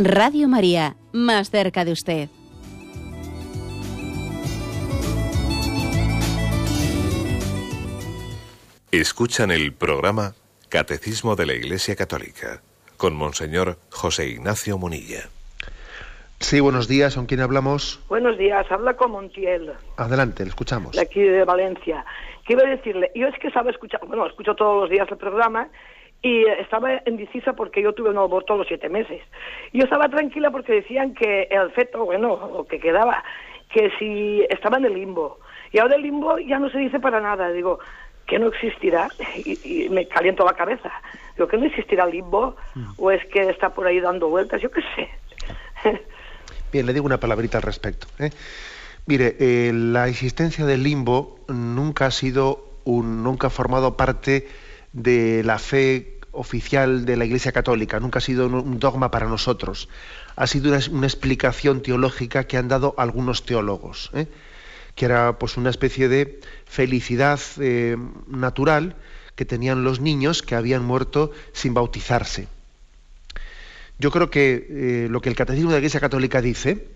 Radio 0.00 0.46
María, 0.46 0.94
más 1.12 1.50
cerca 1.50 1.84
de 1.84 1.90
usted. 1.90 2.28
Escuchan 8.92 9.50
el 9.50 9.72
programa 9.72 10.34
Catecismo 10.68 11.34
de 11.34 11.46
la 11.46 11.54
Iglesia 11.54 11.96
Católica, 11.96 12.62
con 12.96 13.16
Monseñor 13.16 13.76
José 13.90 14.28
Ignacio 14.28 14.78
Munilla. 14.78 15.30
Sí, 16.38 16.60
buenos 16.60 16.86
días, 16.86 17.16
¿con 17.16 17.26
quién 17.26 17.40
hablamos? 17.40 17.98
Buenos 18.08 18.38
días, 18.38 18.70
habla 18.70 18.94
con 18.94 19.10
Montiel. 19.10 19.72
Adelante, 19.96 20.44
le 20.44 20.50
escuchamos. 20.50 20.92
De 20.92 21.02
aquí 21.02 21.22
de 21.22 21.42
Valencia. 21.42 22.04
Quiero 22.44 22.64
decirle, 22.64 23.10
yo 23.16 23.26
es 23.26 23.36
que 23.40 23.48
estaba 23.48 23.72
escuchando, 23.72 24.06
bueno, 24.06 24.28
escucho 24.28 24.54
todos 24.54 24.82
los 24.82 24.90
días 24.90 25.08
el 25.10 25.16
programa 25.16 25.68
y 26.22 26.44
estaba 26.46 27.00
indecisa 27.06 27.52
porque 27.52 27.82
yo 27.82 27.92
tuve 27.92 28.10
un 28.10 28.18
aborto 28.18 28.54
a 28.54 28.56
los 28.56 28.66
siete 28.66 28.88
meses. 28.88 29.22
Yo 29.72 29.84
estaba 29.84 30.08
tranquila 30.08 30.50
porque 30.50 30.72
decían 30.72 31.14
que 31.14 31.48
el 31.50 31.70
feto, 31.70 32.04
bueno, 32.04 32.50
lo 32.52 32.66
que 32.66 32.80
quedaba, 32.80 33.22
que 33.70 33.90
si 33.98 34.44
estaba 34.50 34.78
en 34.78 34.86
el 34.86 34.94
limbo. 34.94 35.38
Y 35.72 35.78
ahora 35.78 35.96
el 35.96 36.02
limbo 36.02 36.38
ya 36.38 36.58
no 36.58 36.70
se 36.70 36.78
dice 36.78 36.98
para 36.98 37.20
nada. 37.20 37.50
Digo, 37.50 37.78
que 38.28 38.38
no 38.38 38.48
existirá, 38.48 39.08
y, 39.44 39.88
me 39.88 40.06
caliento 40.06 40.44
la 40.44 40.52
cabeza, 40.52 40.92
digo 41.34 41.48
que 41.48 41.56
no 41.56 41.64
existirá 41.64 42.06
limbo, 42.06 42.56
mm. 42.74 42.92
o 42.98 43.10
es 43.10 43.24
que 43.26 43.48
está 43.48 43.70
por 43.70 43.86
ahí 43.86 44.00
dando 44.00 44.28
vueltas, 44.28 44.60
yo 44.60 44.70
qué 44.70 44.82
sé. 44.94 45.08
Bien, 46.72 46.84
le 46.84 46.92
digo 46.92 47.06
una 47.06 47.18
palabrita 47.18 47.56
al 47.56 47.62
respecto. 47.62 48.06
¿eh? 48.18 48.30
Mire, 49.06 49.36
eh, 49.40 49.72
la 49.72 50.08
existencia 50.08 50.66
del 50.66 50.82
limbo 50.82 51.40
nunca 51.48 52.06
ha 52.06 52.10
sido 52.10 52.66
un, 52.84 53.22
nunca 53.22 53.46
ha 53.46 53.50
formado 53.50 53.96
parte 53.96 54.46
de 54.92 55.42
la 55.44 55.58
fe 55.58 56.18
oficial 56.32 57.04
de 57.04 57.16
la 57.16 57.24
Iglesia 57.24 57.52
Católica, 57.52 58.00
nunca 58.00 58.18
ha 58.18 58.22
sido 58.22 58.46
un 58.46 58.78
dogma 58.78 59.10
para 59.10 59.26
nosotros. 59.26 59.88
Ha 60.36 60.46
sido 60.46 60.68
una, 60.68 61.06
explicación 61.06 61.82
teológica 61.82 62.44
que 62.44 62.56
han 62.56 62.68
dado 62.68 62.94
algunos 62.96 63.44
teólogos. 63.44 64.10
¿eh? 64.14 64.26
que 64.98 65.04
era 65.04 65.38
pues 65.38 65.56
una 65.56 65.70
especie 65.70 66.08
de 66.08 66.40
felicidad 66.66 67.38
eh, 67.60 67.96
natural 68.26 68.96
que 69.36 69.44
tenían 69.44 69.84
los 69.84 70.00
niños 70.00 70.42
que 70.42 70.56
habían 70.56 70.84
muerto 70.84 71.30
sin 71.52 71.72
bautizarse. 71.72 72.48
Yo 74.00 74.10
creo 74.10 74.28
que 74.28 74.66
eh, 74.68 75.08
lo 75.08 75.20
que 75.20 75.28
el 75.28 75.36
Catecismo 75.36 75.70
de 75.70 75.76
la 75.76 75.78
Iglesia 75.78 76.00
Católica 76.00 76.42
dice, 76.42 76.88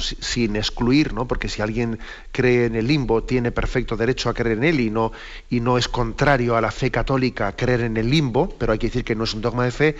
sin 0.00 0.56
excluir, 0.56 1.12
¿no? 1.12 1.26
porque 1.26 1.48
si 1.48 1.60
alguien 1.60 1.98
cree 2.30 2.66
en 2.66 2.76
el 2.76 2.86
limbo, 2.86 3.24
tiene 3.24 3.50
perfecto 3.50 3.96
derecho 3.96 4.28
a 4.28 4.34
creer 4.34 4.58
en 4.58 4.64
él 4.64 4.80
y 4.80 4.90
no, 4.90 5.12
y 5.50 5.60
no 5.60 5.76
es 5.76 5.88
contrario 5.88 6.56
a 6.56 6.60
la 6.60 6.70
fe 6.70 6.90
católica 6.90 7.56
creer 7.56 7.80
en 7.80 7.96
el 7.96 8.08
limbo, 8.08 8.48
pero 8.58 8.72
hay 8.72 8.78
que 8.78 8.86
decir 8.86 9.04
que 9.04 9.16
no 9.16 9.24
es 9.24 9.34
un 9.34 9.42
dogma 9.42 9.64
de 9.64 9.72
fe, 9.72 9.96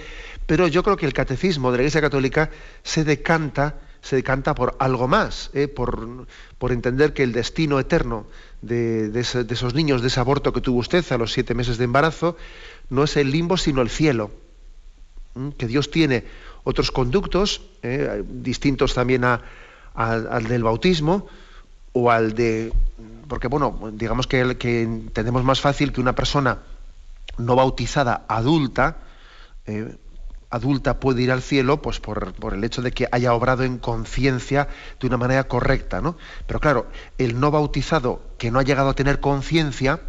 pero 0.46 0.68
yo 0.68 0.82
creo 0.82 0.96
que 0.96 1.06
el 1.06 1.12
Catecismo 1.12 1.72
de 1.72 1.78
la 1.78 1.82
Iglesia 1.82 2.00
Católica 2.00 2.50
se 2.84 3.04
decanta 3.04 3.74
se 4.06 4.14
decanta 4.14 4.54
por 4.54 4.76
algo 4.78 5.08
más, 5.08 5.50
¿eh? 5.52 5.66
por, 5.66 6.26
entender 6.70 7.12
que 7.12 7.24
el 7.24 7.32
destino 7.32 7.80
eterno 7.80 8.26
de, 8.62 9.10
esos 9.18 9.74
niños, 9.74 10.00
de 10.00 10.08
ese 10.08 10.20
aborto 10.20 10.52
que 10.52 10.60
tuvo 10.60 10.78
usted 10.78 11.04
a 11.10 11.18
los 11.18 11.32
siete 11.32 11.54
meses 11.54 11.76
de 11.76 11.84
embarazo, 11.84 12.36
no 12.88 13.02
es 13.02 13.16
el 13.16 13.32
limbo, 13.32 13.56
sino 13.56 13.82
el 13.82 13.90
cielo. 13.90 14.30
Que 15.58 15.66
Dios 15.66 15.90
tiene 15.90 16.24
otros 16.66 16.90
conductos, 16.90 17.62
¿eh? 17.84 18.24
distintos 18.28 18.92
también 18.92 19.22
al 19.24 20.44
del 20.48 20.64
bautismo, 20.64 21.28
o 21.92 22.10
al 22.10 22.34
de 22.34 22.72
porque 23.28 23.46
bueno, 23.46 23.92
digamos 23.92 24.26
que, 24.26 24.56
que 24.58 24.82
entendemos 24.82 25.44
más 25.44 25.60
fácil 25.60 25.92
que 25.92 26.00
una 26.00 26.16
persona 26.16 26.58
no 27.38 27.54
bautizada 27.54 28.24
adulta 28.26 28.96
eh, 29.66 29.96
adulta 30.50 30.98
puede 30.98 31.22
ir 31.22 31.30
al 31.30 31.40
cielo 31.40 31.80
pues 31.80 32.00
por, 32.00 32.34
por, 32.34 32.52
el 32.52 32.64
hecho 32.64 32.82
de 32.82 32.90
que 32.90 33.08
haya 33.12 33.32
obrado 33.32 33.62
en 33.62 33.78
conciencia 33.78 34.66
de 34.98 35.06
una 35.06 35.16
manera 35.16 35.44
correcta, 35.44 36.00
¿no? 36.00 36.16
Pero 36.46 36.58
claro, 36.58 36.86
el 37.18 37.38
no 37.38 37.52
bautizado 37.52 38.22
que 38.38 38.50
no 38.50 38.58
ha 38.58 38.64
llegado 38.64 38.90
a 38.90 38.94
tener 38.94 39.20
conciencia 39.20 40.00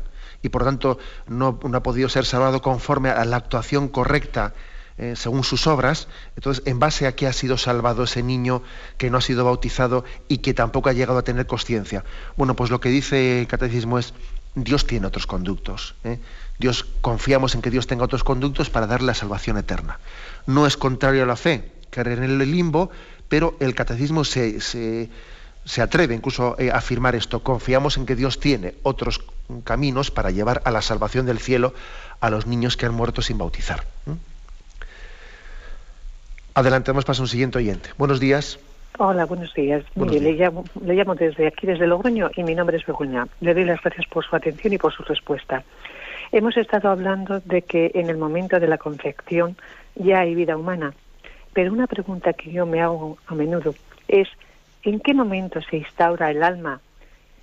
y 0.41 0.49
por 0.49 0.63
tanto 0.63 0.97
no, 1.27 1.59
no, 1.63 1.77
ha 1.77 1.83
podido 1.83 2.09
ser 2.09 2.25
salvado 2.25 2.61
conforme 2.61 3.09
a 3.09 3.25
la 3.25 3.37
actuación 3.37 3.89
correcta 3.89 4.53
eh, 4.97 5.15
según 5.15 5.43
sus 5.43 5.67
obras, 5.67 6.07
entonces, 6.35 6.63
¿en 6.65 6.79
base 6.79 7.05
a 7.05 7.15
qué 7.15 7.27
ha 7.27 7.33
sido 7.33 7.57
salvado 7.57 8.03
ese 8.03 8.23
niño 8.23 8.63
que 8.97 9.11
no 9.11 9.19
ha 9.19 9.21
sido 9.21 9.45
bautizado 9.45 10.03
y 10.27 10.39
que 10.39 10.55
tampoco 10.55 10.89
ha 10.89 10.93
llegado 10.93 11.19
a 11.19 11.23
tener 11.23 11.45
conciencia? 11.45 12.03
Bueno, 12.35 12.55
pues 12.55 12.71
lo 12.71 12.79
que 12.79 12.89
dice 12.89 13.39
el 13.39 13.47
catecismo 13.47 13.99
es, 13.99 14.15
Dios 14.55 14.87
tiene 14.87 15.05
otros 15.05 15.27
conductos. 15.27 15.93
¿eh? 16.03 16.19
Dios, 16.57 16.85
confiamos 17.01 17.53
en 17.53 17.61
que 17.61 17.69
Dios 17.69 17.85
tenga 17.85 18.05
otros 18.05 18.23
conductos 18.23 18.71
para 18.71 18.87
darle 18.87 19.07
la 19.07 19.13
salvación 19.13 19.57
eterna. 19.57 19.99
No 20.47 20.65
es 20.65 20.77
contrario 20.77 21.23
a 21.23 21.27
la 21.27 21.35
fe, 21.35 21.71
caer 21.91 22.07
en 22.07 22.23
el 22.23 22.39
limbo, 22.51 22.89
pero 23.29 23.55
el 23.59 23.75
catecismo 23.75 24.23
se, 24.23 24.59
se, 24.61 25.81
atreve 25.81 26.15
incluso 26.15 26.55
eh, 26.57 26.71
a 26.71 26.77
afirmar 26.77 27.13
esto. 27.13 27.43
Confiamos 27.43 27.97
en 27.97 28.07
que 28.07 28.15
Dios 28.15 28.39
tiene 28.39 28.73
otros 28.81 29.23
caminos 29.63 30.09
para 30.09 30.31
llevar 30.31 30.63
a 30.65 30.71
la 30.71 30.81
salvación 30.81 31.27
del 31.27 31.37
cielo 31.37 31.75
a 32.19 32.31
los 32.31 32.47
niños 32.47 32.77
que 32.77 32.87
han 32.87 32.95
muerto 32.95 33.21
sin 33.21 33.37
bautizar. 33.37 33.85
Adelantemos 36.57 37.05
para 37.05 37.21
un 37.21 37.27
siguiente 37.27 37.59
oyente. 37.59 37.91
Buenos 37.99 38.19
días. 38.19 38.59
Hola, 38.97 39.27
buenos 39.27 39.53
días. 39.53 39.83
Buenos 39.93 40.15
Mire, 40.15 40.25
días. 40.25 40.39
Le, 40.39 40.43
llamo, 40.43 40.63
le 40.83 40.95
llamo 40.95 41.13
desde 41.13 41.45
aquí, 41.45 41.67
desde 41.67 41.85
Logroño, 41.85 42.31
y 42.35 42.41
mi 42.41 42.55
nombre 42.55 42.77
es 42.77 42.85
Begoña. 42.87 43.27
Le 43.41 43.53
doy 43.53 43.63
las 43.63 43.79
gracias 43.79 44.07
por 44.07 44.25
su 44.25 44.35
atención 44.35 44.73
y 44.73 44.79
por 44.79 44.91
su 44.91 45.03
respuesta. 45.03 45.63
Hemos 46.31 46.57
estado 46.57 46.89
hablando 46.89 47.41
de 47.41 47.61
que 47.61 47.91
en 47.93 48.09
el 48.09 48.17
momento 48.17 48.59
de 48.59 48.67
la 48.67 48.79
concepción 48.79 49.55
ya 49.93 50.21
hay 50.21 50.33
vida 50.33 50.57
humana, 50.57 50.95
pero 51.53 51.71
una 51.71 51.85
pregunta 51.85 52.33
que 52.33 52.51
yo 52.51 52.65
me 52.65 52.81
hago 52.81 53.19
a 53.27 53.35
menudo 53.35 53.75
es 54.07 54.27
¿en 54.81 54.99
qué 54.99 55.13
momento 55.13 55.61
se 55.61 55.77
instaura 55.77 56.31
el 56.31 56.41
alma 56.41 56.81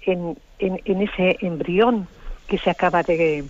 en, 0.00 0.36
en, 0.58 0.80
en 0.84 1.02
ese 1.02 1.36
embrión 1.40 2.08
que 2.48 2.58
se 2.58 2.68
acaba 2.68 3.04
de, 3.04 3.44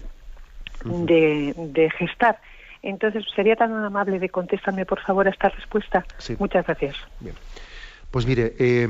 de, 0.84 1.54
de 1.56 1.90
gestar? 1.92 2.38
Entonces, 2.86 3.24
¿sería 3.34 3.56
tan 3.56 3.72
amable 3.72 4.18
de 4.18 4.28
contestarme, 4.28 4.84
por 4.84 5.00
favor, 5.00 5.26
a 5.26 5.30
esta 5.30 5.48
respuesta? 5.48 6.06
Sí. 6.18 6.36
Muchas 6.38 6.66
gracias. 6.66 6.96
Bien. 7.18 7.34
Pues 8.10 8.26
mire, 8.26 8.54
eh, 8.58 8.86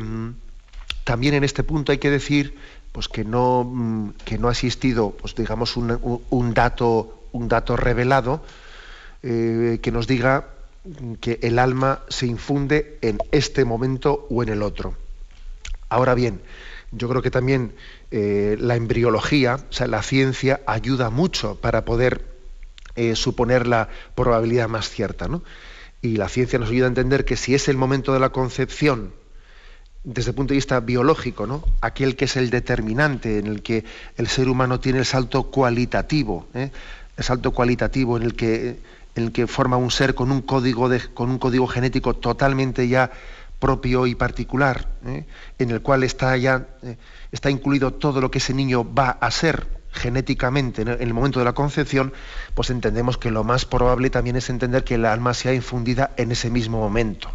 también 1.05 1.34
en 1.34 1.45
este 1.45 1.62
punto 1.62 1.92
hay 1.92 1.99
que 1.99 2.11
decir 2.11 2.59
pues 2.92 3.09
que 3.09 3.24
no, 3.24 3.64
mm, 3.64 4.11
que 4.24 4.36
no 4.38 4.49
ha 4.49 4.53
existido, 4.53 5.11
pues 5.12 5.34
digamos, 5.34 5.76
un, 5.76 5.92
un- 6.03 6.22
un 6.30 6.55
dato, 6.55 7.28
un 7.32 7.49
dato 7.49 7.76
revelado 7.76 8.42
eh, 9.22 9.78
que 9.82 9.90
nos 9.92 10.07
diga 10.07 10.49
que 11.20 11.38
el 11.42 11.59
alma 11.59 12.01
se 12.09 12.26
infunde 12.26 12.99
en 13.01 13.18
este 13.32 13.64
momento 13.64 14.26
o 14.28 14.42
en 14.42 14.51
el 14.51 14.62
otro. 14.62 14.97
Ahora 15.88 16.14
bien, 16.14 16.40
yo 16.90 17.09
creo 17.09 17.22
que 17.22 17.30
también 17.30 17.74
eh, 18.11 18.57
la 18.61 18.76
embriología, 18.76 19.55
o 19.57 19.72
sea, 19.72 19.86
la 19.86 20.03
ciencia, 20.03 20.61
ayuda 20.66 21.11
mucho 21.11 21.57
para 21.61 21.84
poder 21.84 22.34
eh, 22.97 23.16
suponer 23.16 23.66
la 23.66 23.88
probabilidad 24.14 24.68
más 24.68 24.88
cierta. 24.88 25.28
¿no? 25.28 25.42
Y 26.03 26.16
la 26.16 26.28
ciencia 26.28 26.59
nos 26.59 26.70
ayuda 26.70 26.86
a 26.86 26.88
entender 26.88 27.24
que 27.24 27.36
si 27.36 27.55
es 27.55 27.68
el 27.68 27.76
momento 27.76 28.12
de 28.12 28.20
la 28.20 28.30
concepción, 28.30 29.12
desde 30.05 30.30
el 30.30 30.34
punto 30.36 30.53
de 30.53 30.57
vista 30.57 30.78
biológico, 30.80 31.47
¿no? 31.47 31.64
aquel 31.80 32.14
que 32.14 32.26
es 32.26 32.36
el 32.36 32.51
determinante, 32.51 33.38
en 33.38 33.47
el 33.47 33.62
que 33.62 33.84
el 34.16 34.28
ser 34.28 34.49
humano 34.49 34.78
tiene 34.78 34.99
el 34.99 35.07
salto 35.07 35.45
cualitativo, 35.45 36.47
¿eh? 36.55 36.70
el 37.16 37.24
salto 37.24 37.53
cualitativo 37.53 38.16
en 38.16 38.22
el 38.22 38.34
que, 38.34 38.78
el 39.14 39.32
que 39.32 39.47
forma 39.47 39.76
un 39.76 39.90
ser 39.90 40.14
con 40.14 40.30
un 40.30 40.42
código, 40.42 40.90
con 41.14 41.30
un 41.30 41.38
código 41.38 41.66
genético 41.66 42.14
totalmente 42.14 42.86
ya 42.86 43.11
propio 43.59 44.07
y 44.07 44.14
particular, 44.14 44.88
¿eh? 45.07 45.24
en 45.59 45.70
el 45.70 45.80
cual 45.80 46.03
está 46.03 46.36
ya 46.36 46.66
está 47.32 47.51
incluido 47.51 47.95
todo 47.95 48.20
lo 48.20 48.30
que 48.30 48.38
ese 48.38 48.53
niño 48.53 48.84
va 48.95 49.11
a 49.11 49.30
ser 49.30 49.66
genéticamente 49.95 50.82
en 50.82 50.88
el- 50.88 50.95
en 50.97 51.09
el 51.09 51.14
momento 51.14 51.38
de 51.38 51.45
la 51.47 51.53
concepción, 51.55 52.12
pues 52.55 52.68
entendemos 52.70 53.16
que 53.16 53.30
lo 53.30 53.45
más 53.45 53.64
probable 53.64 54.11
también 54.11 54.36
es 54.36 54.51
entender 54.51 54.84
que 54.84 54.97
el 54.97 55.07
alma 55.07 55.32
sea 55.34 55.55
infundida 55.55 56.11
en 56.16 56.32
ese 56.32 56.51
mismo 56.51 56.78
momento. 56.78 57.30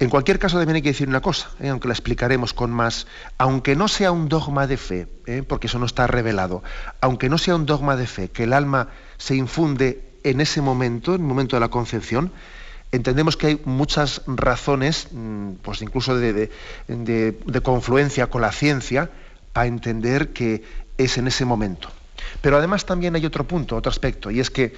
En 0.00 0.10
cualquier 0.10 0.40
caso 0.40 0.58
también 0.58 0.76
hay 0.76 0.82
que 0.82 0.88
decir 0.90 1.08
una 1.08 1.20
cosa, 1.20 1.50
¿eh? 1.60 1.68
aunque 1.68 1.86
la 1.86 1.94
explicaremos 1.94 2.52
con 2.52 2.72
más, 2.72 3.06
aunque 3.38 3.76
no 3.76 3.86
sea 3.86 4.10
un 4.10 4.28
dogma 4.28 4.66
de 4.66 4.76
fe, 4.76 5.06
¿eh? 5.26 5.44
porque 5.46 5.68
eso 5.68 5.78
no 5.78 5.86
está 5.86 6.06
revelado, 6.08 6.64
aunque 7.00 7.28
no 7.28 7.38
sea 7.38 7.54
un 7.54 7.64
dogma 7.64 7.96
de 7.96 8.06
fe, 8.08 8.28
que 8.28 8.42
el 8.42 8.52
alma 8.52 8.88
se 9.18 9.36
infunde 9.36 10.02
en 10.24 10.40
ese 10.40 10.60
momento, 10.60 11.14
en 11.14 11.20
el 11.20 11.26
momento 11.26 11.54
de 11.56 11.60
la 11.60 11.68
concepción, 11.68 12.32
entendemos 12.90 13.36
que 13.36 13.46
hay 13.46 13.60
muchas 13.64 14.22
razones, 14.26 15.08
mm, 15.12 15.52
pues 15.62 15.80
incluso 15.80 16.16
de- 16.16 16.50
de 16.88 17.60
confluencia 17.62 18.26
con 18.26 18.42
la 18.42 18.50
ciencia, 18.50 19.10
para 19.52 19.66
entender 19.68 20.32
que 20.32 20.64
es 20.98 21.18
en 21.18 21.26
ese 21.26 21.44
momento. 21.44 21.88
Pero 22.40 22.56
además 22.56 22.86
también 22.86 23.14
hay 23.16 23.26
otro 23.26 23.46
punto, 23.46 23.76
otro 23.76 23.90
aspecto, 23.90 24.30
y 24.30 24.40
es 24.40 24.50
que 24.50 24.74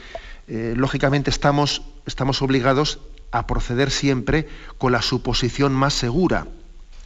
eh, 0.48 0.74
lógicamente 0.76 1.30
estamos, 1.30 1.82
estamos 2.06 2.40
obligados 2.42 3.00
a 3.32 3.46
proceder 3.46 3.90
siempre 3.90 4.48
con 4.78 4.92
la 4.92 5.02
suposición 5.02 5.72
más 5.72 5.94
segura, 5.94 6.46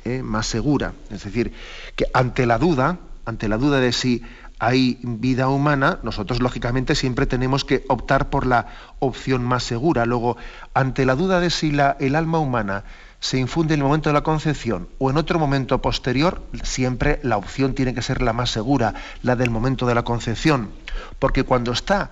¿eh? 0.04 0.22
más 0.22 0.46
segura. 0.46 0.92
Es 1.10 1.24
decir, 1.24 1.52
que 1.96 2.06
ante 2.12 2.46
la 2.46 2.58
duda, 2.58 2.98
ante 3.24 3.48
la 3.48 3.56
duda 3.56 3.80
de 3.80 3.92
si 3.92 4.22
hay 4.58 4.98
vida 5.02 5.48
humana, 5.48 5.98
nosotros 6.02 6.40
lógicamente 6.40 6.94
siempre 6.94 7.26
tenemos 7.26 7.64
que 7.64 7.84
optar 7.88 8.28
por 8.28 8.46
la 8.46 8.66
opción 8.98 9.42
más 9.42 9.62
segura. 9.62 10.04
Luego, 10.04 10.36
ante 10.74 11.06
la 11.06 11.14
duda 11.14 11.40
de 11.40 11.48
si 11.48 11.70
la- 11.72 11.96
el 11.98 12.14
alma 12.14 12.38
humana 12.38 12.84
se 13.20 13.38
infunde 13.38 13.74
en 13.74 13.80
el 13.80 13.84
momento 13.86 14.08
de 14.08 14.14
la 14.14 14.22
concepción 14.22 14.88
o 14.98 15.10
en 15.10 15.16
otro 15.18 15.38
momento 15.38 15.80
posterior, 15.82 16.42
siempre 16.62 17.20
la 17.22 17.36
opción 17.36 17.74
tiene 17.74 17.94
que 17.94 18.02
ser 18.02 18.22
la 18.22 18.32
más 18.32 18.50
segura, 18.50 18.94
la 19.22 19.36
del 19.36 19.50
momento 19.50 19.86
de 19.86 19.94
la 19.94 20.02
concepción. 20.02 20.70
Porque 21.18 21.44
cuando 21.44 21.72
está 21.72 22.10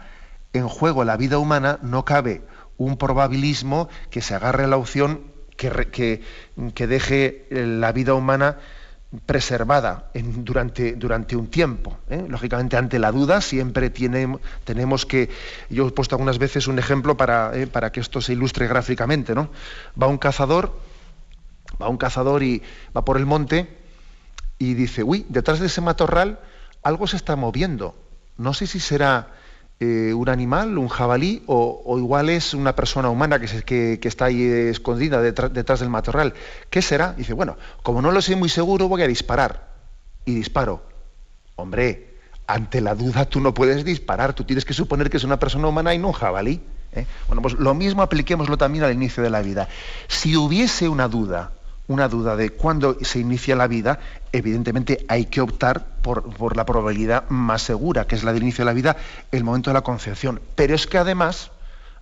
en 0.52 0.68
juego 0.68 1.04
la 1.04 1.16
vida 1.16 1.38
humana, 1.38 1.78
no 1.82 2.04
cabe 2.04 2.42
un 2.76 2.96
probabilismo 2.96 3.88
que 4.11 4.20
se 4.22 4.34
agarre 4.34 4.64
a 4.64 4.68
la 4.68 4.76
opción 4.76 5.22
que, 5.56 6.22
que- 6.74 6.86
deje 6.86 7.46
eh, 7.50 7.66
la 7.66 7.90
vida 7.92 8.14
humana 8.14 8.59
preservada 9.26 10.11
durante, 10.14 10.92
durante 10.92 11.34
un 11.34 11.48
tiempo. 11.48 11.98
¿eh? 12.11 12.24
Lógicamente, 12.28 12.76
ante 12.76 12.98
la 12.98 13.11
duda 13.11 13.40
siempre 13.40 13.90
tiene- 13.90 14.38
tenemos 14.64 15.06
que... 15.06 15.30
Yo 15.70 15.88
he 15.88 15.90
puesto 15.90 16.14
algunas 16.14 16.38
veces 16.38 16.68
un 16.68 16.78
ejemplo 16.78 17.16
para, 17.16 17.56
eh, 17.56 17.66
para 17.66 17.90
que 17.90 18.00
esto 18.00 18.20
se 18.20 18.34
ilustre 18.34 18.68
gráficamente. 18.68 19.34
¿no? 19.34 19.48
Va 20.00 20.06
un 20.06 20.18
cazador, 20.18 20.78
va 21.80 21.88
un 21.88 21.96
cazador 21.96 22.42
y 22.42 22.62
va 22.96 23.04
por 23.04 23.16
el 23.16 23.26
monte 23.26 23.78
y 24.58 24.74
dice, 24.74 25.02
uy, 25.02 25.26
detrás 25.28 25.60
de 25.60 25.66
ese 25.66 25.80
matorral 25.80 26.40
algo 26.82 27.06
se 27.06 27.16
está 27.16 27.36
moviendo. 27.36 27.94
No 28.36 28.54
sé 28.54 28.66
si 28.66 28.80
será 28.80 29.28
eh, 29.80 30.12
un 30.14 30.28
animal, 30.28 30.78
un 30.78 30.88
jabalí, 30.88 31.42
o, 31.46 31.96
igual 31.98 32.30
es 32.30 32.54
una 32.54 32.74
persona 32.74 33.10
humana 33.10 33.38
que, 33.38 33.98
está 34.02 34.26
ahí 34.26 34.42
escondida 34.42 35.22
detrás, 35.22 35.52
detrás 35.52 35.80
del 35.80 35.88
matorral. 35.88 36.34
¿Qué 36.70 36.82
será? 36.82 37.12
Dice, 37.12 37.32
bueno, 37.32 37.56
como 37.82 38.02
no 38.02 38.10
lo 38.10 38.20
sé 38.20 38.36
muy 38.36 38.48
seguro, 38.48 38.88
voy 38.88 39.02
a 39.02 39.06
disparar. 39.06 39.68
Y 40.24 40.34
disparo. 40.34 40.82
Hombre, 41.56 42.14
ante 42.46 42.80
la 42.80 42.94
duda 42.94 43.26
tú 43.26 43.40
no 43.40 43.54
puedes 43.54 43.84
disparar, 43.84 44.32
tú 44.32 44.44
tienes 44.44 44.64
que 44.64 44.74
suponer 44.74 45.10
que 45.10 45.16
es 45.16 45.24
una 45.24 45.38
persona 45.38 45.68
humana 45.68 45.94
y 45.94 45.98
no 45.98 46.08
un 46.08 46.12
jabalí. 46.12 46.60
¿eh? 46.92 47.06
Bueno, 47.26 47.42
pues 47.42 47.54
lo 47.54 47.74
mismo 47.74 48.02
apliquémoslo 48.02 48.56
también 48.56 48.84
al 48.84 48.92
inicio 48.92 49.22
de 49.22 49.30
la 49.30 49.42
vida. 49.42 49.68
Si 50.06 50.36
hubiese 50.36 50.88
una 50.88 51.08
duda, 51.08 51.52
una 51.89 52.09
duda 52.09 52.36
de 52.36 52.51
cuándo 52.51 52.97
se 53.03 53.18
inicia 53.18 53.57
la 53.57 53.66
vida, 53.66 53.99
evidentemente 54.32 55.05
hay 55.09 55.24
que 55.26 55.41
optar 55.41 55.86
por, 56.03 56.22
por 56.34 56.57
la 56.57 56.64
probabilidad 56.66 57.24
más 57.30 57.62
segura, 57.62 58.07
que 58.07 58.14
es 58.14 58.24
la 58.24 58.32
del 58.32 58.43
inicio 58.43 58.62
de 58.64 58.70
la 58.70 58.74
vida, 58.74 58.97
el 59.32 59.43
momento 59.43 59.70
de 59.70 59.74
la 59.74 59.80
concepción. 59.82 60.41
Pero 60.55 60.74
es 60.74 60.86
que 60.86 60.99
además, 60.99 61.51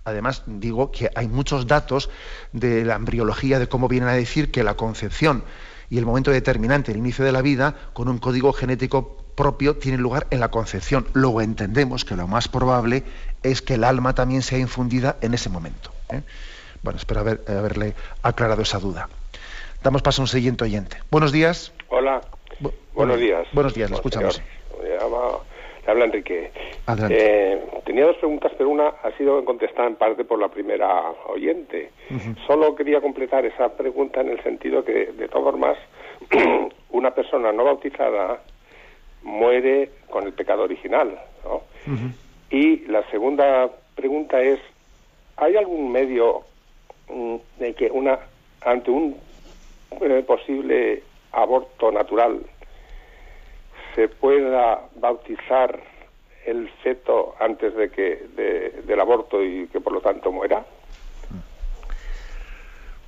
además 0.03 0.43
digo 0.45 0.91
que 0.91 1.09
hay 1.15 1.27
muchos 1.29 1.67
datos 1.67 2.09
de 2.51 2.83
la 2.85 2.95
embriología, 2.95 3.59
de 3.59 3.67
cómo 3.67 3.87
vienen 3.87 4.09
a 4.09 4.13
decir 4.13 4.51
que 4.51 4.63
la 4.63 4.75
concepción 4.75 5.43
y 5.89 5.97
el 5.97 6.05
momento 6.05 6.31
determinante, 6.31 6.91
el 6.91 6.97
inicio 6.97 7.23
de 7.23 7.31
la 7.31 7.41
vida, 7.41 7.73
con 7.93 8.09
un 8.09 8.17
código 8.17 8.51
genético 8.51 9.23
propio, 9.35 9.77
tiene 9.77 9.97
lugar 9.99 10.27
en 10.31 10.41
la 10.41 10.49
concepción. 10.51 11.07
Luego 11.13 11.41
entendemos 11.41 12.03
que 12.03 12.17
lo 12.17 12.27
más 12.27 12.49
probable 12.49 13.05
es 13.41 13.61
que 13.61 13.75
el 13.75 13.85
alma 13.85 14.13
también 14.13 14.41
sea 14.41 14.57
infundida 14.59 15.15
en 15.21 15.33
ese 15.33 15.47
momento. 15.49 15.91
¿eh? 16.09 16.23
Bueno, 16.83 16.97
espero 16.99 17.21
haber- 17.21 17.45
haberle 17.47 17.95
aclarado 18.21 18.61
esa 18.63 18.79
duda. 18.79 19.07
Damos 19.83 20.01
paso 20.01 20.21
a 20.21 20.23
un 20.23 20.27
siguiente 20.27 20.63
oyente. 20.63 20.97
Buenos 21.11 21.31
días. 21.31 21.73
Hola, 21.89 22.21
Bu- 22.59 22.73
buenos 22.93 23.19
días. 23.19 23.47
Buenos 23.53 23.73
días, 23.73 23.89
le 23.89 23.95
escuchamos. 23.95 24.41
le 24.83 24.97
habla 25.91 26.05
Enrique. 26.05 26.51
Adelante. 26.85 27.17
Eh, 27.53 27.61
tenía 27.85 28.05
dos 28.05 28.17
preguntas, 28.17 28.51
pero 28.57 28.69
una 28.69 28.87
ha 28.87 29.11
sido 29.17 29.43
contestada 29.45 29.87
en 29.87 29.95
parte 29.95 30.25
por 30.25 30.39
la 30.39 30.49
primera 30.49 31.11
oyente. 31.27 31.91
Solo 32.45 32.75
quería 32.75 32.99
completar 32.99 33.45
esa 33.45 33.69
pregunta 33.69 34.19
en 34.21 34.29
el 34.29 34.43
sentido 34.43 34.83
que, 34.83 35.05
de 35.13 35.27
todas 35.29 35.45
formas, 35.45 35.77
una 36.89 37.11
persona 37.11 37.53
no 37.53 37.63
bautizada 37.63 38.41
muere 39.23 39.91
con 40.09 40.25
el 40.25 40.33
pecado 40.33 40.63
original. 40.63 41.17
¿no? 41.45 41.61
Y 42.49 42.79
la 42.87 43.09
segunda 43.09 43.69
pregunta 43.95 44.41
es, 44.41 44.59
¿hay 45.37 45.55
algún 45.55 45.89
medio 45.91 46.41
mm, 47.09 47.35
de 47.59 47.73
que 47.75 47.89
una 47.91 48.19
ante 48.65 48.91
un 48.91 49.15
eh, 50.01 50.23
posible 50.25 51.03
aborto 51.31 51.91
natural 51.91 52.41
se 53.95 54.07
pueda 54.07 54.81
bautizar 54.99 55.79
el 56.45 56.69
feto 56.83 57.35
antes 57.39 57.75
de 57.75 57.89
que 57.89 58.27
del 58.85 58.99
aborto 58.99 59.43
y 59.43 59.67
que 59.67 59.81
por 59.81 59.93
lo 59.93 60.01
tanto 60.01 60.31
muera? 60.31 60.65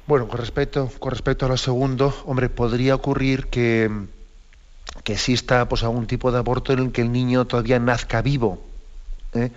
Bueno, 0.09 0.27
con 0.27 0.39
respecto, 0.39 0.89
con 0.97 1.11
respecto 1.11 1.45
a 1.45 1.49
lo 1.49 1.57
segundo, 1.57 2.11
hombre, 2.25 2.49
podría 2.49 2.95
ocurrir 2.95 3.45
que, 3.45 3.91
que 5.03 5.13
exista 5.13 5.69
pues, 5.69 5.83
algún 5.83 6.07
tipo 6.07 6.31
de 6.31 6.39
aborto 6.39 6.73
en 6.73 6.79
el 6.79 6.91
que 6.91 7.01
el 7.01 7.11
niño 7.11 7.45
todavía 7.45 7.77
nazca 7.77 8.23
vivo. 8.23 8.59
¿eh? 9.35 9.51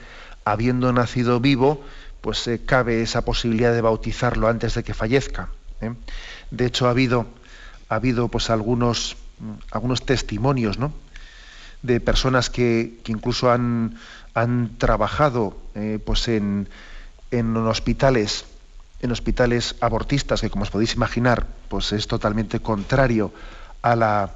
Habiendo 0.44 0.92
nacido 0.92 1.40
vivo, 1.40 1.80
pues 2.20 2.46
eh, 2.48 2.60
cabe 2.66 3.00
esa 3.00 3.24
posibilidad 3.24 3.72
de 3.72 3.80
bautizarlo 3.80 4.46
antes 4.46 4.74
de 4.74 4.82
que 4.82 4.92
fallezca. 4.92 5.48
¿eh? 5.80 5.94
De 6.52 6.66
hecho, 6.66 6.86
ha 6.86 6.90
habido, 6.90 7.26
ha 7.88 7.96
habido 7.96 8.28
pues, 8.28 8.50
algunos, 8.50 9.16
algunos 9.72 10.06
testimonios 10.06 10.78
¿no? 10.78 10.92
de 11.82 11.98
personas 11.98 12.50
que, 12.50 13.00
que 13.02 13.10
incluso 13.10 13.50
han, 13.50 13.98
han 14.34 14.76
trabajado 14.78 15.56
pues 16.04 16.28
en, 16.28 16.68
en 17.32 17.56
hospitales 17.56 18.44
en 19.00 19.10
hospitales 19.10 19.74
abortistas, 19.80 20.40
que 20.40 20.48
como 20.48 20.62
os 20.62 20.70
podéis 20.70 20.94
imaginar, 20.94 21.46
pues 21.68 21.92
es 21.92 22.06
totalmente 22.06 22.60
contrario 22.60 23.32
a 23.82 23.96
la, 23.96 24.30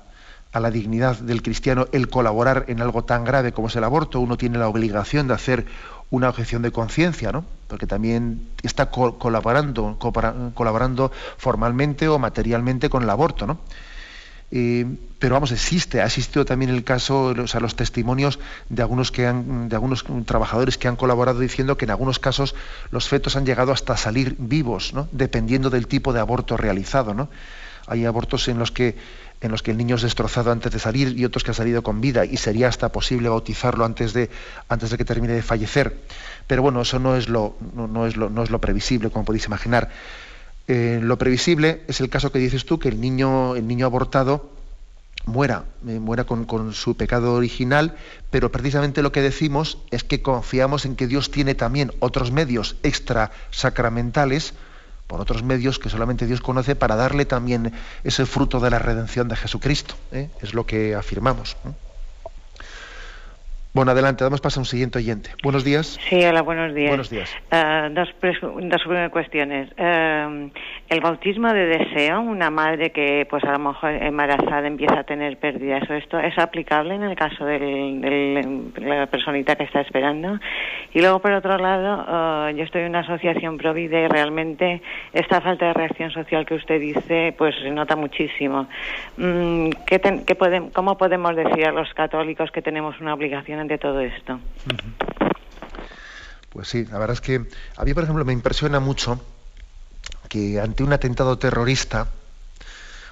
a 0.56 0.60
la 0.60 0.70
dignidad 0.70 1.18
del 1.18 1.42
cristiano 1.42 1.86
el 1.92 2.08
colaborar 2.08 2.64
en 2.68 2.80
algo 2.80 3.04
tan 3.04 3.24
grave 3.24 3.52
como 3.52 3.68
es 3.68 3.76
el 3.76 3.84
aborto. 3.84 4.20
Uno 4.20 4.38
tiene 4.38 4.56
la 4.56 4.68
obligación 4.68 5.28
de 5.28 5.34
hacer 5.34 5.66
una 6.08 6.30
objeción 6.30 6.62
de 6.62 6.72
conciencia, 6.72 7.30
¿no? 7.30 7.44
Porque 7.68 7.86
también 7.86 8.48
está 8.62 8.88
colaborando, 8.88 9.98
colaborando 9.98 11.12
formalmente 11.36 12.08
o 12.08 12.18
materialmente 12.18 12.88
con 12.88 13.02
el 13.02 13.10
aborto, 13.10 13.46
¿no? 13.46 13.58
Eh, 14.50 14.86
pero 15.18 15.34
vamos, 15.34 15.52
existe, 15.52 16.00
ha 16.00 16.06
existido 16.06 16.46
también 16.46 16.70
el 16.70 16.84
caso, 16.84 17.34
o 17.36 17.46
sea, 17.46 17.60
los 17.60 17.76
testimonios 17.76 18.38
de 18.70 18.80
algunos, 18.80 19.12
que 19.12 19.26
han, 19.26 19.68
de 19.68 19.76
algunos 19.76 20.06
trabajadores 20.24 20.78
que 20.78 20.88
han 20.88 20.96
colaborado 20.96 21.38
diciendo 21.38 21.76
que 21.76 21.84
en 21.84 21.90
algunos 21.90 22.18
casos 22.18 22.54
los 22.90 23.08
fetos 23.08 23.36
han 23.36 23.44
llegado 23.44 23.72
hasta 23.72 23.94
salir 23.98 24.36
vivos, 24.38 24.94
¿no? 24.94 25.06
dependiendo 25.12 25.68
del 25.68 25.86
tipo 25.86 26.14
de 26.14 26.20
aborto 26.20 26.56
realizado. 26.56 27.12
¿no? 27.12 27.28
Hay 27.86 28.04
abortos 28.04 28.48
en 28.48 28.58
los 28.58 28.70
que 28.70 28.96
en 29.40 29.50
los 29.50 29.62
que 29.62 29.70
el 29.70 29.76
niño 29.76 29.96
es 29.96 30.02
destrozado 30.02 30.50
antes 30.50 30.72
de 30.72 30.78
salir 30.78 31.18
y 31.18 31.24
otros 31.24 31.44
que 31.44 31.50
ha 31.50 31.54
salido 31.54 31.82
con 31.82 32.00
vida 32.00 32.24
y 32.24 32.36
sería 32.36 32.68
hasta 32.68 32.90
posible 32.90 33.28
bautizarlo 33.28 33.84
antes 33.84 34.12
de, 34.12 34.30
antes 34.68 34.90
de 34.90 34.96
que 34.96 35.04
termine 35.04 35.34
de 35.34 35.42
fallecer. 35.42 35.98
Pero 36.46 36.62
bueno, 36.62 36.80
eso 36.80 36.98
no 36.98 37.16
es 37.16 37.28
lo, 37.28 37.56
no, 37.74 38.06
es 38.06 38.16
lo, 38.16 38.30
no 38.30 38.42
es 38.42 38.50
lo 38.50 38.60
previsible, 38.60 39.10
como 39.10 39.24
podéis 39.24 39.46
imaginar. 39.46 39.90
Eh, 40.68 41.00
lo 41.02 41.18
previsible 41.18 41.82
es 41.86 42.00
el 42.00 42.08
caso 42.08 42.32
que 42.32 42.38
dices 42.38 42.64
tú, 42.66 42.78
que 42.78 42.88
el 42.88 43.00
niño, 43.00 43.56
el 43.56 43.66
niño 43.66 43.86
abortado 43.86 44.50
muera, 45.26 45.64
eh, 45.86 45.98
muera 45.98 46.24
con, 46.24 46.72
su 46.72 46.96
pecado 46.96 47.34
original, 47.34 47.96
pero 48.30 48.50
precisamente 48.50 49.02
lo 49.02 49.12
que 49.12 49.22
decimos 49.22 49.78
es 49.90 50.04
que 50.04 50.22
confiamos 50.22 50.86
en 50.86 50.96
que 50.96 51.06
Dios 51.06 51.30
tiene 51.30 51.54
también 51.54 51.92
otros 51.98 52.30
medios 52.30 52.76
extra 52.82 53.32
sacramentales, 53.50 54.54
por 55.06 55.20
otros 55.20 55.42
medios 55.42 55.78
que 55.78 55.88
solamente 55.88 56.26
Dios 56.26 56.40
conoce, 56.40 56.74
para 56.76 56.96
darle 56.96 57.24
también 57.24 57.72
ese 58.04 58.26
fruto 58.26 58.60
de 58.60 58.70
la 58.70 58.78
redención 58.78 59.28
de 59.28 59.36
Jesucristo. 59.36 59.94
¿eh? 60.12 60.28
Es 60.40 60.54
lo 60.54 60.66
que 60.66 60.94
afirmamos. 60.94 61.56
Bueno, 63.76 63.92
adelante, 63.92 64.24
damos 64.24 64.40
paso 64.40 64.58
a 64.58 64.62
un 64.62 64.64
siguiente 64.64 64.96
oyente. 64.96 65.28
Buenos 65.42 65.62
días. 65.62 65.98
Sí, 66.08 66.24
hola, 66.24 66.40
buenos 66.40 66.74
días. 66.74 66.88
Buenos 66.88 67.10
días. 67.10 67.30
Uh, 67.52 67.92
dos, 67.92 68.08
dos 68.22 68.82
cuestiones. 69.12 69.68
Uh, 69.72 70.48
el 70.88 71.00
bautismo 71.02 71.52
de 71.52 71.66
deseo, 71.66 72.22
una 72.22 72.48
madre 72.48 72.90
que 72.90 73.26
pues 73.28 73.44
a 73.44 73.52
lo 73.52 73.58
mejor 73.58 73.90
embarazada 73.90 74.66
empieza 74.66 75.00
a 75.00 75.04
tener 75.04 75.36
pérdidas 75.36 75.82
o 75.90 75.92
esto, 75.92 76.18
¿es 76.18 76.38
aplicable 76.38 76.94
en 76.94 77.02
el 77.02 77.16
caso 77.16 77.44
de 77.44 78.72
la 78.78 79.06
personita 79.08 79.56
que 79.56 79.64
está 79.64 79.82
esperando? 79.82 80.38
Y 80.94 81.00
luego, 81.00 81.18
por 81.18 81.32
otro 81.32 81.58
lado, 81.58 82.48
uh, 82.48 82.56
yo 82.56 82.64
estoy 82.64 82.80
en 82.80 82.88
una 82.88 83.00
asociación 83.00 83.58
Provide 83.58 84.04
y 84.04 84.08
realmente 84.08 84.80
esta 85.12 85.42
falta 85.42 85.66
de 85.66 85.72
reacción 85.74 86.10
social 86.12 86.46
que 86.46 86.54
usted 86.54 86.80
dice, 86.80 87.34
pues 87.36 87.54
se 87.56 87.70
nota 87.70 87.94
muchísimo. 87.94 88.68
Mm, 89.18 89.68
¿qué 89.86 90.00
qué 90.26 90.34
podemos, 90.34 90.72
¿Cómo 90.72 90.96
podemos 90.96 91.36
decir 91.36 91.66
a 91.66 91.72
los 91.72 91.92
católicos 91.92 92.50
que 92.50 92.62
tenemos 92.62 92.98
una 93.02 93.12
obligación 93.12 93.65
de 93.66 93.78
todo 93.78 94.00
esto. 94.00 94.38
Pues 96.50 96.68
sí, 96.68 96.84
la 96.86 96.98
verdad 96.98 97.14
es 97.14 97.20
que 97.20 97.46
a 97.76 97.84
mí, 97.84 97.94
por 97.94 98.04
ejemplo, 98.04 98.24
me 98.24 98.32
impresiona 98.32 98.80
mucho 98.80 99.20
que 100.28 100.60
ante 100.60 100.82
un 100.82 100.92
atentado 100.92 101.38
terrorista, 101.38 102.08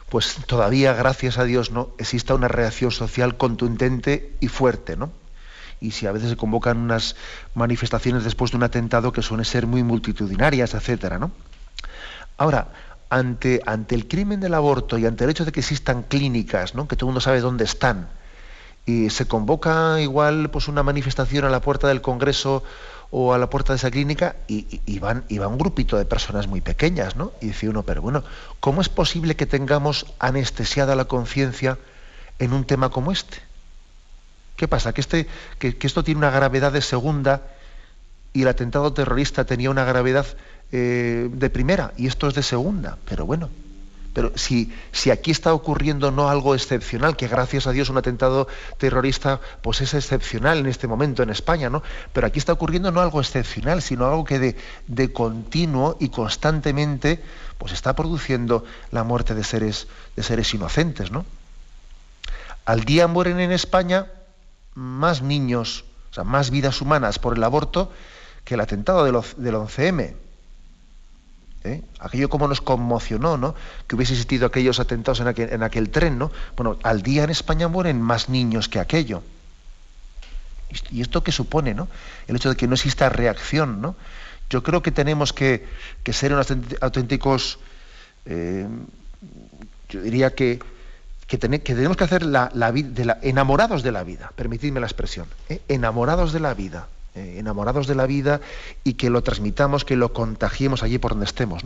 pues 0.09 0.37
todavía, 0.47 0.95
gracias 0.95 1.39
a 1.39 1.45
Dios, 1.45 1.71
¿no? 1.71 1.91
exista 1.99 2.35
una 2.35 2.49
reacción 2.49 2.91
social 2.91 3.37
contundente 3.37 4.35
y 4.41 4.49
fuerte, 4.49 4.97
¿no? 4.97 5.11
Y 5.81 5.91
si 5.91 6.07
a 6.07 6.13
veces 6.13 6.31
se 6.31 6.37
convocan 6.37 6.79
unas 6.79 7.17
manifestaciones 7.55 8.25
después 8.25 8.53
de 8.53 8.57
un 8.57 8.63
atentado 8.63 9.13
que 9.13 9.23
suelen 9.23 9.45
ser 9.45 9.67
muy 9.67 9.83
multitudinarias, 9.83 10.73
etcétera, 10.73 11.19
¿no? 11.19 11.31
Ahora, 12.39 12.69
ante, 13.11 13.61
ante 13.67 13.95
el 13.95 14.09
crimen 14.09 14.41
del 14.41 14.55
aborto 14.55 14.99
y 14.99 15.07
ante 15.07 15.25
el 15.25 15.31
hecho 15.31 15.45
de 15.45 15.53
que 15.53 15.61
existan 15.61 16.03
clínicas, 16.03 16.75
¿no? 16.75 16.89
que 16.89 16.97
todo 16.97 17.07
el 17.07 17.13
mundo 17.13 17.21
sabe 17.21 17.41
dónde 17.41 17.65
están, 17.65 18.09
y 18.87 19.11
se 19.11 19.27
convoca 19.27 20.01
igual 20.01 20.51
pues 20.51 20.69
una 20.69 20.83
manifestación 20.83 21.45
a 21.45 21.51
la 21.51 21.61
puerta 21.61 21.89
del 21.89 22.03
Congreso 22.03 22.63
o 23.11 23.33
a 23.33 23.39
la 23.39 23.49
puerta 23.49 23.73
de 23.73 23.77
esa 23.77 23.91
clínica 23.91 24.37
y, 24.49 24.99
van, 24.99 25.25
va 25.41 25.49
un 25.49 25.59
grupito 25.59 25.97
de 25.97 26.05
personas 26.05 26.49
muy 26.49 26.61
pequeñas, 26.61 27.17
¿no? 27.17 27.33
Y 27.41 27.47
dice 27.47 27.69
uno, 27.69 27.85
pero 27.85 28.03
bueno, 28.03 28.25
¿cómo 28.61 28.81
es 28.81 28.89
posible 28.89 29.37
que 29.37 29.47
tengamos 29.47 30.07
anestesiada 30.19 30.97
la 30.97 31.05
conciencia 31.05 31.79
en 32.39 32.53
un 32.53 32.65
tema 32.65 32.91
como 32.91 33.13
este? 33.13 33.39
¿Qué 34.57 34.69
pasa? 34.69 34.93
¿Que, 34.93 35.01
este, 35.01 35.29
que, 35.59 35.77
esto 35.81 36.05
tiene 36.05 36.19
una 36.19 36.31
gravedad 36.31 36.73
de 36.73 36.83
segunda 36.83 37.43
y 38.33 38.43
el 38.43 38.49
atentado 38.49 38.93
terrorista 38.93 39.45
tenía 39.45 39.71
una 39.71 39.85
gravedad 39.85 40.27
eh, 40.73 41.29
de 41.33 41.51
primera 41.51 41.93
y 41.97 42.09
esto 42.09 42.27
es 42.27 42.35
de 42.35 42.43
segunda. 42.43 42.99
Pero 43.05 43.27
bueno, 43.27 43.49
pero 44.15 44.33
si, 44.37 44.73
si 44.93 45.11
aquí 45.11 45.33
está 45.33 45.53
ocurriendo 45.53 46.13
no 46.13 46.29
algo 46.29 46.55
excepcional, 46.55 47.17
que 47.17 47.27
gracias 47.27 47.67
a 47.67 47.73
Dios 47.73 47.91
un 47.91 47.99
atentado 47.99 48.47
terrorista 48.79 49.41
pues 49.61 49.81
es 49.81 49.93
excepcional 49.93 50.59
en 50.59 50.67
este 50.67 50.87
momento 50.87 51.25
en 51.25 51.31
España, 51.31 51.69
¿no? 51.69 51.83
Pero 52.13 52.29
aquí 52.29 52.39
está 52.39 52.53
ocurriendo 52.53 52.93
no 52.93 53.01
algo 53.01 53.21
excepcional, 53.21 53.83
sino 53.83 54.07
algo 54.07 54.25
que 54.25 54.39
de, 54.39 54.57
de 54.87 55.13
continuo 55.13 55.97
y 55.99 56.11
constantemente 56.11 57.23
pues 57.59 57.73
está 57.73 57.95
produciendo 57.97 58.65
la 58.93 59.03
muerte 59.03 59.35
de 59.35 59.43
seres, 59.43 59.89
de 60.15 60.23
seres 60.23 60.55
inocentes, 60.55 61.11
¿no? 61.11 61.27
Al 62.65 62.85
día 62.85 63.09
mueren 63.09 63.41
en 63.41 63.51
España 63.51 64.07
más 64.75 65.23
niños, 65.23 65.85
o 66.13 66.15
sea, 66.15 66.25
más 66.25 66.51
vidas 66.51 66.81
humanas 66.81 67.19
por 67.19 67.37
el 67.37 67.43
aborto 67.43 67.93
que 68.45 68.55
el 68.55 68.61
atentado 68.61 69.05
del, 69.05 69.21
del 69.39 69.55
11M. 69.57 70.15
¿Eh? 71.65 71.83
Aquello 71.99 72.29
como 72.29 72.47
nos 72.47 72.61
conmocionó, 72.61 73.37
¿no? 73.37 73.55
Que 73.87 73.97
hubiese 73.97 74.13
existido 74.13 74.47
aquellos 74.47 74.79
atentados 74.81 75.21
en 75.21 75.29
aquel, 75.29 75.53
en 75.53 75.63
aquel 75.63 75.91
tren, 75.91 76.19
¿no? 76.19 76.31
Bueno, 76.57 76.79
al 76.83 77.03
día 77.03 77.25
en 77.25 77.31
España 77.31 77.69
mueren 77.69 78.01
más 78.01 78.29
niños 78.29 78.69
que 78.69 78.79
aquello. 78.79 79.23
¿Y 80.91 81.01
esto 81.01 81.23
qué 81.23 81.33
supone, 81.33 81.75
no? 81.75 81.89
El 82.27 82.37
hecho 82.37 82.51
de 82.51 82.57
que 82.57 82.67
no 82.67 82.75
exista 82.75 83.09
reacción, 83.09 83.81
¿no? 83.81 83.97
Yo 84.51 84.63
creo 84.63 84.83
que 84.83 84.91
tenemos 84.91 85.33
que, 85.33 85.67
ser 86.13 86.33
unos 86.33 86.53
auténticos, 86.81 87.59
eh, 88.27 88.67
yo 89.89 90.03
diría 90.03 90.35
que, 90.35 90.61
que, 91.27 91.39
tenemos 91.39 91.97
que 91.97 92.05
hacer 92.05 92.25
la, 92.25 92.51
la, 92.53 92.73
enamorados 93.23 93.83
de 93.83 93.93
la 93.93 94.05
vida, 94.05 94.33
permitidme 94.37 94.81
la 94.81 94.87
expresión, 94.87 95.27
¿eh? 95.49 95.63
enamorados 95.69 96.33
de 96.33 96.41
la 96.41 96.53
vida. 96.53 96.89
Eh, 97.15 97.37
enamorados 97.39 97.87
de 97.87 97.95
la 97.95 98.07
vida 98.07 98.41
y 98.83 98.95
que 98.95 99.09
lo 99.09 99.23
transmitamos, 99.23 99.85
que 99.85 99.95
lo 99.95 100.13
contagiemos 100.13 100.83
allí 100.83 100.99
por 100.99 101.13
donde 101.13 101.27
estemos. 101.27 101.63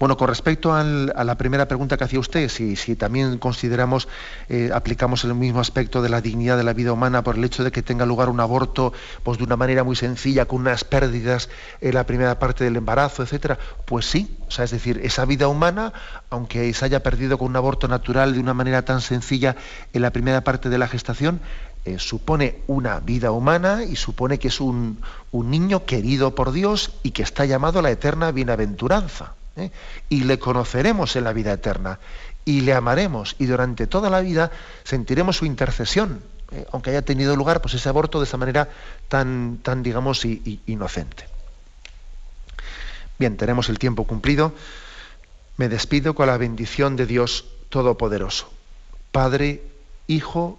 Bueno, 0.00 0.16
con 0.16 0.28
respecto 0.28 0.72
a 0.72 0.82
la 0.82 1.34
primera 1.36 1.68
pregunta 1.68 1.98
que 1.98 2.04
hacía 2.04 2.18
usted, 2.18 2.48
si, 2.48 2.96
también 2.96 3.36
consideramos, 3.36 4.08
eh, 4.48 4.70
aplicamos 4.72 5.24
el 5.24 5.34
mismo 5.34 5.60
aspecto 5.60 6.00
de 6.00 6.08
la 6.08 6.22
dignidad 6.22 6.56
de 6.56 6.64
la 6.64 6.72
vida 6.72 6.92
humana 6.92 7.22
por 7.22 7.36
el 7.36 7.44
hecho 7.44 7.62
de 7.62 7.70
que 7.70 7.82
tenga 7.82 8.06
lugar 8.06 8.30
un 8.30 8.40
aborto 8.40 8.94
pues, 9.22 9.36
de 9.36 9.44
una 9.44 9.56
manera 9.56 9.84
muy 9.84 9.96
sencilla, 9.96 10.46
con 10.46 10.62
unas 10.62 10.84
pérdidas 10.84 11.50
en 11.82 11.94
la 11.94 12.06
primera 12.06 12.38
parte 12.38 12.64
del 12.64 12.76
embarazo, 12.76 13.22
etcétera, 13.22 13.58
pues 13.84 14.06
sí, 14.06 14.38
o 14.48 14.50
sea, 14.50 14.64
es 14.64 14.70
decir, 14.70 14.98
esa 15.04 15.26
vida 15.26 15.48
humana, 15.48 15.92
aunque 16.30 16.72
se 16.72 16.84
haya 16.86 17.02
perdido 17.02 17.36
con 17.36 17.48
un 17.48 17.56
aborto 17.56 17.86
natural 17.86 18.32
de 18.32 18.40
una 18.40 18.54
manera 18.54 18.86
tan 18.86 19.02
sencilla 19.02 19.54
en 19.92 20.00
la 20.00 20.12
primera 20.12 20.42
parte 20.42 20.70
de 20.70 20.78
la 20.78 20.88
gestación, 20.88 21.42
eh, 21.86 21.98
supone 21.98 22.58
una 22.66 23.00
vida 23.00 23.32
humana 23.32 23.84
y 23.84 23.96
supone 23.96 24.38
que 24.38 24.48
es 24.48 24.60
un, 24.60 25.00
niño 25.32 25.86
querido 25.86 26.34
por 26.34 26.52
Dios 26.52 26.92
y 27.02 27.12
que 27.12 27.22
está 27.22 27.46
llamado 27.46 27.78
a 27.78 27.82
la 27.82 27.90
eterna 27.90 28.32
bienaventuranza. 28.32 29.34
¿eh? 29.56 29.70
Y 30.10 30.24
le 30.24 30.38
conoceremos 30.38 31.16
en 31.16 31.24
la 31.24 31.32
vida 31.32 31.52
eterna. 31.52 31.98
y 32.44 32.62
le 32.62 32.72
amaremos 32.72 33.36
y 33.38 33.46
durante 33.46 33.86
toda 33.86 34.08
la 34.10 34.20
vida 34.20 34.50
sentiremos 34.82 35.36
su 35.36 35.44
intercesión, 35.44 36.22
eh, 36.52 36.66
aunque 36.72 36.90
haya 36.90 37.02
tenido 37.02 37.36
lugar 37.36 37.60
pues 37.60 37.74
ese 37.74 37.88
aborto 37.88 38.18
de 38.18 38.24
esa 38.24 38.38
manera 38.38 38.68
tan, 39.08 39.58
tan 39.62 39.82
digamos, 39.82 40.24
inocente. 40.24 41.24
Bien, 43.18 43.36
tenemos 43.36 43.68
el 43.68 43.78
tiempo 43.78 44.04
cumplido. 44.04 44.52
Me 45.56 45.68
despido 45.68 46.14
con 46.14 46.26
la 46.26 46.38
bendición 46.38 46.96
de 46.96 47.06
Dios 47.06 47.46
Todopoderoso, 47.68 48.50
Padre, 49.12 49.62
Hijo 50.06 50.58